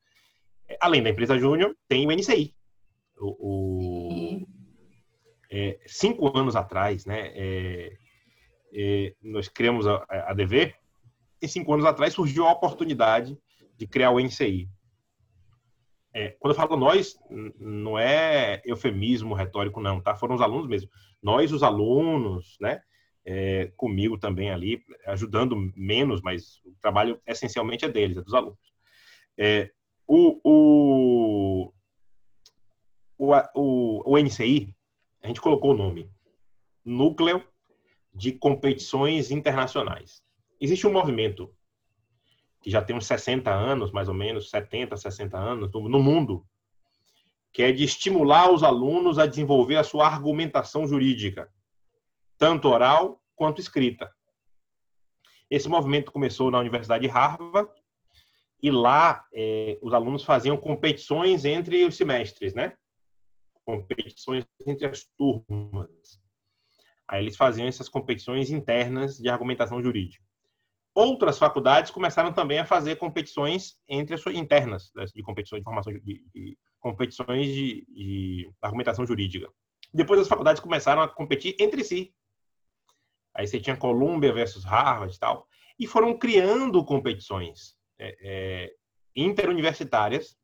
É, 0.68 0.76
além 0.80 1.02
da 1.02 1.10
empresa 1.10 1.38
júnior, 1.38 1.74
tem 1.88 2.06
o 2.06 2.12
NCI. 2.12 2.54
O, 3.18 3.36
o 3.40 4.46
é, 5.50 5.80
cinco 5.86 6.36
anos 6.38 6.54
atrás, 6.54 7.06
né, 7.06 7.32
é, 7.34 9.14
nós 9.22 9.48
criamos 9.48 9.86
a, 9.86 10.04
a 10.08 10.34
DV, 10.34 10.74
e 11.40 11.48
cinco 11.48 11.72
anos 11.72 11.86
atrás 11.86 12.12
surgiu 12.12 12.46
a 12.46 12.52
oportunidade 12.52 13.38
de 13.76 13.86
criar 13.86 14.10
o 14.10 14.20
NCI. 14.20 14.68
É, 16.12 16.30
quando 16.38 16.52
eu 16.52 16.56
falo 16.56 16.76
nós, 16.76 17.18
não 17.58 17.98
é 17.98 18.62
eufemismo 18.64 19.34
retórico, 19.34 19.80
não, 19.80 20.00
tá? 20.00 20.14
Foram 20.14 20.34
os 20.34 20.40
alunos 20.40 20.66
mesmo. 20.66 20.90
Nós, 21.22 21.52
os 21.52 21.62
alunos, 21.62 22.56
né? 22.60 22.80
É, 23.24 23.70
comigo 23.76 24.16
também 24.16 24.50
ali, 24.50 24.82
ajudando 25.06 25.70
menos, 25.76 26.22
mas 26.22 26.62
o 26.64 26.74
trabalho 26.80 27.20
essencialmente 27.26 27.84
é 27.84 27.88
deles, 27.88 28.16
é 28.16 28.22
dos 28.22 28.32
alunos. 28.32 28.58
É, 29.36 29.70
o, 30.06 30.40
o, 30.42 31.72
o, 33.18 33.32
o, 33.54 34.12
o 34.12 34.18
NCI, 34.18 34.74
a 35.22 35.26
gente 35.26 35.42
colocou 35.42 35.72
o 35.72 35.76
nome 35.76 36.10
Núcleo 36.82 37.44
de 38.14 38.32
competições 38.32 39.30
internacionais. 39.30 40.22
Existe 40.58 40.86
um 40.86 40.92
movimento 40.92 41.54
que 42.60 42.70
já 42.70 42.82
tem 42.82 42.96
uns 42.96 43.06
60 43.06 43.50
anos, 43.50 43.92
mais 43.92 44.08
ou 44.08 44.14
menos, 44.14 44.50
70, 44.50 44.96
60 44.96 45.36
anos, 45.36 45.70
no 45.72 46.02
mundo, 46.02 46.46
que 47.52 47.62
é 47.62 47.72
de 47.72 47.84
estimular 47.84 48.52
os 48.52 48.62
alunos 48.62 49.18
a 49.18 49.26
desenvolver 49.26 49.76
a 49.76 49.84
sua 49.84 50.06
argumentação 50.06 50.86
jurídica, 50.86 51.48
tanto 52.36 52.68
oral 52.68 53.20
quanto 53.34 53.60
escrita. 53.60 54.12
Esse 55.50 55.68
movimento 55.68 56.12
começou 56.12 56.50
na 56.50 56.58
Universidade 56.58 57.02
de 57.02 57.08
Harvard, 57.08 57.70
e 58.62 58.70
lá 58.70 59.24
é, 59.32 59.78
os 59.80 59.94
alunos 59.94 60.24
faziam 60.24 60.56
competições 60.56 61.44
entre 61.44 61.84
os 61.84 61.96
semestres, 61.96 62.54
né? 62.54 62.76
Competições 63.64 64.44
entre 64.66 64.86
as 64.86 65.04
turmas. 65.16 66.20
Aí 67.06 67.22
eles 67.22 67.36
faziam 67.36 67.66
essas 67.68 67.88
competições 67.88 68.50
internas 68.50 69.16
de 69.16 69.28
argumentação 69.28 69.82
jurídica. 69.82 70.24
Outras 70.98 71.38
faculdades 71.38 71.92
começaram 71.92 72.32
também 72.32 72.58
a 72.58 72.64
fazer 72.64 72.96
competições 72.96 73.78
entre 73.88 74.16
as 74.16 74.20
suas 74.20 74.34
internas, 74.34 74.90
né, 74.96 75.04
de 75.04 75.22
competições 75.22 75.60
de 75.60 75.64
formação 75.64 75.92
de, 75.92 76.00
de 76.34 76.58
competições 76.80 77.46
de, 77.46 77.86
de, 77.88 78.50
argumentação 78.60 79.06
jurídica. 79.06 79.48
Depois 79.94 80.18
as 80.18 80.26
faculdades 80.26 80.60
começaram 80.60 81.00
a 81.00 81.06
competir 81.06 81.54
entre 81.60 81.84
si. 81.84 82.12
Aí 83.32 83.46
você 83.46 83.60
tinha 83.60 83.76
Columbia 83.76 84.32
versus 84.32 84.64
Harvard 84.64 85.14
e 85.14 85.18
tal, 85.20 85.46
e 85.78 85.86
foram 85.86 86.18
criando 86.18 86.84
competições 86.84 87.76
é, 87.96 88.16
é, 88.20 88.72
interuniversitárias 89.14 90.36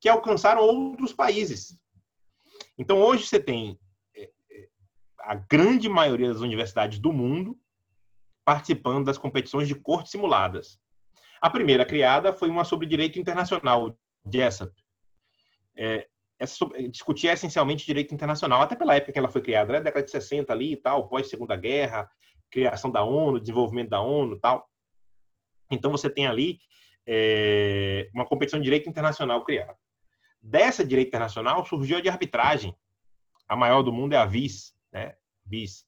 que 0.00 0.08
alcançaram 0.08 0.62
outros 0.62 1.12
países. 1.12 1.76
Então 2.78 3.02
hoje 3.02 3.26
você 3.26 3.40
tem 3.40 3.76
a 5.18 5.34
grande 5.34 5.88
maioria 5.88 6.28
das 6.28 6.40
universidades 6.40 7.00
do 7.00 7.12
mundo 7.12 7.58
participando 8.44 9.04
das 9.04 9.18
competições 9.18 9.68
de 9.68 9.74
corte 9.74 10.10
simuladas. 10.10 10.78
A 11.40 11.50
primeira 11.50 11.84
criada 11.84 12.32
foi 12.32 12.48
uma 12.48 12.64
sobre 12.64 12.86
direito 12.86 13.18
internacional, 13.18 13.96
JESSAP. 14.30 14.72
É, 15.76 16.06
essa, 16.38 16.66
discutia 16.90 17.32
essencialmente 17.32 17.86
direito 17.86 18.14
internacional, 18.14 18.62
até 18.62 18.74
pela 18.74 18.94
época 18.94 19.12
que 19.12 19.18
ela 19.18 19.28
foi 19.28 19.42
criada, 19.42 19.72
né? 19.72 19.80
década 19.80 20.04
de 20.04 20.10
60 20.10 20.52
ali 20.52 20.72
e 20.72 20.76
tal, 20.76 21.08
pós-segunda 21.08 21.56
guerra, 21.56 22.10
criação 22.50 22.90
da 22.90 23.02
ONU, 23.02 23.40
desenvolvimento 23.40 23.90
da 23.90 24.00
ONU 24.00 24.38
tal. 24.38 24.68
Então 25.70 25.90
você 25.90 26.10
tem 26.10 26.26
ali 26.26 26.60
é, 27.06 28.08
uma 28.12 28.26
competição 28.26 28.58
de 28.58 28.64
direito 28.64 28.88
internacional 28.88 29.42
criada. 29.44 29.76
Dessa 30.40 30.84
direito 30.84 31.08
internacional 31.08 31.64
surgiu 31.64 31.98
a 31.98 32.00
de 32.00 32.08
arbitragem. 32.08 32.76
A 33.48 33.56
maior 33.56 33.82
do 33.82 33.92
mundo 33.92 34.12
é 34.12 34.16
a 34.16 34.26
VIS, 34.26 34.74
né? 34.92 35.14
BIS. 35.44 35.86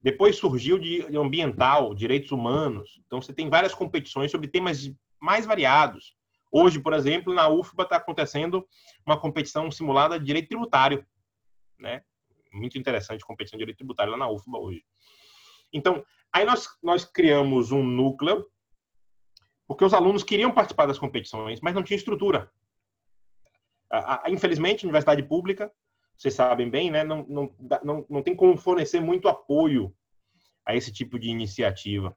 Depois 0.00 0.36
surgiu 0.36 0.78
de 0.78 1.04
ambiental, 1.16 1.94
direitos 1.94 2.30
humanos. 2.30 3.00
Então, 3.06 3.20
você 3.20 3.32
tem 3.32 3.48
várias 3.48 3.74
competições 3.74 4.30
sobre 4.30 4.48
temas 4.48 4.90
mais 5.20 5.44
variados. 5.44 6.16
Hoje, 6.50 6.80
por 6.80 6.92
exemplo, 6.92 7.34
na 7.34 7.48
UFBA 7.48 7.82
está 7.82 7.96
acontecendo 7.96 8.66
uma 9.04 9.20
competição 9.20 9.70
simulada 9.70 10.18
de 10.18 10.24
direito 10.24 10.48
tributário. 10.48 11.04
Né? 11.78 12.02
Muito 12.52 12.78
interessante 12.78 13.24
competição 13.24 13.56
de 13.58 13.62
direito 13.62 13.78
tributário 13.78 14.12
lá 14.12 14.18
na 14.18 14.30
UFBA 14.30 14.58
hoje. 14.58 14.84
Então, 15.72 16.04
aí 16.32 16.44
nós, 16.44 16.68
nós 16.82 17.04
criamos 17.04 17.72
um 17.72 17.82
núcleo, 17.82 18.46
porque 19.66 19.84
os 19.84 19.92
alunos 19.92 20.22
queriam 20.22 20.50
participar 20.50 20.86
das 20.86 20.98
competições, 20.98 21.60
mas 21.60 21.74
não 21.74 21.82
tinha 21.82 21.96
estrutura. 21.96 22.50
Infelizmente, 24.28 24.84
a 24.84 24.86
universidade 24.86 25.22
pública, 25.22 25.70
vocês 26.18 26.34
sabem 26.34 26.68
bem, 26.68 26.90
né, 26.90 27.04
não, 27.04 27.24
não, 27.28 27.54
não, 27.84 28.06
não 28.10 28.22
tem 28.22 28.34
como 28.34 28.56
fornecer 28.56 29.00
muito 29.00 29.28
apoio 29.28 29.94
a 30.66 30.74
esse 30.74 30.92
tipo 30.92 31.16
de 31.16 31.28
iniciativa. 31.30 32.16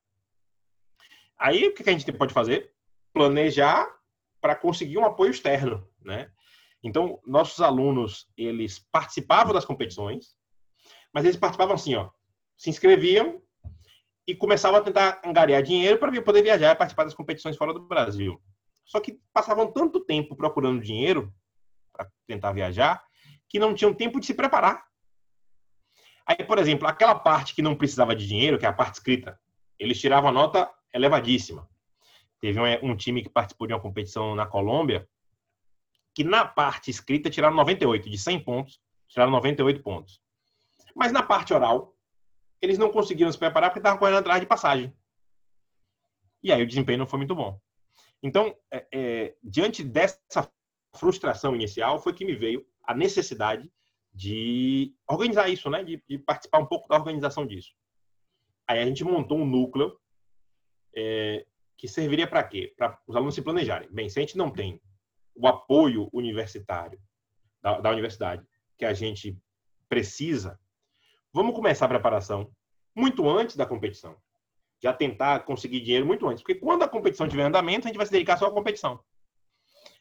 Aí, 1.38 1.68
o 1.68 1.74
que 1.74 1.88
a 1.88 1.94
gente 1.94 2.12
pode 2.12 2.34
fazer? 2.34 2.74
Planejar 3.14 3.88
para 4.42 4.56
conseguir 4.56 4.98
um 4.98 5.06
apoio 5.06 5.30
externo, 5.30 5.88
né? 6.04 6.32
Então, 6.84 7.22
nossos 7.26 7.62
alunos, 7.62 8.28
eles 8.36 8.80
participavam 8.92 9.54
das 9.54 9.66
competições, 9.66 10.36
mas 11.14 11.24
eles 11.24 11.38
participavam 11.38 11.76
assim, 11.76 11.94
ó, 11.94 12.10
se 12.58 12.72
inscreviam 12.72 13.40
e 14.26 14.36
começavam 14.36 14.80
a 14.80 14.84
tentar 14.84 15.22
angariar 15.24 15.62
dinheiro 15.62 16.00
para 16.00 16.22
poder 16.24 16.42
viajar 16.42 16.72
e 16.72 16.76
participar 16.76 17.04
das 17.04 17.14
competições 17.14 17.56
fora 17.56 17.74
do 17.74 17.88
Brasil. 17.88 18.42
Só 18.84 19.00
que 19.00 19.20
passavam 19.32 19.72
tanto 19.72 20.00
tempo 20.00 20.36
procurando 20.36 20.82
dinheiro 20.82 21.32
para 21.94 22.10
tentar 22.26 22.52
viajar 22.52 23.04
que 23.52 23.60
não 23.60 23.74
tinham 23.74 23.94
tempo 23.94 24.18
de 24.18 24.26
se 24.26 24.34
preparar. 24.34 24.82
Aí, 26.26 26.38
por 26.46 26.58
exemplo, 26.58 26.88
aquela 26.88 27.14
parte 27.14 27.54
que 27.54 27.62
não 27.62 27.76
precisava 27.76 28.16
de 28.16 28.26
dinheiro, 28.26 28.58
que 28.58 28.66
é 28.66 28.70
a 28.70 28.74
parte 28.74 28.96
escrita, 28.96 29.38
eles 29.78 30.00
tiravam 30.00 30.30
a 30.30 30.34
nota 30.34 30.72
elevadíssima. 30.94 31.70
Teve 32.40 32.60
um, 32.60 32.92
um 32.92 32.96
time 32.96 33.22
que 33.22 33.30
participou 33.30 33.68
de 33.68 33.74
uma 33.74 33.82
competição 33.82 34.34
na 34.36 34.46
Colômbia 34.46 35.06
que 36.14 36.24
na 36.24 36.46
parte 36.46 36.90
escrita 36.90 37.30
tiraram 37.30 37.56
98, 37.56 38.10
de 38.10 38.18
100 38.18 38.44
pontos, 38.44 38.82
tiraram 39.08 39.32
98 39.32 39.82
pontos. 39.82 40.22
Mas 40.96 41.12
na 41.12 41.24
parte 41.24 41.54
oral, 41.54 41.94
eles 42.62 42.78
não 42.78 42.90
conseguiram 42.90 43.32
se 43.32 43.38
preparar 43.38 43.70
porque 43.70 43.80
estavam 43.80 44.00
correndo 44.00 44.20
atrás 44.20 44.40
de 44.40 44.48
passagem. 44.48 44.94
E 46.44 46.52
aí 46.52 46.62
o 46.62 46.68
desempenho 46.68 47.00
não 47.00 47.08
foi 47.08 47.18
muito 47.18 47.36
bom. 47.36 47.60
Então, 48.24 48.56
é, 48.72 48.88
é, 48.94 49.36
diante 49.44 49.84
dessa 49.84 50.50
frustração 50.96 51.56
inicial, 51.56 52.00
foi 52.00 52.14
que 52.14 52.26
me 52.26 52.36
veio 52.36 52.66
a 52.92 52.96
necessidade 52.96 53.72
de 54.14 54.94
organizar 55.08 55.50
isso, 55.50 55.70
né? 55.70 55.84
De, 55.84 56.04
de 56.08 56.18
participar 56.20 56.60
um 56.60 56.66
pouco 56.66 56.88
da 56.88 56.96
organização 56.96 57.46
disso. 57.46 57.74
Aí 58.68 58.80
a 58.80 58.86
gente 58.86 59.04
montou 59.04 59.38
um 59.38 59.46
núcleo 59.46 59.98
é, 60.96 61.46
que 61.78 61.88
serviria 61.88 62.28
para 62.28 62.44
quê? 62.44 62.74
Para 62.78 63.00
os 63.08 63.16
alunos 63.16 63.36
se 63.36 63.42
planejarem. 63.42 63.90
Bem, 63.92 64.10
se 64.10 64.20
a 64.20 64.22
gente 64.22 64.38
não 64.38 64.52
tem 64.52 64.82
o 65.34 65.48
apoio 65.48 66.10
universitário 66.12 67.00
da, 67.62 67.80
da 67.80 67.90
universidade 67.90 68.46
que 68.78 68.86
a 68.86 68.94
gente 68.94 69.38
precisa, 69.88 70.60
vamos 71.34 71.56
começar 71.56 71.86
a 71.86 71.90
preparação 71.90 72.52
muito 72.96 73.30
antes 73.30 73.56
da 73.56 73.66
competição. 73.66 74.18
Já 74.82 74.94
tentar 74.94 75.42
conseguir 75.42 75.80
dinheiro 75.82 76.06
muito 76.06 76.28
antes. 76.28 76.44
Porque 76.44 76.60
quando 76.60 76.84
a 76.84 76.88
competição 76.88 77.28
tiver 77.28 77.44
andamento, 77.44 77.88
a 77.88 77.90
gente 77.90 77.98
vai 77.98 78.06
se 78.06 78.12
dedicar 78.12 78.38
só 78.38 78.48
à 78.48 78.52
competição. 78.52 79.00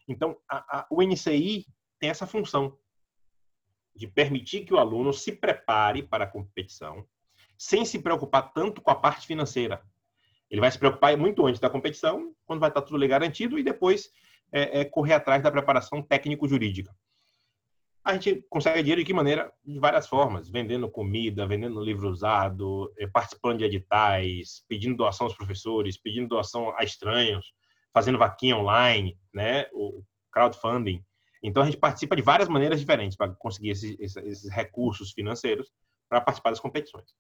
Então, 0.09 0.37
a, 0.49 0.81
a, 0.81 0.87
o 0.91 1.03
NCI 1.03 1.67
tem 2.01 2.11
essa 2.11 2.27
função 2.27 2.77
de 3.95 4.07
permitir 4.07 4.65
que 4.65 4.75
o 4.75 4.79
aluno 4.79 5.13
se 5.13 5.31
prepare 5.31 6.03
para 6.03 6.25
a 6.25 6.27
competição, 6.27 7.07
sem 7.59 7.85
se 7.85 7.99
preocupar 7.99 8.53
tanto 8.53 8.81
com 8.81 8.91
a 8.91 8.95
parte 8.95 9.27
financeira. 9.27 9.83
Ele 10.51 10.61
vai 10.61 10.71
se 10.71 10.79
preocupar 10.79 11.17
muito 11.17 11.47
antes 11.47 11.61
da 11.61 11.71
competição, 11.71 12.35
quando 12.47 12.61
vai 12.61 12.71
estar 12.71 12.83
tudo 12.83 13.07
garantido, 13.07 13.59
e 13.59 13.63
depois 13.63 14.11
é, 14.51 14.81
é 14.81 14.85
correr 14.85 15.13
atrás 15.13 15.43
da 15.43 15.51
preparação 15.51 16.03
técnico-jurídica. 16.03 16.93
A 18.03 18.15
gente 18.15 18.43
consegue 18.49 18.81
dinheiro 18.81 19.03
de 19.03 19.07
que 19.07 19.13
maneira? 19.13 19.53
De 19.63 19.79
várias 19.79 20.09
formas, 20.09 20.49
vendendo 20.49 20.91
comida, 20.91 21.47
vendendo 21.47 21.85
livro 21.85 22.09
usado, 22.09 22.91
é, 22.99 23.07
participando 23.07 23.59
de 23.59 23.65
editais, 23.67 24.65
pedindo 24.67 24.97
doação 24.97 25.27
aos 25.27 25.37
professores, 25.37 25.99
pedindo 25.99 26.29
doação 26.29 26.75
a 26.77 26.83
estranhos, 26.83 27.53
fazendo 27.93 28.19
vaquinha 28.19 28.57
online, 28.57 29.19
né? 29.35 29.67
o 29.75 30.03
crowdfunding. 30.33 31.05
Então, 31.43 31.63
a 31.63 31.67
gente 31.67 31.79
participa 31.79 32.15
de 32.15 32.23
várias 32.23 32.49
maneiras 32.49 32.79
diferentes 32.79 33.17
para 33.17 33.33
conseguir 33.33 33.71
esses, 33.71 33.97
esses 33.99 34.51
recursos 34.51 35.13
financeiros 35.13 35.71
para 36.09 36.21
participar 36.21 36.51
das 36.51 36.61
competições. 36.61 37.15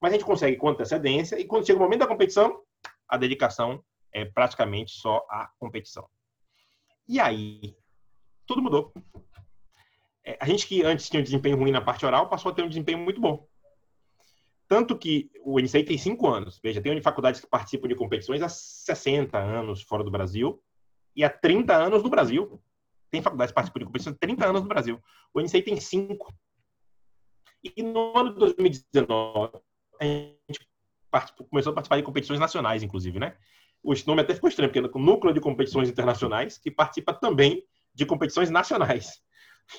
Mas 0.00 0.12
a 0.12 0.14
gente 0.16 0.26
consegue 0.26 0.56
com 0.56 0.68
antecedência 0.68 1.38
e 1.38 1.44
quando 1.44 1.66
chega 1.66 1.78
o 1.78 1.82
momento 1.82 2.00
da 2.00 2.06
competição, 2.06 2.60
a 3.08 3.16
dedicação 3.16 3.82
é 4.12 4.24
praticamente 4.24 4.92
só 4.92 5.24
a 5.30 5.48
competição. 5.58 6.08
E 7.08 7.20
aí, 7.20 7.76
tudo 8.46 8.62
mudou. 8.62 8.92
É, 10.24 10.36
a 10.40 10.46
gente 10.46 10.66
que 10.66 10.82
antes 10.82 11.08
tinha 11.08 11.20
um 11.20 11.24
desempenho 11.24 11.56
ruim 11.56 11.70
na 11.70 11.80
parte 11.80 12.04
oral 12.04 12.28
passou 12.28 12.52
a 12.52 12.54
ter 12.54 12.62
um 12.62 12.68
desempenho 12.68 12.98
muito 12.98 13.20
bom. 13.20 13.46
Tanto 14.68 14.96
que 14.96 15.30
o 15.44 15.60
NCI 15.60 15.84
tem 15.84 15.98
cinco 15.98 16.28
anos. 16.28 16.58
Veja, 16.62 16.80
tem 16.80 17.02
faculdades 17.02 17.40
que 17.40 17.46
participam 17.46 17.88
de 17.88 17.94
competições 17.94 18.42
há 18.42 18.48
60 18.48 19.38
anos 19.38 19.82
fora 19.82 20.02
do 20.02 20.10
Brasil 20.10 20.62
e 21.14 21.24
há 21.24 21.30
30 21.30 21.74
anos 21.74 22.02
no 22.02 22.08
Brasil. 22.08 22.62
Tem 23.12 23.22
faculdades 23.22 23.52
que 23.52 23.54
participam 23.54 23.78
de 23.80 23.86
competições 23.86 24.16
há 24.16 24.18
30 24.18 24.46
anos 24.46 24.62
no 24.62 24.68
Brasil. 24.68 25.00
O 25.32 25.40
NCI 25.40 25.62
tem 25.62 25.78
cinco. 25.78 26.34
E 27.62 27.82
no 27.82 28.16
ano 28.16 28.32
de 28.32 28.38
2019, 28.40 29.52
a 30.00 30.04
gente 30.04 30.68
começou 31.48 31.70
a 31.70 31.74
participar 31.74 31.96
de 31.98 32.02
competições 32.02 32.40
nacionais, 32.40 32.82
inclusive, 32.82 33.20
né? 33.20 33.36
o 33.82 33.94
nome 34.06 34.22
até 34.22 34.34
ficou 34.34 34.48
estranho, 34.48 34.70
porque 34.70 34.78
é 34.78 34.98
o 34.98 35.04
núcleo 35.04 35.34
de 35.34 35.40
competições 35.40 35.88
internacionais, 35.88 36.56
que 36.56 36.70
participa 36.70 37.12
também 37.12 37.64
de 37.94 38.06
competições 38.06 38.50
nacionais. 38.50 39.20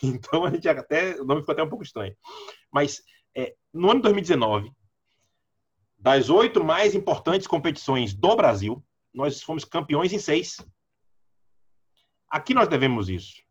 Então, 0.02 0.46
a 0.46 0.50
gente 0.50 0.68
até, 0.68 1.20
o 1.22 1.26
nome 1.26 1.42
ficou 1.42 1.52
até 1.52 1.62
um 1.62 1.70
pouco 1.70 1.84
estranho. 1.84 2.16
Mas, 2.72 3.04
é, 3.36 3.54
no 3.72 3.92
ano 3.92 4.00
de 4.00 4.04
2019, 4.04 4.72
das 6.00 6.30
oito 6.30 6.64
mais 6.64 6.96
importantes 6.96 7.46
competições 7.46 8.14
do 8.14 8.36
Brasil, 8.36 8.84
nós 9.14 9.44
fomos 9.44 9.66
campeões 9.66 10.12
em 10.14 10.18
seis. 10.18 10.58
Aqui 12.34 12.56
nós 12.56 12.68
devemos 12.68 13.10
isso. 13.10 13.44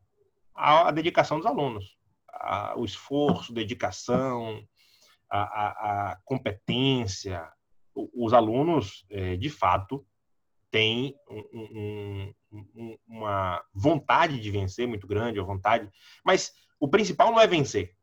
A, 0.53 0.89
a 0.89 0.91
dedicação 0.91 1.37
dos 1.37 1.47
alunos. 1.47 1.97
A, 2.29 2.75
o 2.77 2.85
esforço, 2.85 3.53
dedicação, 3.53 4.67
a, 5.31 6.11
a, 6.11 6.17
competência. 6.25 7.49
O, 7.95 8.27
os 8.27 8.33
alunos, 8.33 9.07
é, 9.09 9.37
de 9.37 9.49
fato, 9.49 10.05
tem 10.69 11.15
um, 11.31 12.35
um, 12.75 12.99
uma 13.07 13.65
vontade 13.73 14.41
de 14.41 14.51
vencer 14.51 14.89
muito 14.89 15.07
grande, 15.07 15.39
a 15.39 15.45
vontade. 15.45 15.89
Mas 16.25 16.53
o 16.81 16.89
principal 16.89 17.31
não 17.31 17.41
é 17.41 17.47
vencer. 17.47 17.95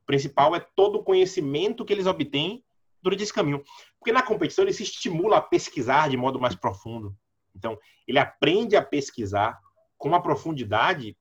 O 0.00 0.06
principal 0.06 0.54
é 0.54 0.60
todo 0.60 1.00
o 1.00 1.02
conhecimento 1.02 1.84
que 1.84 1.92
eles 1.92 2.06
obtêm 2.06 2.64
durante 3.02 3.24
esse 3.24 3.34
caminho. 3.34 3.60
Porque 3.98 4.12
na 4.12 4.22
competição 4.22 4.62
ele 4.62 4.72
se 4.72 4.84
estimula 4.84 5.38
a 5.38 5.42
pesquisar 5.42 6.08
de 6.08 6.16
modo 6.16 6.38
mais 6.38 6.54
profundo. 6.54 7.12
Então, 7.56 7.76
ele 8.06 8.20
aprende 8.20 8.76
a 8.76 8.82
pesquisar 8.84 9.58
com 9.98 10.08
uma 10.08 10.22
profundidade 10.22 11.16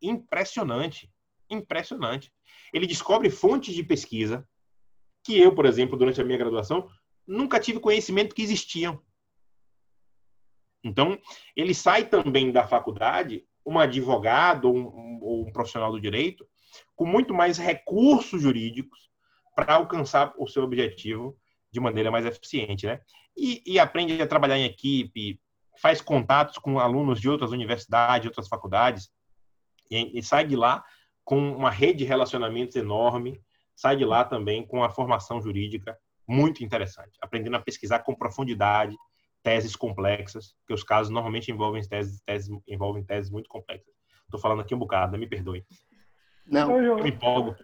impressionante. 0.00 1.12
Impressionante. 1.50 2.32
Ele 2.72 2.86
descobre 2.86 3.30
fontes 3.30 3.74
de 3.74 3.82
pesquisa 3.82 4.48
que 5.22 5.38
eu, 5.38 5.54
por 5.54 5.66
exemplo, 5.66 5.98
durante 5.98 6.20
a 6.20 6.24
minha 6.24 6.38
graduação, 6.38 6.88
nunca 7.26 7.58
tive 7.58 7.80
conhecimento 7.80 8.34
que 8.34 8.42
existiam. 8.42 9.02
Então, 10.84 11.18
ele 11.56 11.74
sai 11.74 12.08
também 12.08 12.52
da 12.52 12.66
faculdade, 12.66 13.44
um 13.66 13.78
advogado 13.78 14.66
ou 14.66 14.76
um, 14.76 14.86
um, 14.86 15.46
um 15.48 15.52
profissional 15.52 15.90
do 15.90 16.00
direito, 16.00 16.46
com 16.94 17.04
muito 17.04 17.34
mais 17.34 17.58
recursos 17.58 18.40
jurídicos 18.40 19.10
para 19.54 19.74
alcançar 19.74 20.32
o 20.38 20.46
seu 20.46 20.62
objetivo 20.62 21.36
de 21.72 21.80
maneira 21.80 22.10
mais 22.10 22.24
eficiente, 22.24 22.86
né? 22.86 23.00
E, 23.36 23.62
e, 23.66 23.78
aprende 23.78 24.20
a 24.22 24.26
trabalhar 24.26 24.58
em 24.58 24.64
equipe, 24.64 25.40
faz 25.80 26.00
contatos 26.00 26.58
com 26.58 26.78
alunos 26.78 27.20
de 27.20 27.28
outras 27.28 27.52
universidades, 27.52 28.26
outras 28.26 28.48
faculdades, 28.48 29.10
e, 29.90 30.18
e 30.18 30.22
sai 30.22 30.46
de 30.46 30.56
lá 30.56 30.84
com 31.24 31.52
uma 31.52 31.70
rede 31.70 31.98
de 31.98 32.04
relacionamentos 32.04 32.76
enorme, 32.76 33.40
sai 33.74 33.96
de 33.96 34.04
lá 34.04 34.24
também 34.24 34.66
com 34.66 34.82
a 34.82 34.90
formação 34.90 35.40
jurídica 35.40 35.96
muito 36.26 36.64
interessante, 36.64 37.18
aprendendo 37.20 37.56
a 37.56 37.60
pesquisar 37.60 38.00
com 38.00 38.14
profundidade, 38.14 38.96
teses 39.42 39.76
complexas, 39.76 40.54
porque 40.60 40.74
os 40.74 40.82
casos 40.82 41.12
normalmente 41.12 41.50
envolvem 41.52 41.82
teses, 41.82 42.20
teses 42.22 42.50
envolvem 42.66 43.04
teses 43.04 43.30
muito 43.30 43.48
complexas. 43.48 43.94
Estou 44.24 44.40
falando 44.40 44.60
aqui 44.60 44.74
um 44.74 44.78
bocado, 44.78 45.16
me 45.16 45.26
perdoe. 45.26 45.64
Não, 46.46 46.80
eu 46.80 46.96
me 46.96 47.10
empolgo. 47.10 47.54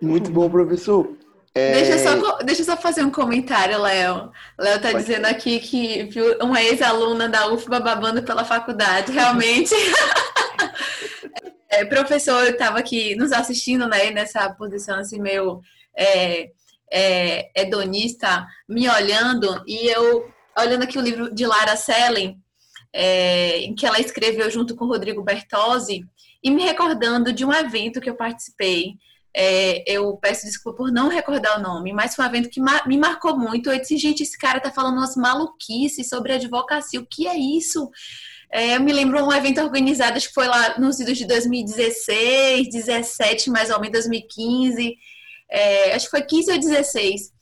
Muito 0.00 0.30
bom, 0.30 0.48
professor. 0.48 1.16
É... 1.54 1.72
Deixa, 1.72 1.92
eu 1.92 1.98
só, 1.98 2.38
deixa 2.38 2.62
eu 2.62 2.66
só 2.66 2.76
fazer 2.76 3.02
um 3.02 3.10
comentário, 3.10 3.78
Léo. 3.80 4.30
Léo 4.58 4.76
está 4.76 4.92
dizendo 4.92 5.26
aqui 5.26 5.60
que 5.60 6.04
viu 6.04 6.38
uma 6.40 6.62
ex-aluna 6.62 7.28
da 7.28 7.52
UFBA 7.52 7.80
babando 7.80 8.22
pela 8.22 8.44
faculdade. 8.44 9.12
Realmente. 9.12 9.74
é, 11.68 11.84
professor 11.84 12.46
estava 12.46 12.78
aqui 12.78 13.14
nos 13.16 13.32
assistindo, 13.32 13.86
né, 13.86 14.10
nessa 14.10 14.48
posição 14.54 14.98
assim, 14.98 15.20
meio 15.20 15.60
é, 15.96 16.50
é, 16.90 17.50
hedonista, 17.54 18.46
me 18.68 18.88
olhando, 18.88 19.62
e 19.66 19.88
eu 19.88 20.30
olhando 20.58 20.82
aqui 20.84 20.98
o 20.98 21.02
livro 21.02 21.34
de 21.34 21.46
Lara 21.46 21.76
Sellen, 21.76 22.38
é, 22.92 23.58
em 23.58 23.74
que 23.74 23.86
ela 23.86 24.00
escreveu 24.00 24.50
junto 24.50 24.76
com 24.76 24.86
Rodrigo 24.86 25.22
Bertozzi, 25.22 26.04
e 26.42 26.50
me 26.50 26.62
recordando 26.62 27.32
de 27.32 27.44
um 27.44 27.52
evento 27.52 28.00
que 28.00 28.10
eu 28.10 28.16
participei 28.16 28.94
É, 29.34 29.82
eu 29.90 30.14
peço 30.18 30.44
desculpa 30.44 30.76
por 30.76 30.92
não 30.92 31.08
recordar 31.08 31.58
o 31.58 31.62
nome, 31.62 31.92
mas 31.92 32.14
foi 32.14 32.24
um 32.24 32.28
evento 32.28 32.50
que 32.50 32.60
me 32.60 32.98
marcou 32.98 33.36
muito. 33.36 33.70
Eu 33.70 33.80
disse, 33.80 33.96
gente, 33.96 34.22
esse 34.22 34.36
cara 34.36 34.60
tá 34.60 34.70
falando 34.70 34.98
umas 34.98 35.16
maluquices 35.16 36.08
sobre 36.08 36.34
advocacia. 36.34 37.00
O 37.00 37.06
que 37.06 37.26
é 37.26 37.36
isso? 37.36 37.90
É, 38.50 38.76
eu 38.76 38.80
me 38.80 38.92
lembro 38.92 39.24
um 39.24 39.32
evento 39.32 39.62
organizado, 39.62 40.18
acho 40.18 40.28
que 40.28 40.34
foi 40.34 40.46
lá 40.46 40.78
nos 40.78 41.00
idos 41.00 41.16
de 41.16 41.26
2016, 41.26 42.68
17, 42.68 43.48
mais 43.48 43.70
ou 43.70 43.80
menos 43.80 43.92
2015. 43.92 44.94
É, 45.50 45.94
acho 45.94 46.04
que 46.04 46.10
foi 46.10 46.22
15 46.22 46.52
ou 46.52 46.58
16, 46.58 47.32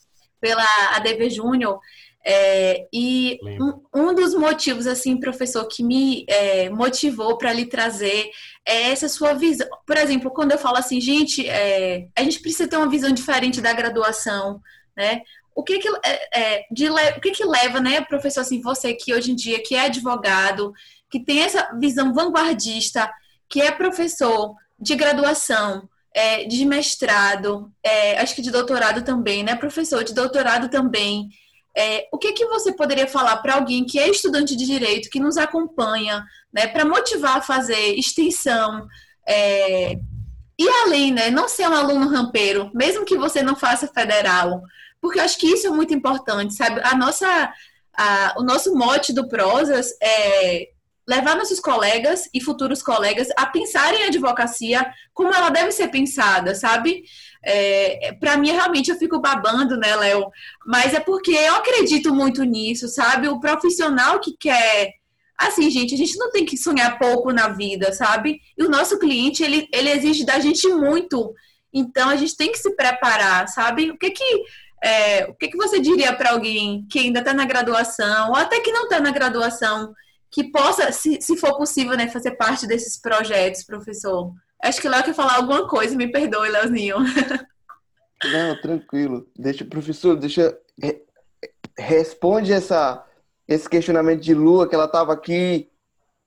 pela 0.41 0.65
ADV 0.95 1.29
Júnior. 1.31 1.81
É, 2.25 2.87
e 2.93 3.39
um, 3.43 3.81
um, 3.95 4.15
dos 4.15 4.35
motivos, 4.35 4.87
assim, 4.87 5.19
professor, 5.19 5.67
que 5.67 5.83
me 5.83 6.27
é, 6.29 6.69
motivou 6.69 7.39
para 7.39 7.53
lhe 7.53 7.65
trazer 7.65 8.31
é 8.67 8.91
essa 8.91 9.09
sua 9.09 9.33
visão. 9.33 9.67
Por 9.87 9.97
exemplo, 9.97 10.31
quando 10.31 10.53
eu 10.53 10.59
falo 10.59 10.77
assim, 10.77 11.01
gente, 11.01 11.49
é, 11.49 12.09
a 12.15 12.23
gente 12.23 12.41
precisa 12.41 12.69
ter 12.69 12.77
uma 12.77 12.91
visão 12.91 13.11
diferente 13.11 13.61
da 13.61 13.73
graduação, 13.73 14.61
né? 14.95 15.23
O 15.55 15.63
que 15.63 15.79
que, 15.79 15.89
é, 16.05 16.41
é 16.41 16.67
de, 16.71 16.89
o 16.89 17.21
que 17.21 17.33
que 17.33 17.45
leva, 17.45 17.81
né, 17.81 18.01
professor, 18.03 18.41
assim, 18.41 18.61
você 18.61 18.95
que 18.95 19.15
hoje 19.15 19.33
em 19.33 19.35
dia 19.35 19.63
que 19.63 19.75
é 19.75 19.87
advogado, 19.87 20.73
que 21.11 21.21
tem 21.21 21.41
essa 21.41 21.71
visão 21.79 22.15
vanguardista, 22.15 23.11
que 23.49 23.61
é 23.61 23.71
professor 23.71 24.55
de 24.79 24.95
graduação, 24.95 25.89
é, 26.15 26.45
de 26.45 26.65
mestrado, 26.65 27.71
é, 27.83 28.19
acho 28.19 28.35
que 28.35 28.43
de 28.43 28.51
doutorado 28.51 29.03
também, 29.03 29.43
né, 29.43 29.55
professor 29.55 30.05
de 30.05 30.15
doutorado 30.15 30.69
também, 30.69 31.29
é, 31.77 32.09
o 32.13 32.19
que, 32.19 32.33
que 32.33 32.47
você 32.47 32.73
poderia 32.73 33.07
falar 33.07 33.37
para 33.39 33.55
alguém 33.55 33.85
que 33.85 33.99
é 33.99 34.09
estudante 34.09 34.57
de 34.57 34.67
direito, 34.67 35.11
que 35.11 35.21
nos 35.21 35.37
acompanha, 35.37 36.25
né, 36.53 36.67
para 36.67 36.85
motivar 36.85 37.39
a 37.39 37.43
fazer 37.43 37.95
extensão? 37.95 38.87
É, 39.27 39.97
e 40.59 40.69
além, 40.85 41.13
né, 41.13 41.31
não 41.31 41.49
ser 41.49 41.69
um 41.69 41.75
aluno 41.75 42.09
rampeiro, 42.09 42.71
mesmo 42.75 43.05
que 43.05 43.17
você 43.17 43.43
não 43.43 43.57
faça 43.57 43.89
federal, 43.89 44.63
porque 45.01 45.19
eu 45.19 45.25
acho 45.25 45.39
que 45.39 45.47
isso 45.47 45.67
é 45.67 45.71
muito 45.71 45.95
importante, 45.95 46.55
sabe? 46.55 46.81
A 46.85 46.95
nossa, 46.95 47.53
a, 47.97 48.35
o 48.37 48.43
nosso 48.43 48.75
mote 48.75 49.13
do 49.13 49.29
Prosas 49.29 49.95
é 50.03 50.69
levar 51.09 51.37
nossos 51.37 51.59
colegas 51.59 52.29
e 52.33 52.41
futuros 52.41 52.83
colegas 52.83 53.29
a 53.37 53.47
pensarem 53.47 54.05
a 54.05 54.07
advocacia 54.07 54.87
como 55.13 55.35
ela 55.35 55.51
deve 55.51 55.73
ser 55.73 55.89
pensada, 55.89 56.55
sabe? 56.55 57.03
É, 57.43 58.13
para 58.21 58.37
mim, 58.37 58.51
realmente, 58.51 58.91
eu 58.91 58.99
fico 58.99 59.19
babando, 59.19 59.77
né, 59.77 59.97
Léo? 59.97 60.31
Mas 60.67 60.93
é 60.95 61.01
porque 61.01 61.33
eu 61.33 61.55
acredito 61.57 62.15
muito 62.15 62.45
nisso, 62.45 62.89
sabe? 62.89 63.29
O 63.29 63.41
profissional 63.41 64.21
que 64.21 64.37
quer. 64.37 64.95
Assim, 65.39 65.71
gente, 65.71 65.95
a 65.95 65.97
gente 65.97 66.19
não 66.19 66.31
tem 66.31 66.45
que 66.45 66.57
sonhar 66.57 66.99
pouco 66.99 67.33
na 67.33 67.49
vida, 67.49 67.93
sabe? 67.93 68.41
E 68.59 68.63
o 68.63 68.69
nosso 68.69 68.99
cliente, 68.99 69.43
ele, 69.43 69.67
ele 69.73 69.91
exige 69.91 70.25
da 70.25 70.39
gente 70.39 70.69
muito. 70.69 71.35
Então, 71.73 72.11
a 72.11 72.17
gente 72.17 72.37
tem 72.37 72.53
que 72.53 72.59
se 72.59 72.75
preparar, 72.77 73.49
sabe? 73.49 73.91
O 73.91 73.97
que 73.97 74.11
que, 74.11 74.43
é, 74.83 75.25
o 75.27 75.35
que, 75.35 75.49
que 75.49 75.57
você 75.57 75.81
diria 75.81 76.13
para 76.13 76.33
alguém 76.33 76.87
que 76.91 76.99
ainda 76.99 77.21
está 77.21 77.33
na 77.33 77.47
graduação, 77.47 78.31
ou 78.31 78.37
até 78.37 78.61
que 78.61 78.73
não 78.73 78.85
está 78.85 79.01
na 79.01 79.11
graduação, 79.13 79.95
que 80.31 80.45
possa, 80.51 80.93
se, 80.93 81.19
se 81.23 81.37
for 81.37 81.57
possível, 81.57 81.97
né, 81.97 82.07
fazer 82.09 82.33
parte 82.33 82.67
desses 82.67 83.01
projetos, 83.01 83.65
professor? 83.65 84.33
Acho 84.63 84.81
que 84.81 84.89
o 84.89 84.91
Léo 84.91 85.03
quer 85.03 85.15
falar 85.15 85.37
alguma 85.37 85.67
coisa, 85.67 85.97
me 85.97 86.11
perdoe, 86.11 86.51
Léozinho. 86.51 86.97
Não, 88.25 88.61
tranquilo. 88.61 89.27
Deixa, 89.37 89.65
professor, 89.65 90.17
deixa. 90.17 90.59
Responde 91.79 92.53
essa, 92.53 93.05
esse 93.49 93.69
questionamento 93.69 94.21
de 94.21 94.35
Lua, 94.35 94.69
que 94.69 94.75
ela 94.75 94.85
estava 94.85 95.13
aqui 95.13 95.71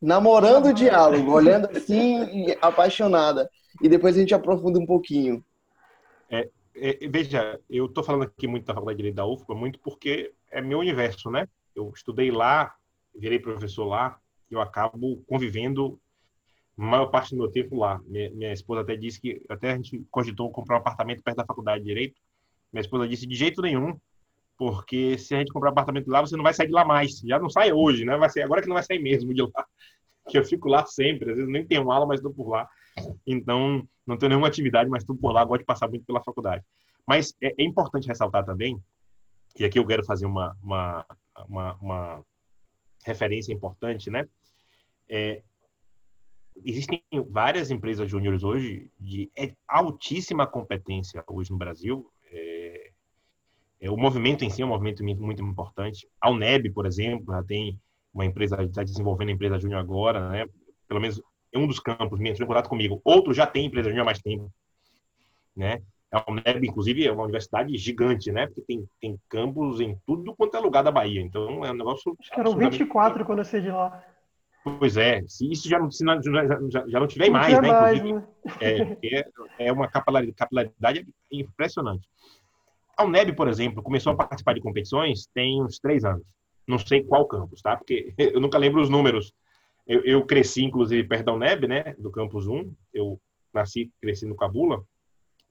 namorando 0.02 0.67
o 0.67 0.74
diálogo, 0.74 1.32
olhando 1.32 1.69
assim, 1.69 2.48
apaixonada. 2.62 3.50
E 3.82 3.88
depois 3.88 4.15
a 4.15 4.19
gente 4.19 4.34
aprofunda 4.34 4.80
um 4.80 4.86
pouquinho. 4.86 5.43
É, 6.30 6.50
é, 6.76 7.08
veja, 7.08 7.60
eu 7.69 7.86
estou 7.86 8.04
falando 8.04 8.24
aqui 8.24 8.48
muito 8.48 8.65
da 8.65 8.74
Faculdade 8.74 8.98
de 8.98 9.04
Direito 9.04 9.15
da 9.15 9.26
UFPA, 9.26 9.54
muito 9.56 9.80
porque 9.80 10.34
é 10.52 10.62
meu 10.62 10.80
universo, 10.80 11.30
né? 11.30 11.48
Eu 11.76 11.91
estudei 11.96 12.32
lá, 12.32 12.74
virei 13.15 13.39
professor 13.39 13.86
lá, 13.86 14.19
eu 14.50 14.60
acabo 14.60 15.24
convivendo 15.28 16.00
maior 16.76 17.08
parte 17.08 17.32
do 17.32 17.38
meu 17.38 17.52
tempo 17.52 17.78
lá. 17.78 18.00
Minha, 18.06 18.30
minha, 18.32 18.54
esposa 18.54 18.82
até 18.82 18.96
disse 18.96 19.20
que 19.20 19.42
até 19.50 19.72
a 19.72 19.76
gente 19.76 20.04
cogitou 20.10 20.52
comprar 20.52 20.76
um 20.76 20.80
apartamento 20.80 21.22
perto 21.24 21.38
da 21.38 21.46
faculdade 21.46 21.84
de 21.84 21.90
direito. 21.90 22.20
Minha 22.72 22.82
esposa 22.82 23.08
disse 23.08 23.28
de 23.28 23.36
jeito 23.36 23.62
nenhum, 23.62 23.98
porque 24.58 25.18
se 25.18 25.36
a 25.36 25.40
gente 25.40 25.52
comprar 25.52 25.70
um 25.70 25.74
apartamento 25.74 26.10
lá, 26.10 26.22
você 26.22 26.36
não 26.36 26.44
vai 26.44 26.54
sair 26.54 26.68
de 26.68 26.74
lá 26.74 26.84
mais. 26.84 27.20
Já 27.20 27.40
não 27.40 27.50
sai 27.50 27.72
hoje, 27.72 28.06
né? 28.06 28.18
Vai 28.18 28.30
ser 28.30 28.42
agora 28.42 28.62
que 28.62 28.68
não 28.68 28.76
vai 28.76 28.84
sair 28.84 29.00
mesmo 29.00 29.34
de 29.34 29.42
lá. 29.42 29.50
Que 30.26 30.38
eu 30.38 30.46
fico 30.46 30.70
lá 30.70 30.86
sempre, 30.86 31.32
às 31.32 31.36
vezes 31.36 31.52
nem 31.52 31.68
tenho 31.68 31.92
aula, 31.92 32.06
mas 32.06 32.22
estou 32.22 32.34
por 32.34 32.48
lá. 32.48 32.66
Então, 33.28 33.86
não 34.08 34.18
tenho 34.18 34.30
nenhuma 34.30 34.48
atividade, 34.48 34.90
mas 34.90 35.04
estou 35.04 35.18
por 35.18 35.34
lá, 35.34 35.44
gosto 35.44 35.60
de 35.60 35.66
passar 35.66 35.90
muito 35.90 36.06
pela 36.06 36.24
faculdade. 36.24 36.64
Mas 37.06 37.36
é, 37.42 37.54
é 37.58 37.64
importante 37.66 38.08
ressaltar 38.08 38.46
também, 38.46 38.82
e 39.60 39.66
aqui 39.66 39.78
eu 39.78 39.86
quero 39.86 40.04
fazer 40.04 40.26
uma, 40.26 40.58
uma, 40.64 41.06
uma, 41.48 41.74
uma 41.76 42.26
referência 43.06 43.54
importante, 43.54 44.10
né? 44.10 44.28
É, 45.08 45.44
existem 46.66 47.04
várias 47.30 47.72
empresas 47.72 48.10
júniores 48.10 48.44
hoje 48.44 48.89
de 49.00 49.32
altíssima 49.68 50.48
competência 50.48 51.24
hoje 51.28 51.52
no 51.52 51.58
Brasil. 51.58 52.10
É, 52.32 52.92
é, 53.82 53.92
o 53.92 53.98
movimento 53.98 54.44
em 54.44 54.50
si 54.50 54.62
é 54.62 54.66
um 54.66 54.70
movimento 54.70 55.04
muito, 55.04 55.44
importante. 55.44 56.08
A 56.22 56.30
UNEB, 56.30 56.72
por 56.72 56.86
exemplo, 56.86 57.34
já 57.34 57.44
tem 57.44 57.80
uma 58.13 58.26
empresa, 58.26 58.62
está 58.63 58.84
desenvolvendo 58.84 59.30
a 59.30 59.34
empresa 59.34 59.60
júnior 59.60 59.80
agora, 59.80 60.30
né? 60.30 60.46
Pelo 60.88 61.02
menos 61.02 61.22
é 61.52 61.58
um 61.58 61.68
dos 61.68 61.80
campos, 61.80 62.20
entrou 62.20 62.46
em 62.46 62.48
contato 62.48 62.70
comigo. 62.70 63.02
Outro 63.04 63.34
já 63.34 63.46
tem 63.46 63.66
empresa 63.66 63.89
júnior 63.89 64.04
há 64.04 64.06
mais 64.06 64.22
tempo, 64.22 64.52
né? 65.56 65.82
A 66.12 66.24
UNEB, 66.32 66.68
inclusive, 66.68 67.08
é 67.08 67.12
uma 67.12 67.24
universidade 67.24 67.76
gigante, 67.76 68.32
né? 68.32 68.46
Porque 68.46 68.62
tem, 68.62 68.88
tem 69.02 69.20
campos 69.28 69.82
em 69.82 69.98
tudo 70.06 70.36
quanto 70.36 70.56
é 70.56 70.60
lugar 70.60 70.84
da 70.84 70.92
Bahia. 70.92 71.20
Então, 71.20 71.66
é 71.66 71.72
um 71.72 71.76
negócio... 71.76 72.16
Acho 72.20 72.32
que 72.32 72.39
eram 72.39 72.56
24 72.56 73.26
quando 73.26 73.39
eu 73.39 73.46
saí 73.46 73.63
de 73.63 73.72
lá. 73.72 74.04
Pois 74.63 74.95
é, 74.95 75.21
se 75.28 75.52
isso 75.52 75.67
já 75.67 75.78
não, 75.78 75.91
se 75.91 76.06
não, 76.06 76.21
já, 76.23 76.88
já 76.88 76.99
não 76.99 77.08
tiver 77.08 77.26
não 77.26 77.34
mais, 77.34 77.62
né? 77.62 77.71
Mais, 77.71 78.02
né? 78.02 78.28
É, 78.62 78.97
é, 79.04 79.32
é, 79.60 79.71
uma 79.73 79.89
capilaridade 79.89 81.06
impressionante. 81.30 82.08
A 82.95 83.04
UNEB, 83.04 83.36
por 83.36 83.49
exemplo, 83.49 83.84
começou 83.84 84.13
a 84.13 84.15
participar 84.15 84.54
de 84.54 84.62
competições 84.62 85.28
tem 85.34 85.62
uns 85.62 85.80
três 85.80 86.06
anos. 86.06 86.23
Não 86.65 86.80
sei 86.80 87.04
qual 87.04 87.28
campus, 87.28 87.62
tá? 87.62 87.76
Porque 87.76 88.13
eu 88.17 88.39
nunca 88.39 88.58
lembro 88.58 88.82
os 88.82 88.89
números. 88.89 89.34
Eu, 89.86 90.02
eu 90.06 90.26
cresci, 90.26 90.63
inclusive, 90.63 91.06
perto 91.06 91.26
da 91.26 91.34
UNEB, 91.34 91.67
né? 91.67 91.93
Do 91.99 92.10
campus 92.10 92.47
1. 92.47 92.73
Eu 92.93 93.19
nasci, 93.54 93.91
cresci 94.02 94.26
no 94.26 94.36
Cabula, 94.36 94.82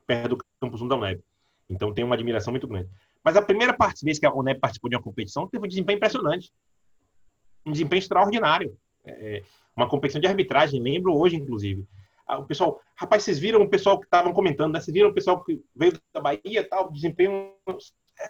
perto 0.07 0.37
do 0.37 0.45
campus 0.59 0.81
1 0.81 0.89
da 0.89 0.97
UNEB. 0.97 1.21
Então, 1.69 1.93
tenho 1.93 2.07
uma 2.07 2.15
admiração 2.15 2.51
muito 2.51 2.67
grande. 2.67 2.89
Mas 3.23 3.37
a 3.37 3.43
primeira 3.43 3.77
vez 4.03 4.19
que 4.19 4.25
a 4.25 4.33
UNEB 4.33 4.59
participou 4.59 4.89
de 4.89 4.97
uma 4.97 5.03
competição 5.03 5.47
teve 5.47 5.67
um 5.67 5.69
desempenho 5.69 5.99
impressionante. 5.99 6.51
Um 7.67 7.73
desempenho 7.73 7.99
extraordinário 7.99 8.75
é, 9.05 9.43
uma 9.77 9.89
competição 9.89 10.21
de 10.21 10.27
arbitragem, 10.27 10.81
lembro 10.81 11.17
hoje, 11.17 11.37
inclusive. 11.37 11.87
Ah, 12.27 12.39
o 12.39 12.47
pessoal, 12.47 12.81
rapaz, 12.95 13.23
vocês 13.23 13.39
viram 13.39 13.63
o 13.63 13.69
pessoal 13.69 13.99
que 13.99 14.07
estavam 14.07 14.33
comentando, 14.33 14.73
né? 14.73 14.81
Vocês 14.81 14.95
viram 14.95 15.11
o 15.11 15.15
pessoal 15.15 15.43
que 15.43 15.61
veio 15.75 15.99
da 16.15 16.21
Bahia 16.21 16.67
tal, 16.69 16.91
desempenho 16.91 17.53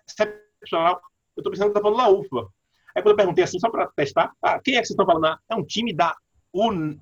excepcional. 0.08 1.00
Eu 1.36 1.40
estou 1.40 1.52
pensando 1.52 1.72
que 1.72 1.78
está 1.78 1.80
falando 1.80 1.98
da 1.98 2.08
UFBA. 2.08 2.48
Aí 2.94 3.02
quando 3.02 3.12
eu 3.12 3.16
perguntei 3.16 3.44
assim, 3.44 3.58
só 3.58 3.70
para 3.70 3.86
testar, 3.88 4.32
ah, 4.42 4.60
quem 4.60 4.74
é 4.74 4.80
que 4.80 4.86
vocês 4.86 4.90
estão 4.90 5.06
falando? 5.06 5.26
Ah, 5.26 5.38
é 5.48 5.54
um 5.54 5.64
time 5.64 5.92
da 5.92 6.14
UNE, 6.52 7.00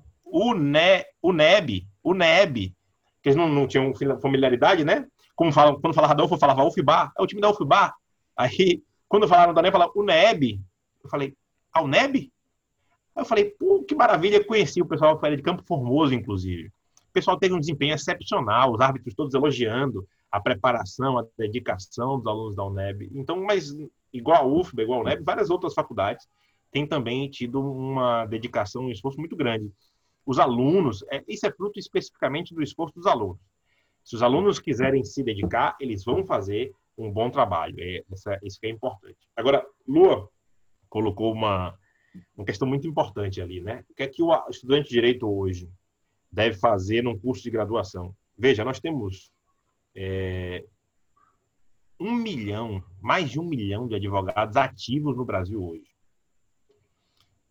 UNEB, 1.21 1.87
UNEB, 2.03 2.73
que 3.21 3.29
eles 3.29 3.35
não, 3.35 3.49
não 3.49 3.67
tinham 3.67 3.93
familiaridade, 4.21 4.83
né? 4.83 5.05
Como 5.35 5.51
falam, 5.51 5.79
quando 5.79 5.93
falava 5.93 6.15
da 6.15 6.23
UFBA, 6.23 6.37
falava 6.37 6.63
UFBA, 6.63 7.11
é 7.17 7.21
o 7.21 7.27
time 7.27 7.41
da 7.41 7.49
UFBA. 7.49 7.93
Aí, 8.37 8.83
quando 9.07 9.27
falaram 9.27 9.53
da 9.53 9.61
UNEB. 9.95 10.61
Eu 11.03 11.09
falei, 11.09 11.35
a 11.73 11.81
UNEB? 11.81 12.31
Aí 13.15 13.21
eu 13.21 13.25
falei, 13.25 13.45
pô, 13.45 13.83
que 13.83 13.95
maravilha, 13.95 14.43
conheci 14.43 14.81
o 14.81 14.85
pessoal 14.85 15.17
da 15.17 15.35
de 15.35 15.41
Campo 15.41 15.63
Formoso, 15.63 16.13
inclusive. 16.13 16.67
O 16.67 17.13
pessoal 17.13 17.37
teve 17.37 17.53
um 17.53 17.59
desempenho 17.59 17.93
excepcional, 17.93 18.73
os 18.73 18.79
árbitros 18.79 19.13
todos 19.13 19.33
elogiando 19.33 20.07
a 20.31 20.39
preparação, 20.39 21.17
a 21.17 21.25
dedicação 21.37 22.17
dos 22.17 22.27
alunos 22.27 22.55
da 22.55 22.65
UNEB. 22.65 23.11
Então, 23.13 23.43
mas 23.43 23.75
igual 24.13 24.43
a 24.43 24.47
UFBA, 24.47 24.83
igual 24.83 24.99
a 24.99 25.03
UNEB, 25.03 25.23
várias 25.23 25.49
outras 25.49 25.73
faculdades 25.73 26.25
têm 26.71 26.87
também 26.87 27.29
tido 27.29 27.61
uma 27.61 28.25
dedicação, 28.25 28.83
um 28.83 28.91
esforço 28.91 29.19
muito 29.19 29.35
grande. 29.35 29.69
Os 30.25 30.39
alunos, 30.39 31.03
é, 31.11 31.21
isso 31.27 31.45
é 31.45 31.51
fruto 31.51 31.77
especificamente 31.77 32.55
do 32.55 32.63
esforço 32.63 32.95
dos 32.95 33.05
alunos. 33.05 33.41
Se 34.03 34.15
os 34.15 34.23
alunos 34.23 34.57
quiserem 34.57 35.03
se 35.03 35.21
dedicar, 35.21 35.75
eles 35.79 36.05
vão 36.05 36.25
fazer 36.25 36.71
um 36.97 37.11
bom 37.11 37.29
trabalho. 37.29 37.75
É, 37.79 38.03
isso 38.43 38.59
que 38.59 38.67
é 38.67 38.69
importante. 38.69 39.17
Agora, 39.35 39.65
Lua 39.85 40.29
colocou 40.89 41.33
uma, 41.33 41.77
uma 42.35 42.45
questão 42.45 42.67
muito 42.67 42.87
importante 42.87 43.41
ali, 43.41 43.61
né? 43.61 43.83
O 43.89 43.93
que 43.93 44.03
é 44.03 44.07
que 44.07 44.21
o 44.21 44.49
estudante 44.49 44.89
de 44.89 44.95
direito 44.95 45.27
hoje 45.27 45.69
deve 46.31 46.57
fazer 46.57 47.01
num 47.01 47.17
curso 47.17 47.43
de 47.43 47.49
graduação? 47.49 48.15
Veja, 48.37 48.65
nós 48.65 48.79
temos 48.79 49.31
é, 49.95 50.65
um 51.99 52.13
milhão, 52.13 52.83
mais 52.99 53.29
de 53.29 53.39
um 53.39 53.43
milhão 53.43 53.87
de 53.87 53.95
advogados 53.95 54.57
ativos 54.57 55.15
no 55.15 55.23
Brasil 55.25 55.63
hoje. 55.63 55.91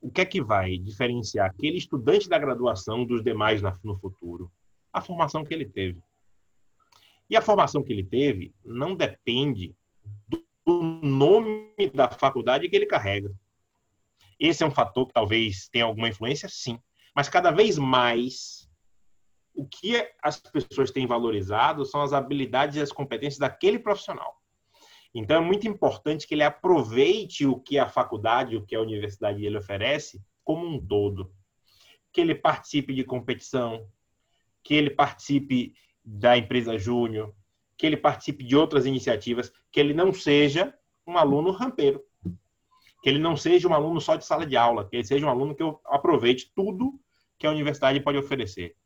O 0.00 0.10
que 0.10 0.22
é 0.22 0.24
que 0.24 0.42
vai 0.42 0.78
diferenciar 0.78 1.50
aquele 1.50 1.76
estudante 1.76 2.28
da 2.28 2.38
graduação 2.38 3.04
dos 3.04 3.22
demais 3.22 3.60
no 3.84 3.98
futuro? 3.98 4.50
A 4.92 5.00
formação 5.00 5.44
que 5.44 5.54
ele 5.54 5.66
teve. 5.66 6.02
E 7.28 7.36
a 7.36 7.42
formação 7.42 7.82
que 7.82 7.92
ele 7.92 8.02
teve 8.02 8.52
não 8.64 8.96
depende 8.96 9.74
do 10.66 10.82
nome 11.02 11.70
da 11.94 12.08
faculdade 12.08 12.68
que 12.68 12.74
ele 12.74 12.86
carrega. 12.86 13.32
Esse 14.40 14.64
é 14.64 14.66
um 14.66 14.70
fator 14.70 15.06
que 15.06 15.12
talvez 15.12 15.68
tenha 15.68 15.84
alguma 15.84 16.08
influência, 16.08 16.48
sim. 16.48 16.80
Mas 17.14 17.28
cada 17.28 17.50
vez 17.50 17.76
mais, 17.76 18.70
o 19.54 19.66
que 19.66 20.10
as 20.22 20.40
pessoas 20.40 20.90
têm 20.90 21.06
valorizado 21.06 21.84
são 21.84 22.00
as 22.00 22.14
habilidades 22.14 22.76
e 22.76 22.80
as 22.80 22.90
competências 22.90 23.38
daquele 23.38 23.78
profissional. 23.78 24.40
Então, 25.14 25.42
é 25.42 25.44
muito 25.44 25.68
importante 25.68 26.26
que 26.26 26.34
ele 26.34 26.42
aproveite 26.42 27.44
o 27.44 27.60
que 27.60 27.78
a 27.78 27.88
faculdade, 27.88 28.56
o 28.56 28.64
que 28.64 28.74
a 28.74 28.80
universidade 28.80 29.44
ele 29.44 29.58
oferece, 29.58 30.24
como 30.42 30.66
um 30.66 30.80
todo. 30.84 31.30
Que 32.10 32.22
ele 32.22 32.34
participe 32.34 32.94
de 32.94 33.04
competição, 33.04 33.86
que 34.62 34.74
ele 34.74 34.90
participe 34.90 35.74
da 36.02 36.38
empresa 36.38 36.78
júnior, 36.78 37.34
que 37.76 37.86
ele 37.86 37.96
participe 37.96 38.44
de 38.44 38.56
outras 38.56 38.86
iniciativas, 38.86 39.52
que 39.70 39.80
ele 39.80 39.92
não 39.92 40.12
seja 40.12 40.74
um 41.06 41.18
aluno 41.18 41.50
rampeiro, 41.50 42.02
que 43.02 43.08
ele 43.08 43.18
não 43.18 43.36
seja 43.36 43.68
um 43.68 43.74
aluno 43.74 44.00
só 44.00 44.16
de 44.16 44.24
sala 44.24 44.46
de 44.46 44.56
aula, 44.56 44.88
que 44.88 44.96
ele 44.96 45.04
seja 45.04 45.26
um 45.26 45.30
aluno 45.30 45.54
que 45.54 45.62
eu 45.62 45.80
aproveite 45.86 46.52
tudo 46.54 47.00
que 47.38 47.46
a 47.46 47.50
universidade 47.50 48.00
pode 48.00 48.18
oferecer. 48.18 48.76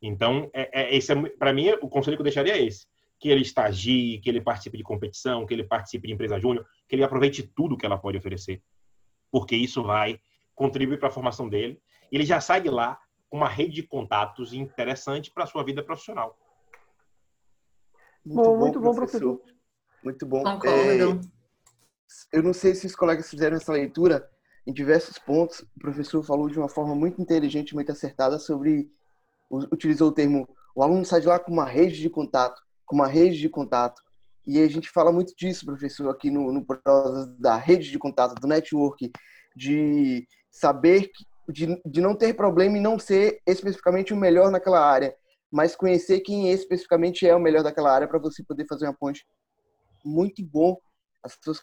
Então, 0.00 0.50
é, 0.54 0.82
é, 0.82 0.96
esse 0.96 1.12
é, 1.12 1.28
para 1.30 1.52
mim, 1.52 1.70
o 1.82 1.88
conselho 1.88 2.16
que 2.16 2.20
eu 2.20 2.24
deixaria 2.24 2.56
é 2.56 2.62
esse 2.62 2.86
que 3.18 3.28
ele 3.28 3.42
estagie, 3.42 4.20
que 4.20 4.28
ele 4.28 4.40
participe 4.40 4.76
de 4.76 4.84
competição, 4.84 5.44
que 5.44 5.52
ele 5.52 5.64
participe 5.64 6.06
de 6.06 6.14
empresa 6.14 6.38
júnior, 6.38 6.64
que 6.88 6.94
ele 6.94 7.02
aproveite 7.02 7.42
tudo 7.42 7.76
que 7.76 7.84
ela 7.84 7.98
pode 7.98 8.16
oferecer. 8.16 8.62
Porque 9.30 9.56
isso 9.56 9.82
vai 9.82 10.20
contribuir 10.54 10.98
para 10.98 11.08
a 11.08 11.10
formação 11.10 11.48
dele. 11.48 11.80
Ele 12.12 12.24
já 12.24 12.40
sai 12.40 12.60
de 12.60 12.70
lá 12.70 12.98
com 13.28 13.36
uma 13.36 13.48
rede 13.48 13.74
de 13.74 13.82
contatos 13.82 14.52
interessante 14.52 15.32
para 15.32 15.44
a 15.44 15.46
sua 15.46 15.64
vida 15.64 15.82
profissional. 15.82 16.38
Muito 18.24 18.42
bom, 18.42 18.56
muito 18.56 18.80
bom 18.80 18.94
professor. 18.94 19.36
professor. 19.38 19.58
Muito 20.04 20.26
bom. 20.26 20.42
Concordo. 20.44 21.20
É, 21.24 21.37
eu 22.32 22.42
não 22.42 22.52
sei 22.52 22.74
se 22.74 22.86
os 22.86 22.96
colegas 22.96 23.28
fizeram 23.28 23.56
essa 23.56 23.72
leitura 23.72 24.28
em 24.66 24.72
diversos 24.72 25.18
pontos. 25.18 25.60
O 25.60 25.80
professor 25.80 26.22
falou 26.22 26.48
de 26.48 26.58
uma 26.58 26.68
forma 26.68 26.94
muito 26.94 27.20
inteligente, 27.20 27.74
muito 27.74 27.92
acertada 27.92 28.38
sobre 28.38 28.90
utilizou 29.50 30.08
o 30.08 30.12
termo 30.12 30.46
o 30.76 30.82
aluno 30.82 31.04
sai 31.04 31.20
de 31.20 31.26
lá 31.26 31.38
com 31.38 31.50
uma 31.50 31.64
rede 31.64 31.98
de 32.00 32.10
contato 32.10 32.62
com 32.88 32.96
uma 32.96 33.06
rede 33.06 33.38
de 33.38 33.48
contato. 33.48 34.02
E 34.46 34.58
a 34.60 34.66
gente 34.66 34.88
fala 34.88 35.12
muito 35.12 35.36
disso, 35.36 35.66
professor, 35.66 36.08
aqui 36.08 36.30
no, 36.30 36.50
no 36.50 36.66
da 37.38 37.54
rede 37.56 37.90
de 37.90 37.98
contato, 37.98 38.34
do 38.40 38.48
network, 38.48 39.12
de 39.54 40.26
saber, 40.50 41.10
de, 41.50 41.80
de 41.84 42.00
não 42.00 42.16
ter 42.16 42.32
problema 42.32 42.78
e 42.78 42.80
não 42.80 42.98
ser 42.98 43.42
especificamente 43.46 44.14
o 44.14 44.16
melhor 44.16 44.50
naquela 44.50 44.80
área, 44.80 45.14
mas 45.52 45.76
conhecer 45.76 46.20
quem 46.20 46.50
especificamente 46.50 47.26
é 47.26 47.36
o 47.36 47.40
melhor 47.40 47.62
daquela 47.62 47.92
área 47.92 48.08
para 48.08 48.18
você 48.18 48.42
poder 48.42 48.66
fazer 48.66 48.86
uma 48.86 48.96
ponte. 48.96 49.26
Muito 50.02 50.42
bom. 50.42 50.78
As 51.22 51.36
suas 51.44 51.62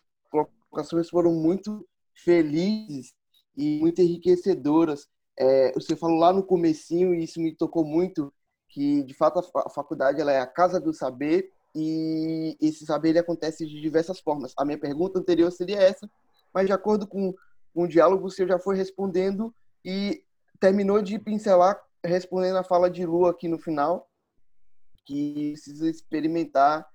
colocações 0.76 1.10
foram 1.10 1.34
muito 1.34 1.88
felizes 2.14 3.14
e 3.56 3.80
muito 3.80 4.02
enriquecedoras. 4.02 5.08
É, 5.38 5.72
você 5.74 5.96
falou 5.96 6.18
lá 6.18 6.34
no 6.34 6.44
comecinho 6.44 7.14
e 7.14 7.24
isso 7.24 7.40
me 7.40 7.56
tocou 7.56 7.86
muito 7.86 8.34
que 8.68 9.04
de 9.04 9.14
fato 9.14 9.40
a 9.56 9.70
faculdade 9.70 10.20
ela 10.20 10.32
é 10.32 10.40
a 10.40 10.48
casa 10.48 10.80
do 10.80 10.94
saber 10.94 11.50
e 11.74 12.58
esse 12.62 12.86
saber 12.86 13.10
ele 13.10 13.20
acontece 13.20 13.66
de 13.66 13.80
diversas 13.80 14.20
formas. 14.20 14.54
A 14.58 14.66
minha 14.66 14.78
pergunta 14.78 15.20
anterior 15.20 15.52
seria 15.52 15.82
essa, 15.82 16.10
mas 16.54 16.68
de 16.68 16.74
acordo 16.74 17.08
com, 17.08 17.34
com 17.74 17.84
o 17.84 17.88
diálogo 17.88 18.30
você 18.30 18.46
já 18.46 18.60
foi 18.60 18.76
respondendo 18.76 19.54
e 19.84 20.24
terminou 20.60 21.02
de 21.02 21.18
pincelar 21.20 21.82
respondendo 22.04 22.58
a 22.58 22.64
fala 22.64 22.90
de 22.90 23.06
Lu 23.06 23.26
aqui 23.26 23.48
no 23.48 23.58
final, 23.58 24.10
que 25.06 25.52
precisa 25.52 25.90
experimentar 25.90 26.88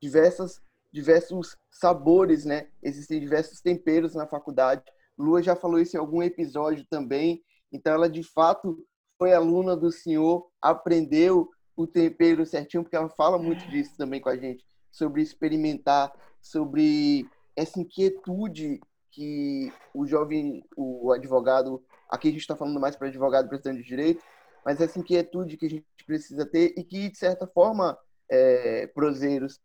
diversas 0.00 0.60
diversos 0.92 1.56
sabores, 1.70 2.44
né? 2.44 2.68
Existem 2.82 3.20
diversos 3.20 3.60
temperos 3.60 4.14
na 4.14 4.26
faculdade. 4.26 4.82
Lua 5.16 5.42
já 5.42 5.54
falou 5.54 5.78
isso 5.78 5.96
em 5.96 6.00
algum 6.00 6.22
episódio 6.22 6.86
também. 6.88 7.42
Então 7.72 7.92
ela 7.92 8.08
de 8.08 8.22
fato 8.22 8.84
foi 9.18 9.32
aluna 9.32 9.76
do 9.76 9.90
senhor, 9.90 10.48
aprendeu 10.62 11.50
o 11.76 11.86
tempero 11.86 12.46
certinho, 12.46 12.82
porque 12.82 12.96
ela 12.96 13.08
fala 13.08 13.38
muito 13.38 13.68
disso 13.68 13.96
também 13.96 14.20
com 14.20 14.28
a 14.28 14.36
gente, 14.36 14.64
sobre 14.90 15.22
experimentar, 15.22 16.12
sobre 16.40 17.28
essa 17.54 17.80
inquietude 17.80 18.80
que 19.10 19.72
o 19.92 20.06
jovem, 20.06 20.64
o 20.76 21.12
advogado, 21.12 21.82
aqui 22.08 22.28
a 22.28 22.30
gente 22.30 22.40
está 22.40 22.56
falando 22.56 22.80
mais 22.80 22.96
para 22.96 23.08
advogado 23.08 23.48
prestando 23.48 23.78
de 23.78 23.84
direito, 23.84 24.22
mas 24.64 24.80
essa 24.80 24.98
inquietude 24.98 25.56
que 25.56 25.66
a 25.66 25.70
gente 25.70 25.86
precisa 26.06 26.46
ter 26.46 26.74
e 26.76 26.84
que, 26.84 27.08
de 27.10 27.18
certa 27.18 27.46
forma, 27.46 27.98
é, 28.30 28.86
proseiros, 28.88 29.60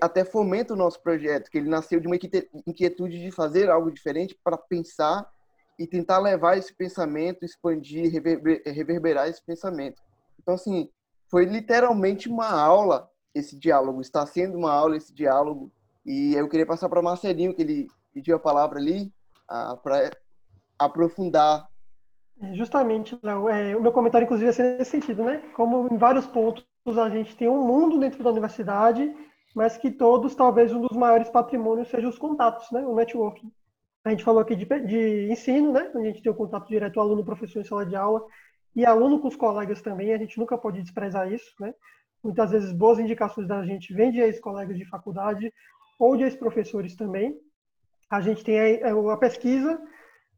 até 0.00 0.24
fomenta 0.24 0.74
o 0.74 0.76
nosso 0.76 1.02
projeto, 1.02 1.50
que 1.50 1.58
ele 1.58 1.68
nasceu 1.68 2.00
de 2.00 2.06
uma 2.06 2.16
inquietude 2.16 3.18
de 3.18 3.30
fazer 3.30 3.70
algo 3.70 3.90
diferente 3.90 4.38
para 4.42 4.58
pensar 4.58 5.26
e 5.78 5.86
tentar 5.86 6.18
levar 6.18 6.58
esse 6.58 6.74
pensamento, 6.74 7.44
expandir, 7.44 8.12
reverberar 8.66 9.28
esse 9.28 9.42
pensamento. 9.44 10.02
Então, 10.38 10.54
assim, 10.54 10.90
foi 11.30 11.44
literalmente 11.44 12.28
uma 12.28 12.50
aula 12.50 13.08
esse 13.34 13.58
diálogo, 13.58 14.00
está 14.00 14.26
sendo 14.26 14.58
uma 14.58 14.72
aula 14.72 14.96
esse 14.96 15.14
diálogo. 15.14 15.72
E 16.04 16.34
eu 16.34 16.48
queria 16.48 16.66
passar 16.66 16.88
para 16.88 17.00
Marcelinho, 17.00 17.54
que 17.54 17.62
ele 17.62 17.86
pediu 18.12 18.36
a 18.36 18.40
palavra 18.40 18.78
ali, 18.78 19.12
para 19.82 20.10
aprofundar. 20.78 21.68
É, 22.42 22.54
justamente, 22.54 23.18
Léo, 23.22 23.48
é, 23.48 23.76
o 23.76 23.82
meu 23.82 23.92
comentário, 23.92 24.24
inclusive, 24.24 24.50
é 24.50 24.78
nesse 24.78 24.90
sentido, 24.90 25.24
né? 25.24 25.42
Como 25.54 25.88
em 25.92 25.96
vários 25.96 26.26
pontos 26.26 26.64
a 26.86 27.08
gente 27.08 27.36
tem 27.36 27.48
um 27.48 27.64
mundo 27.64 27.98
dentro 27.98 28.22
da 28.22 28.30
universidade, 28.30 29.14
mas 29.54 29.76
que 29.76 29.90
todos, 29.90 30.34
talvez, 30.34 30.72
um 30.72 30.80
dos 30.80 30.96
maiores 30.96 31.28
patrimônios 31.28 31.88
seja 31.88 32.08
os 32.08 32.18
contatos, 32.18 32.70
né? 32.70 32.86
O 32.86 32.94
networking. 32.94 33.50
A 34.04 34.10
gente 34.10 34.24
falou 34.24 34.40
aqui 34.40 34.56
de, 34.56 34.64
de 34.64 35.30
ensino, 35.30 35.72
né? 35.72 35.90
Onde 35.94 36.08
a 36.08 36.10
gente 36.10 36.22
tem 36.22 36.32
o 36.32 36.36
contato 36.36 36.68
direto 36.68 37.00
aluno-professor 37.00 37.60
em 37.60 37.64
sala 37.64 37.84
de 37.84 37.96
aula 37.96 38.24
e 38.74 38.86
aluno 38.86 39.20
com 39.20 39.28
os 39.28 39.36
colegas 39.36 39.82
também. 39.82 40.12
A 40.12 40.18
gente 40.18 40.38
nunca 40.38 40.56
pode 40.56 40.80
desprezar 40.80 41.30
isso, 41.32 41.52
né? 41.60 41.74
Muitas 42.22 42.50
vezes 42.50 42.72
boas 42.72 42.98
indicações 42.98 43.48
da 43.48 43.64
gente 43.64 43.92
vêm 43.92 44.10
de 44.10 44.20
ex-colegas 44.20 44.76
de 44.76 44.84
faculdade 44.84 45.52
ou 45.98 46.16
de 46.16 46.24
ex-professores 46.24 46.94
também. 46.94 47.36
A 48.08 48.20
gente 48.20 48.44
tem 48.44 48.82
a, 48.82 49.12
a, 49.12 49.16
pesquisa, 49.16 49.80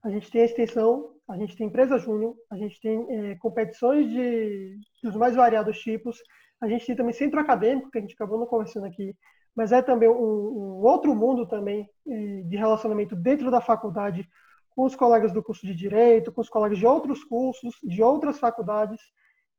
a 0.03 0.11
gente 0.11 0.31
tem 0.31 0.43
a 0.43 0.45
extensão, 0.45 1.11
a 1.29 1.37
gente 1.37 1.57
tem 1.57 1.67
empresa 1.67 1.99
júnior, 1.99 2.35
a 2.51 2.57
gente 2.57 2.81
tem 2.81 3.07
é, 3.09 3.35
competições 3.37 4.11
de, 4.11 4.79
dos 5.03 5.17
mais 5.17 5.35
variados 5.35 5.79
tipos, 5.79 6.19
a 6.63 6.69
gente 6.69 6.87
tem 6.87 6.97
também 6.97 7.13
centro 7.13 7.41
acadêmico, 7.41 7.91
que 7.91 7.99
a 7.99 8.01
gente 8.01 8.15
acabou 8.15 8.39
não 8.39 8.47
conversando 8.47 8.87
aqui, 8.87 9.15
mas 9.55 9.73
é 9.73 9.83
também 9.83 10.09
um, 10.09 10.15
um 10.15 10.83
outro 10.85 11.15
mundo 11.15 11.47
também 11.47 11.91
de 12.07 12.57
relacionamento 12.57 13.17
dentro 13.17 13.51
da 13.51 13.61
faculdade 13.61 14.27
com 14.71 14.85
os 14.85 14.95
colegas 14.95 15.33
do 15.33 15.43
curso 15.43 15.67
de 15.67 15.75
direito, 15.75 16.33
com 16.33 16.41
os 16.41 16.49
colegas 16.49 16.79
de 16.79 16.87
outros 16.87 17.25
cursos, 17.25 17.75
de 17.83 18.03
outras 18.03 18.39
faculdades. 18.39 19.01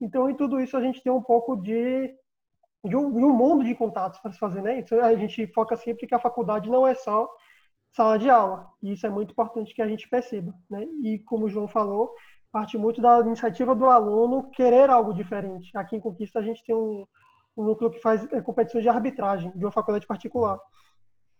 Então, 0.01 0.29
em 0.29 0.35
tudo 0.35 0.59
isso 0.59 0.75
a 0.77 0.81
gente 0.81 1.03
tem 1.03 1.11
um 1.11 1.21
pouco 1.21 1.55
de 1.57 2.15
de 2.85 2.97
um, 2.97 3.11
de 3.13 3.23
um 3.23 3.31
mundo 3.31 3.63
de 3.63 3.73
contatos 3.75 4.19
para 4.19 4.33
se 4.33 4.37
fazer, 4.39 4.61
né? 4.61 4.79
Então, 4.79 4.99
a 5.01 5.15
gente 5.15 5.47
foca 5.47 5.77
sempre 5.77 6.05
que 6.05 6.13
a 6.13 6.19
faculdade 6.19 6.69
não 6.69 6.85
é 6.85 6.93
só 6.93 7.29
sala 7.93 8.19
de 8.19 8.29
aula. 8.29 8.69
E 8.81 8.91
isso 8.91 9.05
é 9.07 9.09
muito 9.09 9.31
importante 9.31 9.73
que 9.73 9.81
a 9.81 9.87
gente 9.87 10.09
perceba, 10.09 10.53
né? 10.69 10.85
E 11.01 11.19
como 11.19 11.45
o 11.45 11.49
João 11.49 11.67
falou, 11.67 12.13
parte 12.53 12.77
muito 12.77 13.01
da 13.01 13.19
iniciativa 13.21 13.73
do 13.73 13.85
aluno 13.85 14.51
querer 14.51 14.87
algo 14.87 15.11
diferente. 15.11 15.75
Aqui 15.75 15.95
em 15.95 15.99
Conquista 15.99 16.37
a 16.37 16.43
gente 16.43 16.63
tem 16.63 16.75
um, 16.75 17.03
um 17.57 17.63
núcleo 17.63 17.89
que 17.89 17.99
faz 17.99 18.31
é, 18.31 18.39
competições 18.41 18.83
de 18.83 18.89
arbitragem 18.89 19.51
de 19.55 19.65
uma 19.65 19.71
faculdade 19.71 20.05
particular. 20.05 20.59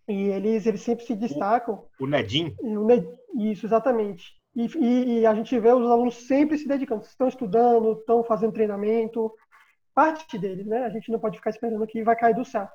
E 0.08 0.30
eles, 0.30 0.66
eles 0.66 0.82
sempre 0.82 1.06
se 1.06 1.16
destacam. 1.16 1.86
O, 2.00 2.06
o 2.06 2.08
Nedim? 2.08 2.56
O 2.60 2.84
Ned, 2.84 3.08
isso, 3.36 3.68
exatamente. 3.68 4.34
E, 4.56 4.66
e, 4.66 5.20
e, 5.20 5.26
a 5.26 5.36
gente 5.36 5.58
vê 5.60 5.72
os 5.72 5.90
alunos 5.90 6.28
sempre 6.28 6.58
se 6.58 6.68
dedicando, 6.68 7.04
estão 7.04 7.28
estudando, 7.28 7.94
estão 7.94 8.24
fazendo 8.24 8.54
treinamento, 8.54 9.32
parte 9.94 10.38
deles, 10.38 10.66
né? 10.66 10.84
A 10.84 10.90
gente 10.90 11.12
não 11.12 11.20
pode 11.20 11.38
ficar 11.38 11.52
esperando 11.52 11.86
que 11.88 12.04
vai 12.04 12.16
cair 12.16 12.36
do 12.36 12.44
céu. 12.44 12.68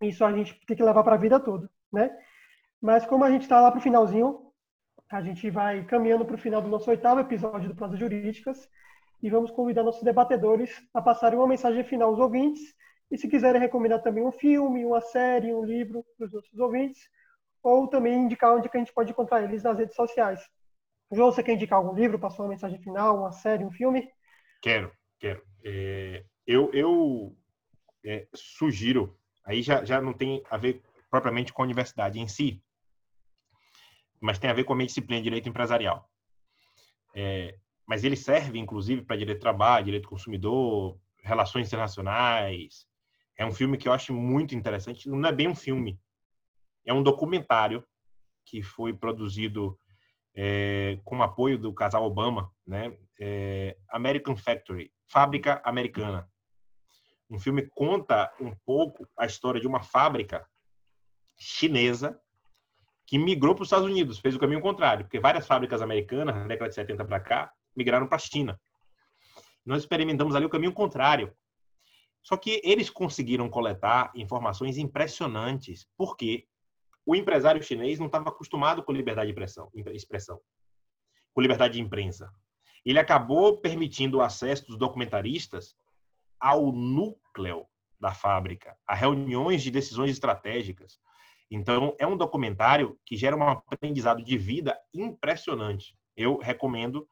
Isso 0.00 0.24
a 0.24 0.32
gente 0.32 0.58
tem 0.64 0.76
que 0.76 0.82
levar 0.82 1.02
para 1.02 1.16
a 1.16 1.18
vida 1.18 1.40
toda, 1.40 1.68
né? 1.92 2.10
Mas 2.80 3.04
como 3.04 3.24
a 3.24 3.30
gente 3.30 3.42
está 3.42 3.60
lá 3.60 3.70
para 3.70 3.78
o 3.78 3.82
finalzinho, 3.82 4.47
a 5.10 5.22
gente 5.22 5.48
vai 5.50 5.84
caminhando 5.84 6.24
para 6.24 6.34
o 6.34 6.38
final 6.38 6.60
do 6.60 6.68
nosso 6.68 6.90
oitavo 6.90 7.20
episódio 7.20 7.68
do 7.68 7.74
Prazas 7.74 7.98
Jurídicas 7.98 8.68
e 9.22 9.30
vamos 9.30 9.50
convidar 9.50 9.82
nossos 9.82 10.02
debatedores 10.02 10.70
a 10.92 11.00
passarem 11.00 11.38
uma 11.38 11.48
mensagem 11.48 11.82
final 11.82 12.10
aos 12.10 12.18
ouvintes 12.18 12.74
e 13.10 13.16
se 13.16 13.26
quiserem 13.26 13.60
recomendar 13.60 14.02
também 14.02 14.22
um 14.22 14.30
filme, 14.30 14.84
uma 14.84 15.00
série, 15.00 15.54
um 15.54 15.64
livro 15.64 16.04
para 16.16 16.26
os 16.26 16.32
nossos 16.32 16.58
ouvintes 16.58 17.00
ou 17.62 17.88
também 17.88 18.14
indicar 18.14 18.54
onde 18.54 18.68
que 18.68 18.76
a 18.76 18.80
gente 18.80 18.92
pode 18.92 19.10
encontrar 19.10 19.42
eles 19.42 19.62
nas 19.62 19.78
redes 19.78 19.96
sociais. 19.96 20.40
João, 21.10 21.32
você 21.32 21.42
quer 21.42 21.54
indicar 21.54 21.78
algum 21.78 21.94
livro, 21.94 22.18
passar 22.18 22.42
uma 22.42 22.50
mensagem 22.50 22.78
final, 22.78 23.20
uma 23.20 23.32
série, 23.32 23.64
um 23.64 23.70
filme? 23.70 24.08
Quero, 24.60 24.92
quero. 25.18 25.42
É, 25.64 26.22
eu 26.46 26.70
eu 26.74 27.34
é, 28.04 28.28
sugiro, 28.34 29.18
aí 29.42 29.62
já, 29.62 29.84
já 29.84 30.02
não 30.02 30.12
tem 30.12 30.42
a 30.50 30.58
ver 30.58 30.82
propriamente 31.10 31.52
com 31.52 31.62
a 31.62 31.64
universidade 31.64 32.20
em 32.20 32.28
si, 32.28 32.62
mas 34.20 34.38
tem 34.38 34.50
a 34.50 34.54
ver 34.54 34.64
com 34.64 34.72
a 34.72 34.76
minha 34.76 34.86
disciplina 34.86 35.20
de 35.20 35.24
direito 35.24 35.48
empresarial. 35.48 36.08
É, 37.14 37.58
mas 37.86 38.04
ele 38.04 38.16
serve, 38.16 38.58
inclusive, 38.58 39.02
para 39.02 39.16
direito 39.16 39.38
do 39.38 39.42
trabalho, 39.42 39.86
direito 39.86 40.04
do 40.04 40.10
consumidor, 40.10 40.98
relações 41.22 41.66
internacionais, 41.66 42.86
é 43.36 43.46
um 43.46 43.52
filme 43.52 43.78
que 43.78 43.88
eu 43.88 43.92
acho 43.92 44.12
muito 44.12 44.54
interessante. 44.54 45.08
Não 45.08 45.28
é 45.28 45.32
bem 45.32 45.48
um 45.48 45.54
filme, 45.54 45.98
é 46.84 46.92
um 46.92 47.02
documentário 47.02 47.84
que 48.44 48.62
foi 48.62 48.92
produzido 48.92 49.78
é, 50.34 50.98
com 51.04 51.22
apoio 51.22 51.58
do 51.58 51.72
casal 51.72 52.04
Obama, 52.04 52.52
né? 52.66 52.96
É, 53.20 53.76
American 53.90 54.36
Factory, 54.36 54.92
Fábrica 55.06 55.60
Americana. 55.64 56.28
Um 57.30 57.38
filme 57.38 57.68
conta 57.68 58.32
um 58.40 58.54
pouco 58.64 59.06
a 59.16 59.26
história 59.26 59.60
de 59.60 59.66
uma 59.66 59.82
fábrica 59.82 60.46
chinesa 61.36 62.20
que 63.08 63.16
migrou 63.16 63.54
para 63.54 63.62
os 63.62 63.68
Estados 63.68 63.86
Unidos, 63.86 64.18
fez 64.18 64.34
o 64.34 64.38
caminho 64.38 64.60
contrário, 64.60 65.06
porque 65.06 65.18
várias 65.18 65.46
fábricas 65.46 65.80
americanas, 65.80 66.36
na 66.36 66.46
década 66.46 66.68
de 66.68 66.74
70 66.74 67.06
para 67.06 67.18
cá, 67.18 67.50
migraram 67.74 68.06
para 68.06 68.16
a 68.16 68.18
China. 68.18 68.60
Nós 69.64 69.80
experimentamos 69.80 70.34
ali 70.34 70.44
o 70.44 70.50
caminho 70.50 70.74
contrário. 70.74 71.34
Só 72.22 72.36
que 72.36 72.60
eles 72.62 72.90
conseguiram 72.90 73.48
coletar 73.48 74.12
informações 74.14 74.76
impressionantes, 74.76 75.88
porque 75.96 76.46
o 77.06 77.16
empresário 77.16 77.62
chinês 77.62 77.98
não 77.98 78.06
estava 78.06 78.28
acostumado 78.28 78.82
com 78.82 78.92
liberdade 78.92 79.32
de 79.32 79.90
expressão, 79.92 80.38
com 81.32 81.40
liberdade 81.40 81.74
de 81.74 81.80
imprensa. 81.80 82.30
Ele 82.84 82.98
acabou 82.98 83.56
permitindo 83.56 84.18
o 84.18 84.20
acesso 84.20 84.66
dos 84.66 84.76
documentaristas 84.76 85.74
ao 86.38 86.70
núcleo 86.72 87.66
da 87.98 88.12
fábrica, 88.12 88.76
a 88.86 88.94
reuniões 88.94 89.62
de 89.62 89.70
decisões 89.70 90.10
estratégicas. 90.10 91.00
Então, 91.50 91.94
é 91.98 92.06
um 92.06 92.16
documentário 92.16 92.98
que 93.04 93.16
gera 93.16 93.36
um 93.36 93.48
aprendizado 93.48 94.22
de 94.22 94.36
vida 94.36 94.78
impressionante. 94.92 95.96
Eu 96.16 96.36
recomendo 96.38 97.08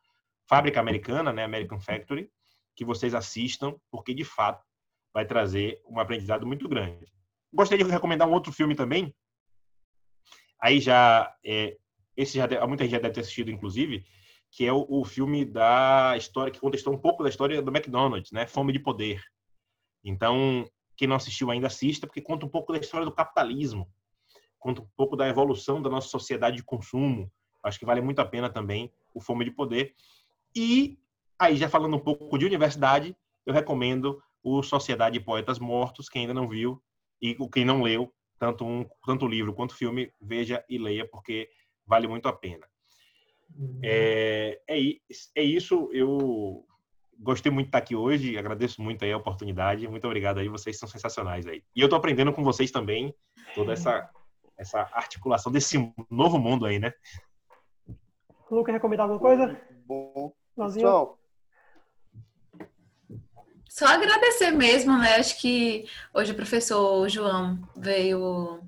Fábrica 0.49 0.79
Americana, 0.79 1.33
né, 1.33 1.45
American 1.45 1.81
Factory, 1.81 2.31
que 2.75 2.85
vocês 2.85 3.15
assistam, 3.15 3.75
porque 3.91 4.13
de 4.13 4.25
fato 4.25 4.65
vai 5.13 5.25
trazer 5.25 5.81
um 5.89 5.99
aprendizado 5.99 6.47
muito 6.47 6.69
grande. 6.69 7.07
Gostaria 7.53 7.85
de 7.85 7.91
recomendar 7.91 8.29
um 8.29 8.33
outro 8.33 8.53
filme 8.53 8.75
também, 8.75 9.15
Aí 10.61 10.81
já, 10.81 11.35
é, 11.45 11.77
esse 12.17 12.39
já 12.39 12.67
muita 12.67 12.85
gente 12.85 12.93
já 12.93 12.99
deve 12.99 13.15
ter 13.15 13.21
assistido, 13.21 13.51
inclusive, 13.51 14.05
que 14.51 14.65
é 14.65 14.73
o, 14.73 14.87
o, 14.89 15.05
filme 15.05 15.45
da 15.45 16.15
história 16.17 16.53
que 16.53 16.61
contestou 16.61 16.95
um 16.95 16.99
pouco 16.99 17.23
da 17.23 17.29
história 17.29 17.61
do 17.61 17.71
McDonald's, 17.71 18.33
né? 18.33 18.47
Fome 18.47 18.73
de 18.73 18.79
Poder. 18.79 19.23
Então, 20.03 20.69
quem 20.97 21.07
não 21.07 21.17
assistiu 21.17 21.51
ainda 21.51 21.67
assista, 21.67 22.07
porque 22.07 22.23
conta 22.23 22.47
um 22.47 22.49
pouco 22.49 22.73
da 22.73 22.79
história 22.79 23.05
do 23.05 23.13
capitalismo, 23.13 23.87
conta 24.67 24.83
um 24.83 24.89
pouco 24.97 25.17
da 25.17 25.29
evolução 25.29 25.81
da 25.81 25.89
nossa 25.89 26.09
sociedade 26.09 26.57
de 26.57 26.65
consumo. 26.65 27.31
Acho 27.63 27.79
que 27.79 27.87
vale 27.87 28.01
muito 28.01 28.19
a 28.19 28.25
pena 28.25 28.51
também 28.51 28.93
o 29.15 29.21
Fome 29.21 29.45
de 29.45 29.53
Poder. 29.53 29.95
E 30.55 30.99
aí, 31.39 31.57
já 31.57 31.69
falando 31.69 31.97
um 31.97 32.01
pouco 32.01 32.37
de 32.37 32.45
universidade, 32.45 33.17
eu 33.45 33.55
recomendo 33.55 34.21
o 34.43 34.63
Sociedade 34.63 35.19
de 35.19 35.25
Poetas 35.25 35.61
Mortos, 35.61 36.09
quem 36.09 36.23
ainda 36.23 36.35
não 36.35 36.49
viu 36.49 36.83
e 37.23 37.37
quem 37.53 37.65
não 37.65 37.83
leu, 37.83 38.13
tanto 38.39 38.65
um 38.65 38.85
tanto 39.05 39.25
o 39.25 39.29
livro 39.29 39.55
quanto 39.55 39.71
o 39.71 39.77
filme, 39.77 40.13
veja 40.21 40.65
e 40.69 40.79
leia, 40.79 41.09
porque 41.09 41.49
vale 41.87 42.09
muito 42.09 42.29
a 42.29 42.33
pena. 42.33 42.67
Uhum. 43.57 43.81
É, 43.85 44.61
é, 44.69 44.79
é 45.37 45.43
isso, 45.43 45.89
eu 45.93 46.67
gostei 47.19 47.51
muito 47.51 47.67
de 47.67 47.69
estar 47.69 47.79
aqui 47.79 47.95
hoje, 47.95 48.37
agradeço 48.37 48.83
muito 48.83 49.05
aí 49.05 49.13
a 49.13 49.17
oportunidade, 49.17 49.89
muito 49.89 50.07
obrigado 50.07 50.39
aí, 50.39 50.49
vocês 50.49 50.79
são 50.79 50.89
sensacionais 50.89 51.47
aí. 51.47 51.63
E 51.75 51.81
eu 51.81 51.87
estou 51.87 51.97
aprendendo 51.97 52.33
com 52.33 52.43
vocês 52.43 52.71
também, 52.71 53.15
toda 53.55 53.73
essa, 53.73 54.11
essa 54.57 54.81
articulação 54.93 55.53
desse 55.53 55.93
novo 56.11 56.39
mundo 56.39 56.67
aí, 56.67 56.79
né? 56.79 56.93
Lu, 58.51 58.65
quer 58.65 58.73
recomendar 58.73 59.05
alguma 59.05 59.21
coisa? 59.21 59.61
Bom, 59.87 60.33
pessoal, 60.57 61.19
só 63.77 63.85
agradecer 63.89 64.53
mesmo, 64.53 64.97
né? 64.97 65.17
Acho 65.17 65.39
que 65.39 65.85
hoje 66.15 66.33
o 66.33 66.35
professor 66.35 67.07
João 67.11 67.59
veio, 67.77 68.63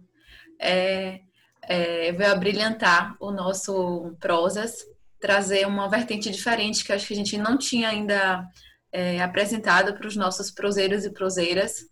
é, 0.59 1.23
é, 1.63 2.13
veio 2.13 2.31
abrilhantar 2.31 3.17
o 3.19 3.31
nosso 3.31 4.15
prosas, 4.21 4.85
trazer 5.19 5.67
uma 5.67 5.89
vertente 5.89 6.29
diferente 6.29 6.85
que 6.85 6.93
acho 6.93 7.07
que 7.07 7.15
a 7.15 7.17
gente 7.17 7.39
não 7.39 7.57
tinha 7.57 7.89
ainda 7.89 8.47
é, 8.93 9.23
apresentado 9.23 9.95
para 9.95 10.07
os 10.07 10.15
nossos 10.15 10.51
proseiros 10.51 11.07
e 11.07 11.11
proseiras. 11.11 11.89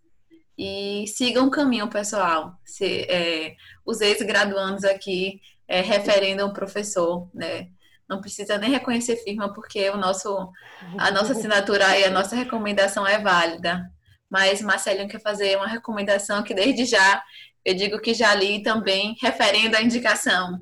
E 0.59 1.07
sigam 1.07 1.47
o 1.47 1.51
caminho, 1.51 1.89
pessoal. 1.89 2.55
Se, 2.65 3.03
é, 3.11 3.57
os 3.85 4.01
ex-graduandos 4.01 4.85
aqui 4.85 5.41
é, 5.69 5.81
referendam 5.81 6.49
o 6.49 6.53
professor, 6.53 7.29
né? 7.35 7.69
não 8.09 8.21
precisa 8.21 8.57
nem 8.57 8.71
reconhecer 8.71 9.17
firma, 9.17 9.53
porque 9.53 9.91
o 9.91 9.97
nosso, 9.97 10.51
a 10.97 11.11
nossa 11.11 11.33
assinatura 11.33 11.99
e 11.99 12.05
a 12.05 12.11
nossa 12.11 12.37
recomendação 12.37 13.07
é 13.07 13.19
válida. 13.19 13.91
Mas 14.31 14.63
Marcelinho 14.63 15.09
quer 15.09 15.21
fazer 15.21 15.57
uma 15.57 15.67
recomendação 15.67 16.43
que 16.43 16.55
desde 16.55 16.85
já 16.85 17.23
eu 17.65 17.75
digo 17.75 17.99
que 17.99 18.15
já 18.15 18.33
li 18.33 18.63
também, 18.63 19.17
referendo 19.21 19.77
à 19.77 19.83
indicação. 19.83 20.61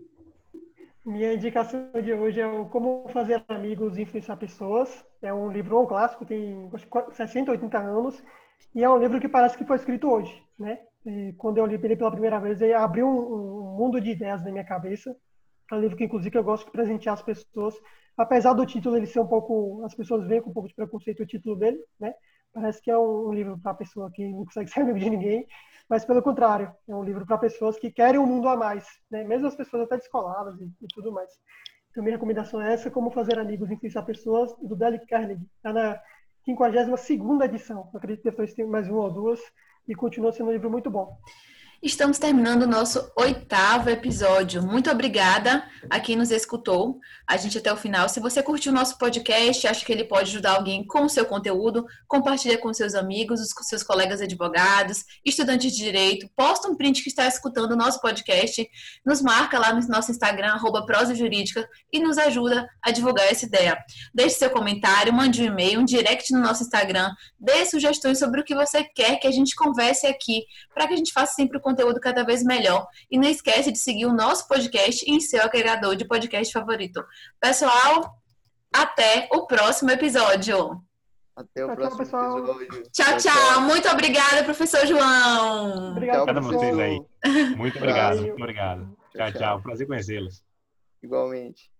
Minha 1.05 1.34
indicação 1.34 1.90
de 2.03 2.14
hoje 2.14 2.40
é 2.40 2.47
o 2.47 2.64
Como 2.64 3.07
Fazer 3.12 3.45
Amigos 3.47 3.99
e 3.99 4.03
Influenciar 4.03 4.38
Pessoas. 4.38 5.05
É 5.20 5.32
um 5.32 5.53
livro, 5.53 5.82
um 5.82 5.86
clássico, 5.86 6.24
tem 6.24 6.70
60, 7.12 7.51
80 7.51 7.78
anos, 7.78 8.22
e 8.74 8.82
é 8.82 8.90
um 8.90 8.98
livro 8.98 9.20
que 9.20 9.28
parece 9.28 9.57
que 9.57 9.64
foi 9.64 9.76
escrito 9.76 10.11
hoje, 10.11 10.42
né? 10.59 10.80
E 11.07 11.32
quando 11.34 11.59
eu 11.59 11.66
li 11.66 11.74
ele 11.74 11.96
pela 11.96 12.11
primeira 12.11 12.40
vez, 12.40 12.61
ele 12.61 12.72
abriu 12.72 13.07
um, 13.07 13.74
um 13.74 13.76
mundo 13.76 14.00
de 14.00 14.11
ideias 14.11 14.42
na 14.42 14.50
minha 14.50 14.64
cabeça. 14.64 15.14
É 15.70 15.74
um 15.74 15.80
livro 15.80 15.96
que, 15.96 16.05
inclusive, 16.05 16.36
eu 16.36 16.44
gosto 16.44 16.66
de 16.66 16.72
presentear 16.72 17.14
as 17.14 17.22
pessoas. 17.22 17.74
Apesar 18.16 18.52
do 18.52 18.66
título 18.66 18.96
ele 18.96 19.07
ser 19.07 19.20
um 19.20 19.26
pouco. 19.26 19.82
As 19.84 19.94
pessoas 19.94 20.26
veem 20.26 20.40
com 20.40 20.50
um 20.50 20.52
pouco 20.52 20.68
de 20.68 20.74
preconceito 20.74 21.22
o 21.22 21.26
título 21.26 21.57
dele, 21.57 21.78
né? 22.00 22.14
Parece 22.52 22.80
que 22.80 22.90
é 22.90 22.96
um, 22.96 23.32
livro 23.32 23.59
para 23.59 23.74
pessoa 23.74 24.11
que 24.12 24.26
não 24.28 24.44
consegue 24.44 24.70
ser 24.70 24.80
amigo 24.80 24.98
de 24.98 25.11
ninguém, 25.11 25.46
mas 25.88 26.05
pelo 26.05 26.22
contrário, 26.22 26.72
é 26.88 26.94
um 26.94 27.02
livro 27.02 27.26
para 27.26 27.36
pessoas 27.36 27.78
que 27.78 27.90
querem 27.90 28.20
um 28.20 28.26
mundo 28.26 28.48
a 28.48 28.57
mais, 28.57 28.86
né? 29.11 29.24
Mesmo 29.24 29.48
as 29.48 29.57
pessoas 29.57 29.82
até 29.82 29.96
descoladas 29.96 30.61
e, 30.61 30.64
e 30.64 30.86
tudo 30.94 31.12
mais. 31.12 31.30
Então, 31.90 32.02
minha 32.02 32.16
recomendação 32.16 32.61
é 32.61 32.72
essa: 32.72 32.90
Como 32.90 33.11
Fazer 33.11 33.38
Amigos 33.38 33.70
e 33.70 33.74
Influenciar 33.74 34.02
Pessoas, 34.02 34.55
do 34.62 34.74
Dale 34.74 34.98
Carnegie. 35.07 35.48
Está 35.57 35.72
na 35.72 36.00
52 36.45 37.40
edição. 37.42 37.88
Eu 37.92 37.99
acredito 37.99 38.22
que 38.22 38.30
depois 38.30 38.55
tem 38.55 38.66
mais 38.66 38.88
uma 38.88 39.05
ou 39.05 39.11
duas, 39.12 39.40
e 39.86 39.95
continua 39.95 40.32
sendo 40.32 40.49
um 40.49 40.53
livro 40.53 40.70
muito 40.70 40.90
bom. 40.90 41.18
Estamos 41.85 42.18
terminando 42.18 42.62
o 42.62 42.66
nosso 42.66 43.12
oitavo 43.14 43.91
episódio. 43.91 44.62
Muito 44.62 44.91
obrigada 44.91 45.62
a 45.91 46.01
quem 46.01 46.16
nos 46.16 46.30
escutou, 46.30 46.99
a 47.28 47.37
gente 47.37 47.59
até 47.59 47.70
o 47.70 47.76
final. 47.76 48.09
Se 48.09 48.20
você 48.20 48.43
curtiu 48.43 48.72
o 48.72 48.74
nosso 48.74 48.97
podcast, 48.97 49.66
acha 49.66 49.85
que 49.85 49.93
ele 49.93 50.05
pode 50.05 50.30
ajudar 50.30 50.53
alguém 50.53 50.87
com 50.87 51.03
o 51.05 51.11
seu 51.11 51.26
conteúdo, 51.26 51.85
compartilha 52.09 52.57
com 52.57 52.72
seus 52.72 52.95
amigos, 52.95 53.53
com 53.53 53.62
seus 53.62 53.82
colegas 53.82 54.22
advogados, 54.22 55.05
estudantes 55.22 55.72
de 55.72 55.85
direito, 55.85 56.26
posta 56.35 56.68
um 56.68 56.74
print 56.74 57.03
que 57.03 57.11
está 57.11 57.28
escutando 57.28 57.72
o 57.72 57.76
nosso 57.76 58.01
podcast, 58.01 58.66
nos 59.05 59.20
marca 59.20 59.59
lá 59.59 59.74
no 59.74 59.87
nosso 59.87 60.11
Instagram, 60.11 60.55
arroba 60.55 60.87
prosa 60.87 61.14
jurídica, 61.14 61.68
e 61.93 62.01
nos 62.01 62.16
ajuda 62.16 62.66
a 62.82 62.91
divulgar 62.93 63.30
essa 63.30 63.45
ideia. 63.45 63.76
Deixe 64.14 64.37
seu 64.37 64.49
comentário, 64.49 65.12
mande 65.12 65.43
um 65.43 65.47
e-mail, 65.47 65.80
um 65.80 65.85
direct 65.85 66.32
no 66.32 66.41
nosso 66.41 66.62
Instagram, 66.62 67.11
dê 67.39 67.66
sugestões 67.66 68.18
sobre 68.18 68.41
o 68.41 68.45
que 68.45 68.55
você 68.55 68.85
quer 68.85 69.16
que 69.16 69.26
a 69.26 69.32
gente 69.32 69.55
converse 69.55 70.07
aqui, 70.07 70.45
para 70.72 70.89
que 70.89 70.95
a 70.95 70.97
gente 70.97 71.12
faça 71.12 71.35
sempre 71.35 71.59
o 71.59 71.74
conteúdo 71.75 72.01
cada 72.01 72.25
vez 72.25 72.45
melhor. 72.45 72.87
E 73.11 73.18
não 73.18 73.29
esquece 73.29 73.72
de 73.72 73.79
seguir 73.79 74.07
o 74.07 74.12
nosso 74.12 74.47
podcast 74.47 75.05
em 75.11 75.20
seu 75.20 75.43
agregador 75.43 75.97
de 75.97 76.07
podcast 76.07 76.53
favorito. 76.53 77.05
Pessoal, 77.41 78.14
até 78.72 79.29
o 79.33 79.47
próximo 79.47 79.91
episódio. 79.91 80.81
Até 81.37 81.64
o 81.64 81.66
tchau, 81.66 81.77
próximo 81.77 82.07
tchau, 82.07 82.39
episódio. 82.39 82.83
Tchau, 82.93 83.16
tchau, 83.16 83.61
Muito 83.62 83.89
obrigada, 83.89 84.45
professor 84.45 84.87
João. 84.87 85.91
Obrigado 85.91 86.29
a 86.29 86.41
vocês 86.41 86.79
aí. 86.79 87.01
Muito 87.57 87.77
obrigado, 87.77 88.20
muito 88.20 88.35
obrigado. 88.35 88.97
Tchau, 89.12 89.33
tchau. 89.33 89.62
Prazer 89.62 89.87
conhecê-los. 89.87 90.45
Igualmente. 91.03 91.74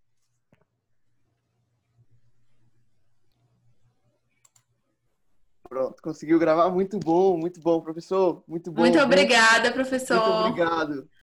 Pronto, 5.69 6.03
conseguiu 6.03 6.39
gravar 6.39 6.71
muito 6.71 6.99
bom, 6.99 7.37
muito 7.37 7.61
bom, 7.61 7.81
professor. 7.81 8.43
Muito 8.47 8.71
bom. 8.71 8.83
Muito 8.83 8.99
obrigada, 8.99 9.73
professor. 9.73 10.17
Muito 10.17 10.63
obrigado. 10.63 11.09